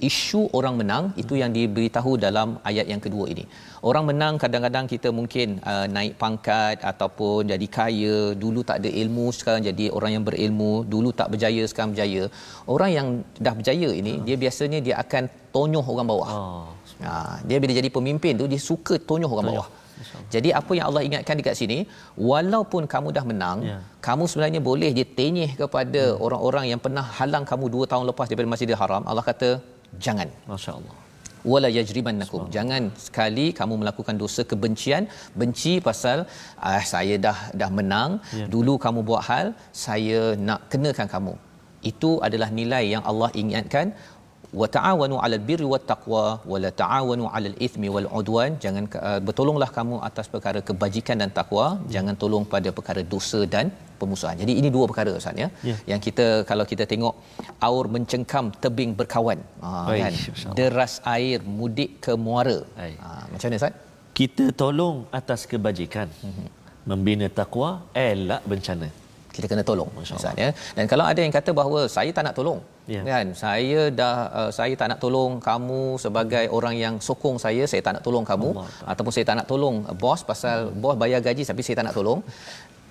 isu 0.10 0.42
orang 0.58 0.76
menang 0.82 1.04
itu 1.22 1.34
yang 1.42 1.52
diberitahu 1.58 2.12
dalam 2.26 2.50
ayat 2.70 2.86
yang 2.92 3.02
kedua 3.06 3.26
ini. 3.34 3.44
Orang 3.90 4.06
menang 4.10 4.34
kadang-kadang 4.44 4.86
kita 4.94 5.10
mungkin 5.20 5.58
uh, 5.72 5.86
naik 5.96 6.14
pangkat 6.22 6.78
ataupun 6.92 7.50
jadi 7.54 7.68
kaya, 7.78 8.18
dulu 8.44 8.62
tak 8.70 8.78
ada 8.82 8.90
ilmu 9.02 9.26
sekarang 9.38 9.62
jadi 9.70 9.86
orang 9.98 10.12
yang 10.16 10.24
berilmu, 10.30 10.74
dulu 10.94 11.10
tak 11.20 11.30
berjaya 11.34 11.64
sekarang 11.72 11.92
berjaya. 11.94 12.24
Orang 12.76 12.92
yang 12.98 13.08
dah 13.46 13.54
berjaya 13.60 13.90
ini 14.02 14.14
dia 14.28 14.38
biasanya 14.44 14.82
dia 14.88 14.96
akan 15.04 15.24
tonyoh 15.56 15.86
orang 15.96 16.08
bawah. 16.14 16.30
Oh. 16.30 16.68
Ha, 17.06 17.12
dia 17.50 17.58
bila 17.64 17.74
jadi 17.80 17.90
pemimpin 17.98 18.34
tu 18.42 18.46
dia 18.54 18.62
suka 18.70 18.96
tonyoh 19.10 19.30
orang 19.36 19.48
Tonyoh. 19.50 19.66
bawah. 19.66 19.86
Jadi 20.36 20.50
apa 20.60 20.72
yang 20.78 20.86
Allah 20.90 21.04
ingatkan 21.08 21.36
dekat 21.40 21.56
sini, 21.62 21.80
walaupun 22.32 22.84
kamu 22.94 23.10
dah 23.18 23.26
menang, 23.32 23.58
Ya. 23.70 23.78
kamu 24.08 24.24
sebenarnya 24.32 24.62
boleh 24.70 24.90
dia 24.98 25.08
tenyih 25.20 25.52
kepada 25.62 26.04
Hmm. 26.12 26.24
orang-orang 26.26 26.66
yang 26.72 26.80
pernah 26.86 27.06
halang 27.20 27.46
kamu 27.52 27.66
dua 27.76 27.86
tahun 27.92 28.06
lepas 28.12 28.26
daripada 28.30 28.50
Masjidil 28.54 28.80
Haram. 28.84 29.04
Allah 29.10 29.26
kata, 29.32 29.50
jangan. 30.06 30.30
Masya-Allah. 30.54 30.96
Wala 31.52 31.70
yajrimannakum. 31.78 32.42
Jangan 32.56 32.84
sekali 33.08 33.46
kamu 33.60 33.74
melakukan 33.82 34.16
dosa 34.24 34.42
kebencian, 34.52 35.04
benci 35.42 35.74
pasal 35.88 36.18
ah 36.70 36.82
saya 36.94 37.16
dah 37.26 37.38
dah 37.62 37.70
menang, 37.80 38.12
Ya. 38.40 38.48
dulu 38.56 38.74
kamu 38.86 39.00
buat 39.10 39.24
hal, 39.30 39.46
saya 39.72 40.22
nak 40.48 40.68
kenakan 40.74 41.08
kamu. 41.16 41.34
Itu 41.92 42.12
adalah 42.28 42.50
nilai 42.60 42.84
yang 42.94 43.04
Allah 43.10 43.30
ingatkan 43.42 43.94
wa 44.62 44.68
ta'awanu 44.76 45.16
'alal 45.24 45.44
birri 45.50 45.68
wat 45.74 45.86
taqwa 45.92 46.24
wa 46.52 46.58
la 46.64 46.72
ta'awanu 46.82 47.26
'alal 47.34 47.58
ithmi 47.68 47.88
wal 47.96 48.08
'udwan 48.20 48.52
jangan 48.64 48.86
uh, 49.10 49.20
bertolonglah 49.28 49.70
kamu 49.78 49.96
atas 50.10 50.28
perkara 50.34 50.62
kebajikan 50.70 51.18
dan 51.24 51.32
takwa 51.40 51.66
jangan 51.96 52.16
tolong 52.24 52.46
pada 52.54 52.72
perkara 52.80 53.04
dosa 53.14 53.42
dan 53.56 53.68
pemusuhan. 54.02 54.36
Jadi 54.42 54.54
ini 54.60 54.70
dua 54.76 54.86
perkara 54.90 55.12
Ustaz 55.20 55.42
ya. 55.44 55.50
Ya. 55.70 55.76
Yang 55.92 56.02
kita 56.08 56.26
kalau 56.50 56.66
kita 56.72 56.84
tengok 56.92 57.16
aur 57.68 57.86
mencengkam 57.96 58.46
tebing 58.64 58.92
berkawan. 59.00 59.40
Ha 59.66 59.72
kan. 60.04 60.14
Deras 60.60 60.96
air 61.18 61.40
mudik 61.60 61.92
ke 62.06 62.14
muara. 62.26 62.60
Ha 62.78 63.10
macam 63.32 63.48
mana 63.50 63.60
Ustaz? 63.62 63.74
Kita 64.20 64.46
tolong 64.62 64.96
atas 65.20 65.42
kebajikan. 65.52 66.08
Mhm. 66.30 66.46
Membina 66.90 67.28
takwa, 67.40 67.70
elak 68.08 68.42
bencana. 68.52 68.88
Kita 69.38 69.48
kena 69.52 69.64
tolong 69.70 69.90
Ustaz 70.02 70.24
ya. 70.44 70.50
Dan 70.78 70.86
kalau 70.92 71.06
ada 71.12 71.20
yang 71.26 71.34
kata 71.38 71.52
bahawa 71.60 71.80
saya 71.98 72.12
tak 72.18 72.26
nak 72.28 72.36
tolong 72.40 72.60
Ya. 72.96 73.02
kan 73.08 73.28
saya 73.40 73.80
dah 74.00 74.16
uh, 74.40 74.52
saya 74.58 74.74
tak 74.82 74.88
nak 74.92 75.00
tolong 75.04 75.32
kamu 75.48 75.80
sebagai 76.04 76.44
orang 76.58 76.76
yang 76.84 76.96
sokong 77.08 77.36
saya 77.46 77.64
saya 77.72 77.82
tak 77.88 77.94
nak 77.98 78.04
tolong 78.08 78.26
kamu 78.30 78.50
Allah. 78.56 78.68
ataupun 78.92 79.12
saya 79.16 79.26
tak 79.30 79.38
nak 79.40 79.48
tolong 79.52 79.76
bos 80.04 80.22
pasal 80.30 80.58
bos 80.84 80.96
bayar 81.02 81.20
gaji 81.26 81.44
tapi 81.52 81.62
saya 81.68 81.76
tak 81.80 81.86
nak 81.90 81.96
tolong 82.00 82.22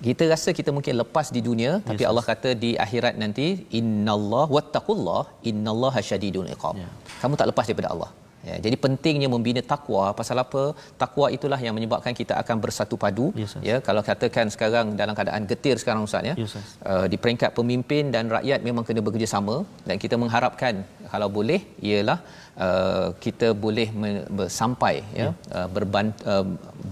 kita 0.07 0.23
rasa 0.33 0.49
kita 0.59 0.69
mungkin 0.75 0.93
lepas 1.01 1.27
di 1.35 1.41
dunia 1.47 1.71
tapi 1.89 2.03
Yes, 2.05 2.09
Allah 2.11 2.25
kata 2.29 2.49
di 2.63 2.71
akhirat 2.85 3.13
nanti 3.23 3.47
innallah 3.79 4.45
wattaqullah 4.55 5.21
innallaha 5.51 5.99
syadidul 6.09 6.49
iqab 6.55 6.75
Ya. 6.83 6.89
kamu 7.23 7.33
tak 7.41 7.49
lepas 7.51 7.65
daripada 7.69 7.89
Allah 7.95 8.09
Ya, 8.45 8.55
jadi 8.65 8.75
pentingnya 8.83 9.27
membina 9.33 9.61
takwa 9.71 10.13
pasal 10.19 10.37
apa? 10.43 10.63
Takwa 11.01 11.27
itulah 11.35 11.57
yang 11.65 11.73
menyebabkan 11.77 12.13
kita 12.19 12.33
akan 12.41 12.55
bersatu 12.63 12.95
padu. 13.03 13.27
Yes, 13.41 13.53
ya, 13.69 13.77
kalau 13.87 14.01
katakan 14.09 14.45
sekarang 14.53 14.93
dalam 14.99 15.13
keadaan 15.17 15.43
getir 15.51 15.75
sekarang 15.81 16.05
Ustaz 16.07 16.23
ya. 16.29 16.33
Yes, 16.41 16.53
uh, 16.91 17.05
di 17.11 17.17
peringkat 17.23 17.51
pemimpin 17.57 18.13
dan 18.15 18.29
rakyat 18.29 18.59
memang 18.67 18.83
kena 18.87 19.01
bekerjasama 19.07 19.55
dan 19.89 19.95
kita 20.03 20.15
mengharapkan 20.23 20.85
kalau 21.11 21.27
boleh 21.37 21.59
ialah 21.89 22.17
uh, 22.65 23.07
kita 23.25 23.47
boleh 23.65 23.87
me- 24.01 24.25
ber- 24.37 24.51
sampai 24.59 24.95
ya, 25.19 25.27
uh, 25.57 25.67
berban, 25.75 26.13
uh, 26.33 26.45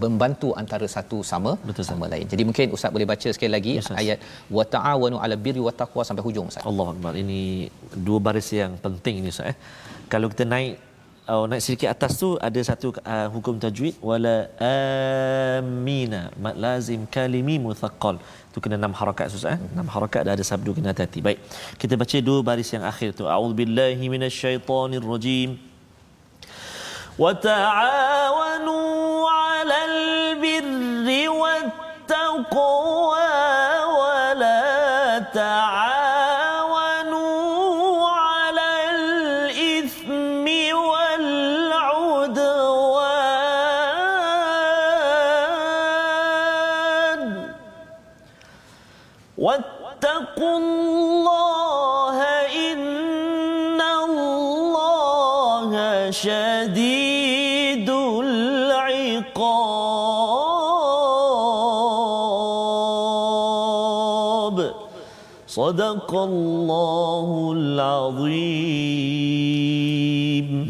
membantu 0.04 0.52
antara 0.62 0.88
satu 0.96 1.20
sama 1.32 1.54
Betul, 1.70 1.86
sama 1.92 2.06
lain. 2.14 2.26
Jadi 2.34 2.44
mungkin 2.50 2.76
ustaz 2.78 2.92
boleh 2.96 3.08
baca 3.14 3.30
sekali 3.36 3.52
lagi 3.58 3.74
Yes, 3.80 3.92
ayat 4.04 4.20
wa 4.58 4.66
ta'awanu 4.76 5.20
'ala 5.22 5.38
birri 5.46 5.62
wat 5.68 5.78
taqwa 5.84 6.04
sampai 6.10 6.26
hujung 6.28 6.50
ustaz. 6.52 6.66
Allah 6.72 6.88
Akbar. 6.96 7.14
Ini 7.24 7.42
dua 8.08 8.20
baris 8.28 8.50
yang 8.62 8.76
penting 8.88 9.24
ni 9.24 9.30
Ustaz 9.36 9.54
eh. 9.54 9.58
Kalau 10.14 10.28
kita 10.34 10.46
naik 10.56 10.74
atau 11.26 11.50
naik 11.50 11.62
sedikit 11.66 11.90
atas 11.90 12.12
tu 12.22 12.28
ada 12.48 12.62
satu 12.68 12.88
uh, 13.02 13.28
hukum 13.34 13.58
tajwid 13.64 13.98
wala 14.10 14.46
amina 14.62 16.30
mat 16.38 16.54
lazim 16.66 17.02
kalimi 17.16 17.56
muthaqqal. 17.58 18.22
Tu 18.54 18.62
kena 18.64 18.78
enam 18.78 18.94
harakat 19.00 19.34
susah 19.34 19.58
eh? 19.58 19.60
enam 19.74 19.90
harakat 19.90 20.22
dah 20.22 20.34
ada 20.38 20.46
sabdu 20.46 20.70
kena 20.78 20.94
hati 20.94 21.20
baik 21.26 21.42
kita 21.82 21.98
baca 22.02 22.18
dua 22.28 22.40
baris 22.50 22.70
yang 22.76 22.86
akhir 22.92 23.18
tu. 23.18 23.26
A'udzubillahi 23.26 24.06
minasyaitonirrajim 24.14 25.58
wa 27.24 27.34
ta'awanu 27.48 28.78
'alal 29.26 29.98
birri 30.46 31.24
wattaqwa. 31.42 33.26
صدق 65.55 66.15
الله 66.15 67.53
العظيم 67.57 69.34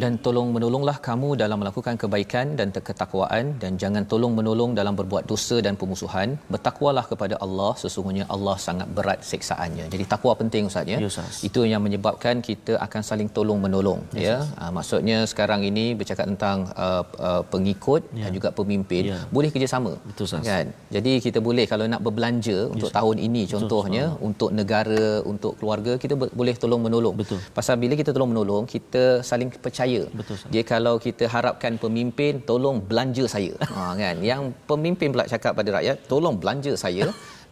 dan 0.05 0.13
tolong 0.25 0.49
menolonglah 0.55 0.97
kamu 1.07 1.29
dalam 1.41 1.57
melakukan 1.61 1.95
kebaikan 2.01 2.47
dan 2.59 2.67
ketakwaan 2.87 3.45
dan 3.61 3.71
jangan 3.81 4.03
tolong 4.11 4.33
menolong 4.39 4.71
dalam 4.79 4.93
berbuat 4.99 5.23
dosa 5.31 5.57
dan 5.65 5.73
pemusuhan. 5.81 6.27
Bertakwalah 6.53 7.05
kepada 7.11 7.35
Allah. 7.45 7.71
Sesungguhnya 7.83 8.25
Allah 8.35 8.55
sangat 8.67 8.87
berat 8.97 9.19
siksaannya. 9.31 9.85
Jadi 9.93 10.05
takwa 10.13 10.33
penting 10.41 10.63
ustaz 10.69 10.85
ya? 10.93 10.97
Ya, 11.03 11.09
Ustaz. 11.11 11.41
itu 11.47 11.61
yang 11.71 11.81
menyebabkan 11.87 12.35
kita 12.49 12.73
akan 12.85 13.01
saling 13.09 13.29
tolong 13.37 13.59
menolong 13.65 13.99
ya? 14.27 14.37
Uh, 14.61 14.71
maksudnya 14.77 15.17
sekarang 15.31 15.61
ini 15.69 15.85
bercakap 15.99 16.25
tentang 16.31 16.57
uh, 16.85 17.03
uh, 17.29 17.41
pengikut 17.53 18.01
dan 18.23 18.31
juga 18.37 18.49
pemimpin 18.59 19.03
Ya. 19.05 19.17
boleh 19.35 19.49
kerjasama 19.53 19.91
Betul, 20.09 20.25
Ustaz. 20.27 20.45
kan? 20.51 20.65
Jadi 20.95 21.11
kita 21.25 21.39
boleh 21.47 21.65
kalau 21.71 21.85
nak 21.93 22.01
berbelanja 22.05 22.57
untuk 22.75 22.89
tahun 22.97 23.17
ini 23.27 23.41
contohnya 23.53 24.05
untuk 24.27 24.49
negara 24.59 25.05
untuk 25.31 25.53
keluarga 25.59 25.93
kita 26.03 26.13
boleh 26.39 26.55
tolong 26.63 26.81
menolong. 26.85 27.15
Betul. 27.21 27.39
pasal 27.57 27.75
bila 27.81 27.93
kita 28.01 28.11
tolong 28.15 28.31
menolong 28.33 28.63
kita 28.75 29.03
saling 29.29 29.49
percaya 29.65 29.94
Betul, 30.19 30.33
Ustaz. 30.37 30.49
dia 30.53 30.63
kalau 30.73 30.95
kita 31.05 31.25
harapkan 31.35 31.73
pemimpin 31.83 32.31
tolong 32.49 32.77
belanja 32.89 33.25
saya. 33.35 33.53
Ha 33.75 33.81
kan? 34.01 34.15
Yang 34.31 34.41
pemimpin 34.71 35.07
pula 35.13 35.25
cakap 35.33 35.51
pada 35.59 35.69
rakyat 35.77 35.97
tolong 36.11 36.35
belanja 36.41 36.73
saya. 36.83 37.07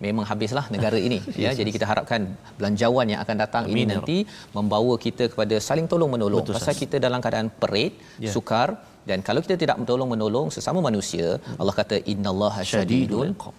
Memang 0.05 0.25
habislah 0.31 0.65
negara 0.75 0.97
ini. 1.07 1.19
Ya 1.43 1.51
jadi 1.59 1.69
kita 1.75 1.85
harapkan 1.91 2.21
belanjawan 2.59 3.05
yang 3.13 3.19
akan 3.25 3.35
datang 3.43 3.63
Amin, 3.67 3.75
ini 3.75 3.83
ya 3.83 3.89
nanti 3.95 4.17
membawa 4.57 4.93
kita 5.05 5.23
kepada 5.33 5.55
saling 5.67 5.87
tolong 5.93 6.11
menolong. 6.15 6.43
Betul, 6.43 6.57
pasal 6.59 6.73
Ustaz. 6.75 6.83
kita 6.83 6.95
dalam 7.05 7.19
keadaan 7.23 7.49
perit 7.61 7.93
Ya. 8.25 8.31
sukar 8.35 8.69
dan 9.09 9.19
kalau 9.27 9.39
kita 9.45 9.55
tidak 9.63 9.75
tolong 9.91 10.09
menolong 10.13 10.47
sesama 10.55 10.79
manusia 10.89 11.27
Allah 11.61 11.75
kata 11.81 11.95
innallaha 12.13 12.61
syadidul 12.71 13.31
iqab. 13.35 13.55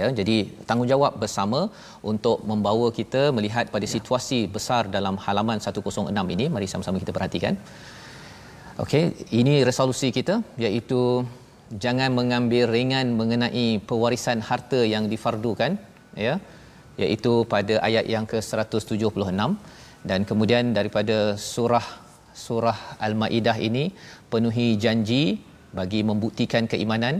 Ya 0.00 0.06
jadi 0.18 0.36
tanggungjawab 0.68 1.12
bersama 1.22 1.60
untuk 2.10 2.38
membawa 2.50 2.86
kita 2.98 3.22
melihat 3.36 3.66
pada 3.74 3.86
situasi 3.94 4.40
besar 4.56 4.82
dalam 4.96 5.16
halaman 5.24 5.58
106 5.66 6.34
ini. 6.36 6.46
Mari 6.54 6.68
sama-sama 6.72 7.02
kita 7.02 7.14
perhatikan. 7.18 7.56
Okey 8.84 9.04
ini 9.40 9.54
resolusi 9.68 10.08
kita 10.18 10.34
iaitu 10.66 11.00
jangan 11.84 12.10
mengambil 12.18 12.64
ringan 12.76 13.06
mengenai 13.20 13.66
pewarisan 13.88 14.40
harta 14.48 14.80
yang 14.94 15.04
difardukan 15.12 15.72
ya 16.26 16.34
iaitu 17.02 17.32
pada 17.52 17.74
ayat 17.88 18.04
yang 18.14 18.24
ke-176 18.30 19.40
dan 20.08 20.20
kemudian 20.30 20.64
daripada 20.78 21.16
surah 21.52 21.86
surah 22.44 22.78
al-maidah 23.06 23.56
ini 23.68 23.84
penuhi 24.32 24.68
janji 24.84 25.22
bagi 25.78 26.00
membuktikan 26.10 26.64
keimanan 26.72 27.16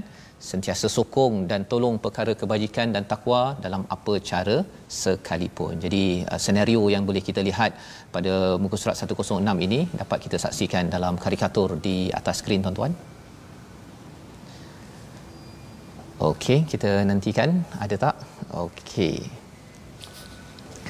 sentiasa 0.51 0.87
sokong 0.97 1.35
dan 1.51 1.61
tolong 1.73 1.97
perkara 2.05 2.33
kebajikan 2.41 2.89
dan 2.95 3.05
takwa 3.13 3.41
dalam 3.65 3.83
apa 3.95 4.15
cara 4.31 4.57
sekalipun. 5.01 5.73
Jadi 5.85 6.05
uh, 6.33 6.41
senario 6.47 6.83
yang 6.95 7.05
boleh 7.09 7.23
kita 7.29 7.41
lihat 7.49 7.71
pada 8.15 8.33
muka 8.63 8.77
surat 8.83 8.99
106 8.99 9.67
ini 9.67 9.81
dapat 10.01 10.19
kita 10.25 10.37
saksikan 10.45 10.91
dalam 10.97 11.15
karikatur 11.25 11.79
di 11.87 11.97
atas 12.21 12.43
skrin 12.43 12.65
tuan-tuan. 12.67 12.95
Okey, 16.31 16.59
kita 16.73 16.91
nantikan 17.11 17.51
ada 17.85 17.95
tak? 18.05 18.15
Okey. 18.65 19.17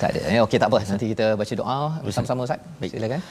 Tak 0.01 0.09
ada. 0.13 0.21
Eh, 0.33 0.41
okey 0.45 0.59
tak 0.63 0.69
apa. 0.73 0.79
Nanti 0.93 1.07
kita 1.13 1.27
baca 1.41 1.55
doa 1.61 1.79
bersama-sama 2.05 2.41
Ustaz. 2.49 2.61
Silakan. 2.93 3.23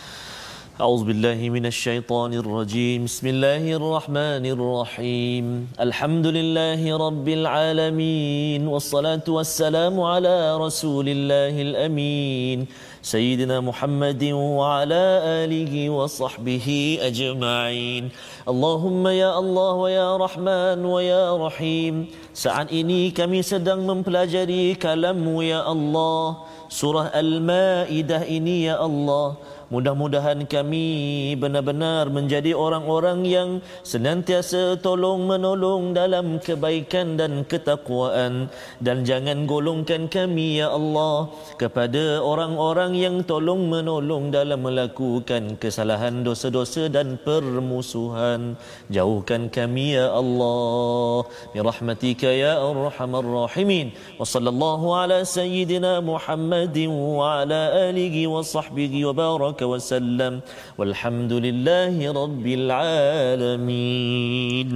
أعوذ 0.81 1.05
بالله 1.09 1.41
من 1.57 1.67
الشيطان 1.67 2.33
الرجيم 2.37 3.05
بسم 3.09 3.27
الله 3.27 3.65
الرحمن 3.81 4.45
الرحيم 4.57 5.45
الحمد 5.81 6.27
لله 6.27 6.97
رب 6.97 7.27
العالمين 7.29 8.69
والصلاة 8.69 9.25
والسلام 9.29 10.01
على 10.01 10.37
رسول 10.61 11.09
الله 11.09 11.55
الأمين 11.63 12.59
سيدنا 13.03 13.61
محمد 13.61 14.23
وعلى 14.37 15.05
آله 15.49 15.91
وصحبه 15.91 16.99
أجمعين 17.09 18.05
اللهم 18.49 19.05
يا 19.09 19.31
الله 19.39 19.73
ويا 19.73 20.09
رحمن 20.17 20.79
ويا 20.85 21.25
رحيم 21.41 21.95
Saat 22.37 22.69
ini 22.69 23.17
kami 23.17 23.41
sedang 23.41 23.81
mempelajari 23.89 24.77
kalammu 24.77 25.41
ya 25.41 25.65
Allah 25.65 26.45
Surah 26.69 27.09
Al-Ma'idah 27.17 28.29
ini 28.29 28.69
ya 28.69 28.77
Allah 28.77 29.41
Mudah-mudahan 29.72 30.52
kami 30.52 31.32
benar-benar 31.40 32.12
menjadi 32.12 32.52
orang-orang 32.52 33.24
yang 33.24 33.50
senantiasa 33.88 34.76
tolong 34.84 35.24
menolong 35.24 35.96
dalam 35.96 36.44
kebaikan 36.44 37.16
dan 37.16 37.48
ketakwaan 37.48 38.52
dan 38.84 39.08
jangan 39.08 39.48
golongkan 39.48 40.12
kami 40.12 40.60
ya 40.60 40.76
Allah 40.76 41.32
kepada 41.56 42.20
orang-orang 42.20 43.00
yang 43.00 43.16
tolong 43.24 43.72
menolong 43.72 44.28
dalam 44.28 44.60
melakukan 44.60 45.56
kesalahan 45.56 46.20
dosa-dosa 46.20 46.92
dan 46.92 47.16
permusuhan. 47.16 48.60
Jauhkan 48.92 49.48
kami 49.48 49.96
ya 49.96 50.12
Allah 50.12 51.24
birahmatika 51.56 52.28
ya 52.28 52.60
arhamar 52.60 53.24
rahimin. 53.24 53.96
Wa 54.20 54.28
sallallahu 54.28 55.00
ala 55.00 55.24
sayyidina 55.24 56.04
Muhammadin 56.04 56.92
wa 56.92 57.40
ala 57.40 57.88
alihi 57.88 58.28
wa 58.28 58.44
sahbihi 58.44 59.08
wa 59.08 59.16
baraka 59.16 59.61
وسلم 59.73 60.33
والحمد 60.79 61.33
لله 61.47 61.95
رب 62.23 62.45
العالمين 62.61 64.71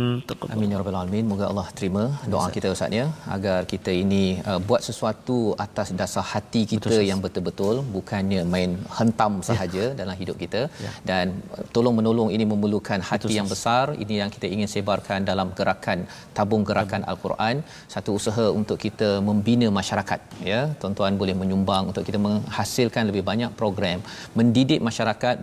Amin 0.54 0.68
ya 0.72 0.76
rabbal 0.80 0.96
alamin. 1.00 1.24
Moga 1.30 1.44
Allah 1.50 1.66
terima 1.78 2.02
doa 2.32 2.46
kita 2.56 2.68
Ustaz 2.74 2.92
ya 2.98 3.06
agar 3.36 3.58
kita 3.72 3.92
ini 4.04 4.24
uh, 4.50 4.60
buat 4.68 4.82
sesuatu 4.88 5.36
atas 5.64 5.88
dasar 6.00 6.24
hati 6.32 6.62
kita 6.72 6.88
Betul, 6.90 7.04
yang 7.10 7.20
betul-betul 7.24 7.74
bukannya 7.96 8.40
main 8.54 8.70
hentam 8.98 9.32
ya. 9.40 9.44
sahaja 9.48 9.84
ya. 9.86 9.96
dalam 10.00 10.14
hidup 10.22 10.36
kita 10.42 10.60
ya. 10.84 10.90
dan 11.10 11.26
uh, 11.56 11.64
tolong 11.74 11.94
menolong 11.98 12.28
ini 12.36 12.44
memerlukan 12.52 12.98
hati 13.10 13.26
Betul, 13.26 13.38
yang 13.38 13.48
besar. 13.54 13.84
Ini 14.02 14.14
yang 14.22 14.30
kita 14.36 14.46
ingin 14.54 14.68
sebarkan 14.74 15.18
dalam 15.30 15.48
gerakan 15.58 15.98
tabung 16.38 16.64
gerakan 16.70 17.00
ya. 17.04 17.08
Al-Quran, 17.12 17.54
satu 17.94 18.10
usaha 18.18 18.46
untuk 18.60 18.78
kita 18.86 19.08
membina 19.28 19.68
masyarakat 19.80 20.20
ya. 20.52 20.60
Tuan-tuan 20.80 21.14
boleh 21.22 21.36
menyumbang 21.42 21.82
untuk 21.92 22.02
kita 22.08 22.18
menghasilkan 22.26 23.02
lebih 23.12 23.24
banyak 23.30 23.50
program 23.60 23.98
mendidik 24.38 24.73
masyarakat 24.87 25.35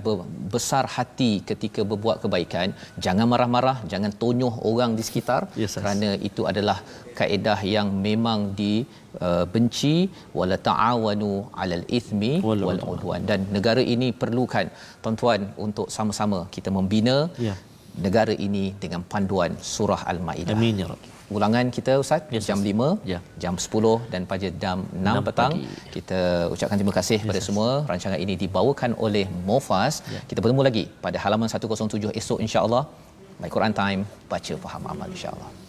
besar 0.54 0.84
hati 0.96 1.32
ketika 1.50 1.80
berbuat 1.90 2.16
kebaikan. 2.24 2.68
Jangan 3.04 3.26
marah-marah, 3.32 3.76
jangan 3.92 4.12
tonyoh 4.22 4.54
orang 4.70 4.92
di 4.98 5.04
sekitar 5.08 5.42
yes, 5.62 5.76
kerana 5.76 6.10
itu 6.28 6.44
adalah 6.50 6.78
kaedah 7.18 7.58
yang 7.74 7.88
memang 8.08 8.40
di 8.60 8.72
uh, 9.26 9.44
benci. 9.54 9.96
Wala 10.38 10.58
ta'awanu 10.68 11.30
'alal 11.60 11.86
ithmi 11.98 12.32
wal 12.48 12.82
udwan. 12.94 13.22
dan 13.30 13.40
negara 13.56 13.84
ini 13.94 14.10
perlukan 14.22 14.66
tuan-tuan 15.04 15.40
untuk 15.66 15.88
sama-sama 15.96 16.40
kita 16.56 16.72
membina 16.78 17.16
ya. 17.48 17.56
negara 18.06 18.34
ini 18.48 18.64
dengan 18.84 19.02
panduan 19.14 19.52
surah 19.74 20.02
al-maidah. 20.12 20.56
Amin 20.58 20.82
ya 20.82 20.88
rab 20.92 21.11
ulangan 21.38 21.64
kita 21.76 21.92
ustaz. 22.02 22.22
Yes, 22.34 22.48
jam 22.50 22.60
5 22.70 22.90
ya. 23.12 23.18
jam 23.44 23.54
10 23.64 24.12
dan 24.12 24.22
pada 24.32 24.48
jam 24.64 24.78
6, 24.90 25.16
6 25.16 25.28
petang 25.28 25.52
pagi. 25.56 25.90
kita 25.94 26.20
ucapkan 26.54 26.76
terima 26.80 26.94
kasih 26.98 27.16
yes, 27.18 27.24
kepada 27.24 27.42
semua. 27.48 27.70
Rancangan 27.92 28.18
ini 28.24 28.36
dibawakan 28.44 28.92
oleh 29.06 29.24
Mofas. 29.48 29.94
Ya. 30.14 30.20
kita 30.30 30.38
bertemu 30.44 30.62
lagi 30.68 30.84
pada 31.06 31.18
halaman 31.24 31.48
107 31.54 32.12
esok 32.22 32.38
insya-Allah 32.46 32.84
My 33.42 33.50
Quran 33.54 33.74
Time 33.82 34.00
baca 34.32 34.54
faham 34.64 34.84
amal 34.92 35.08
insya-Allah 35.16 35.61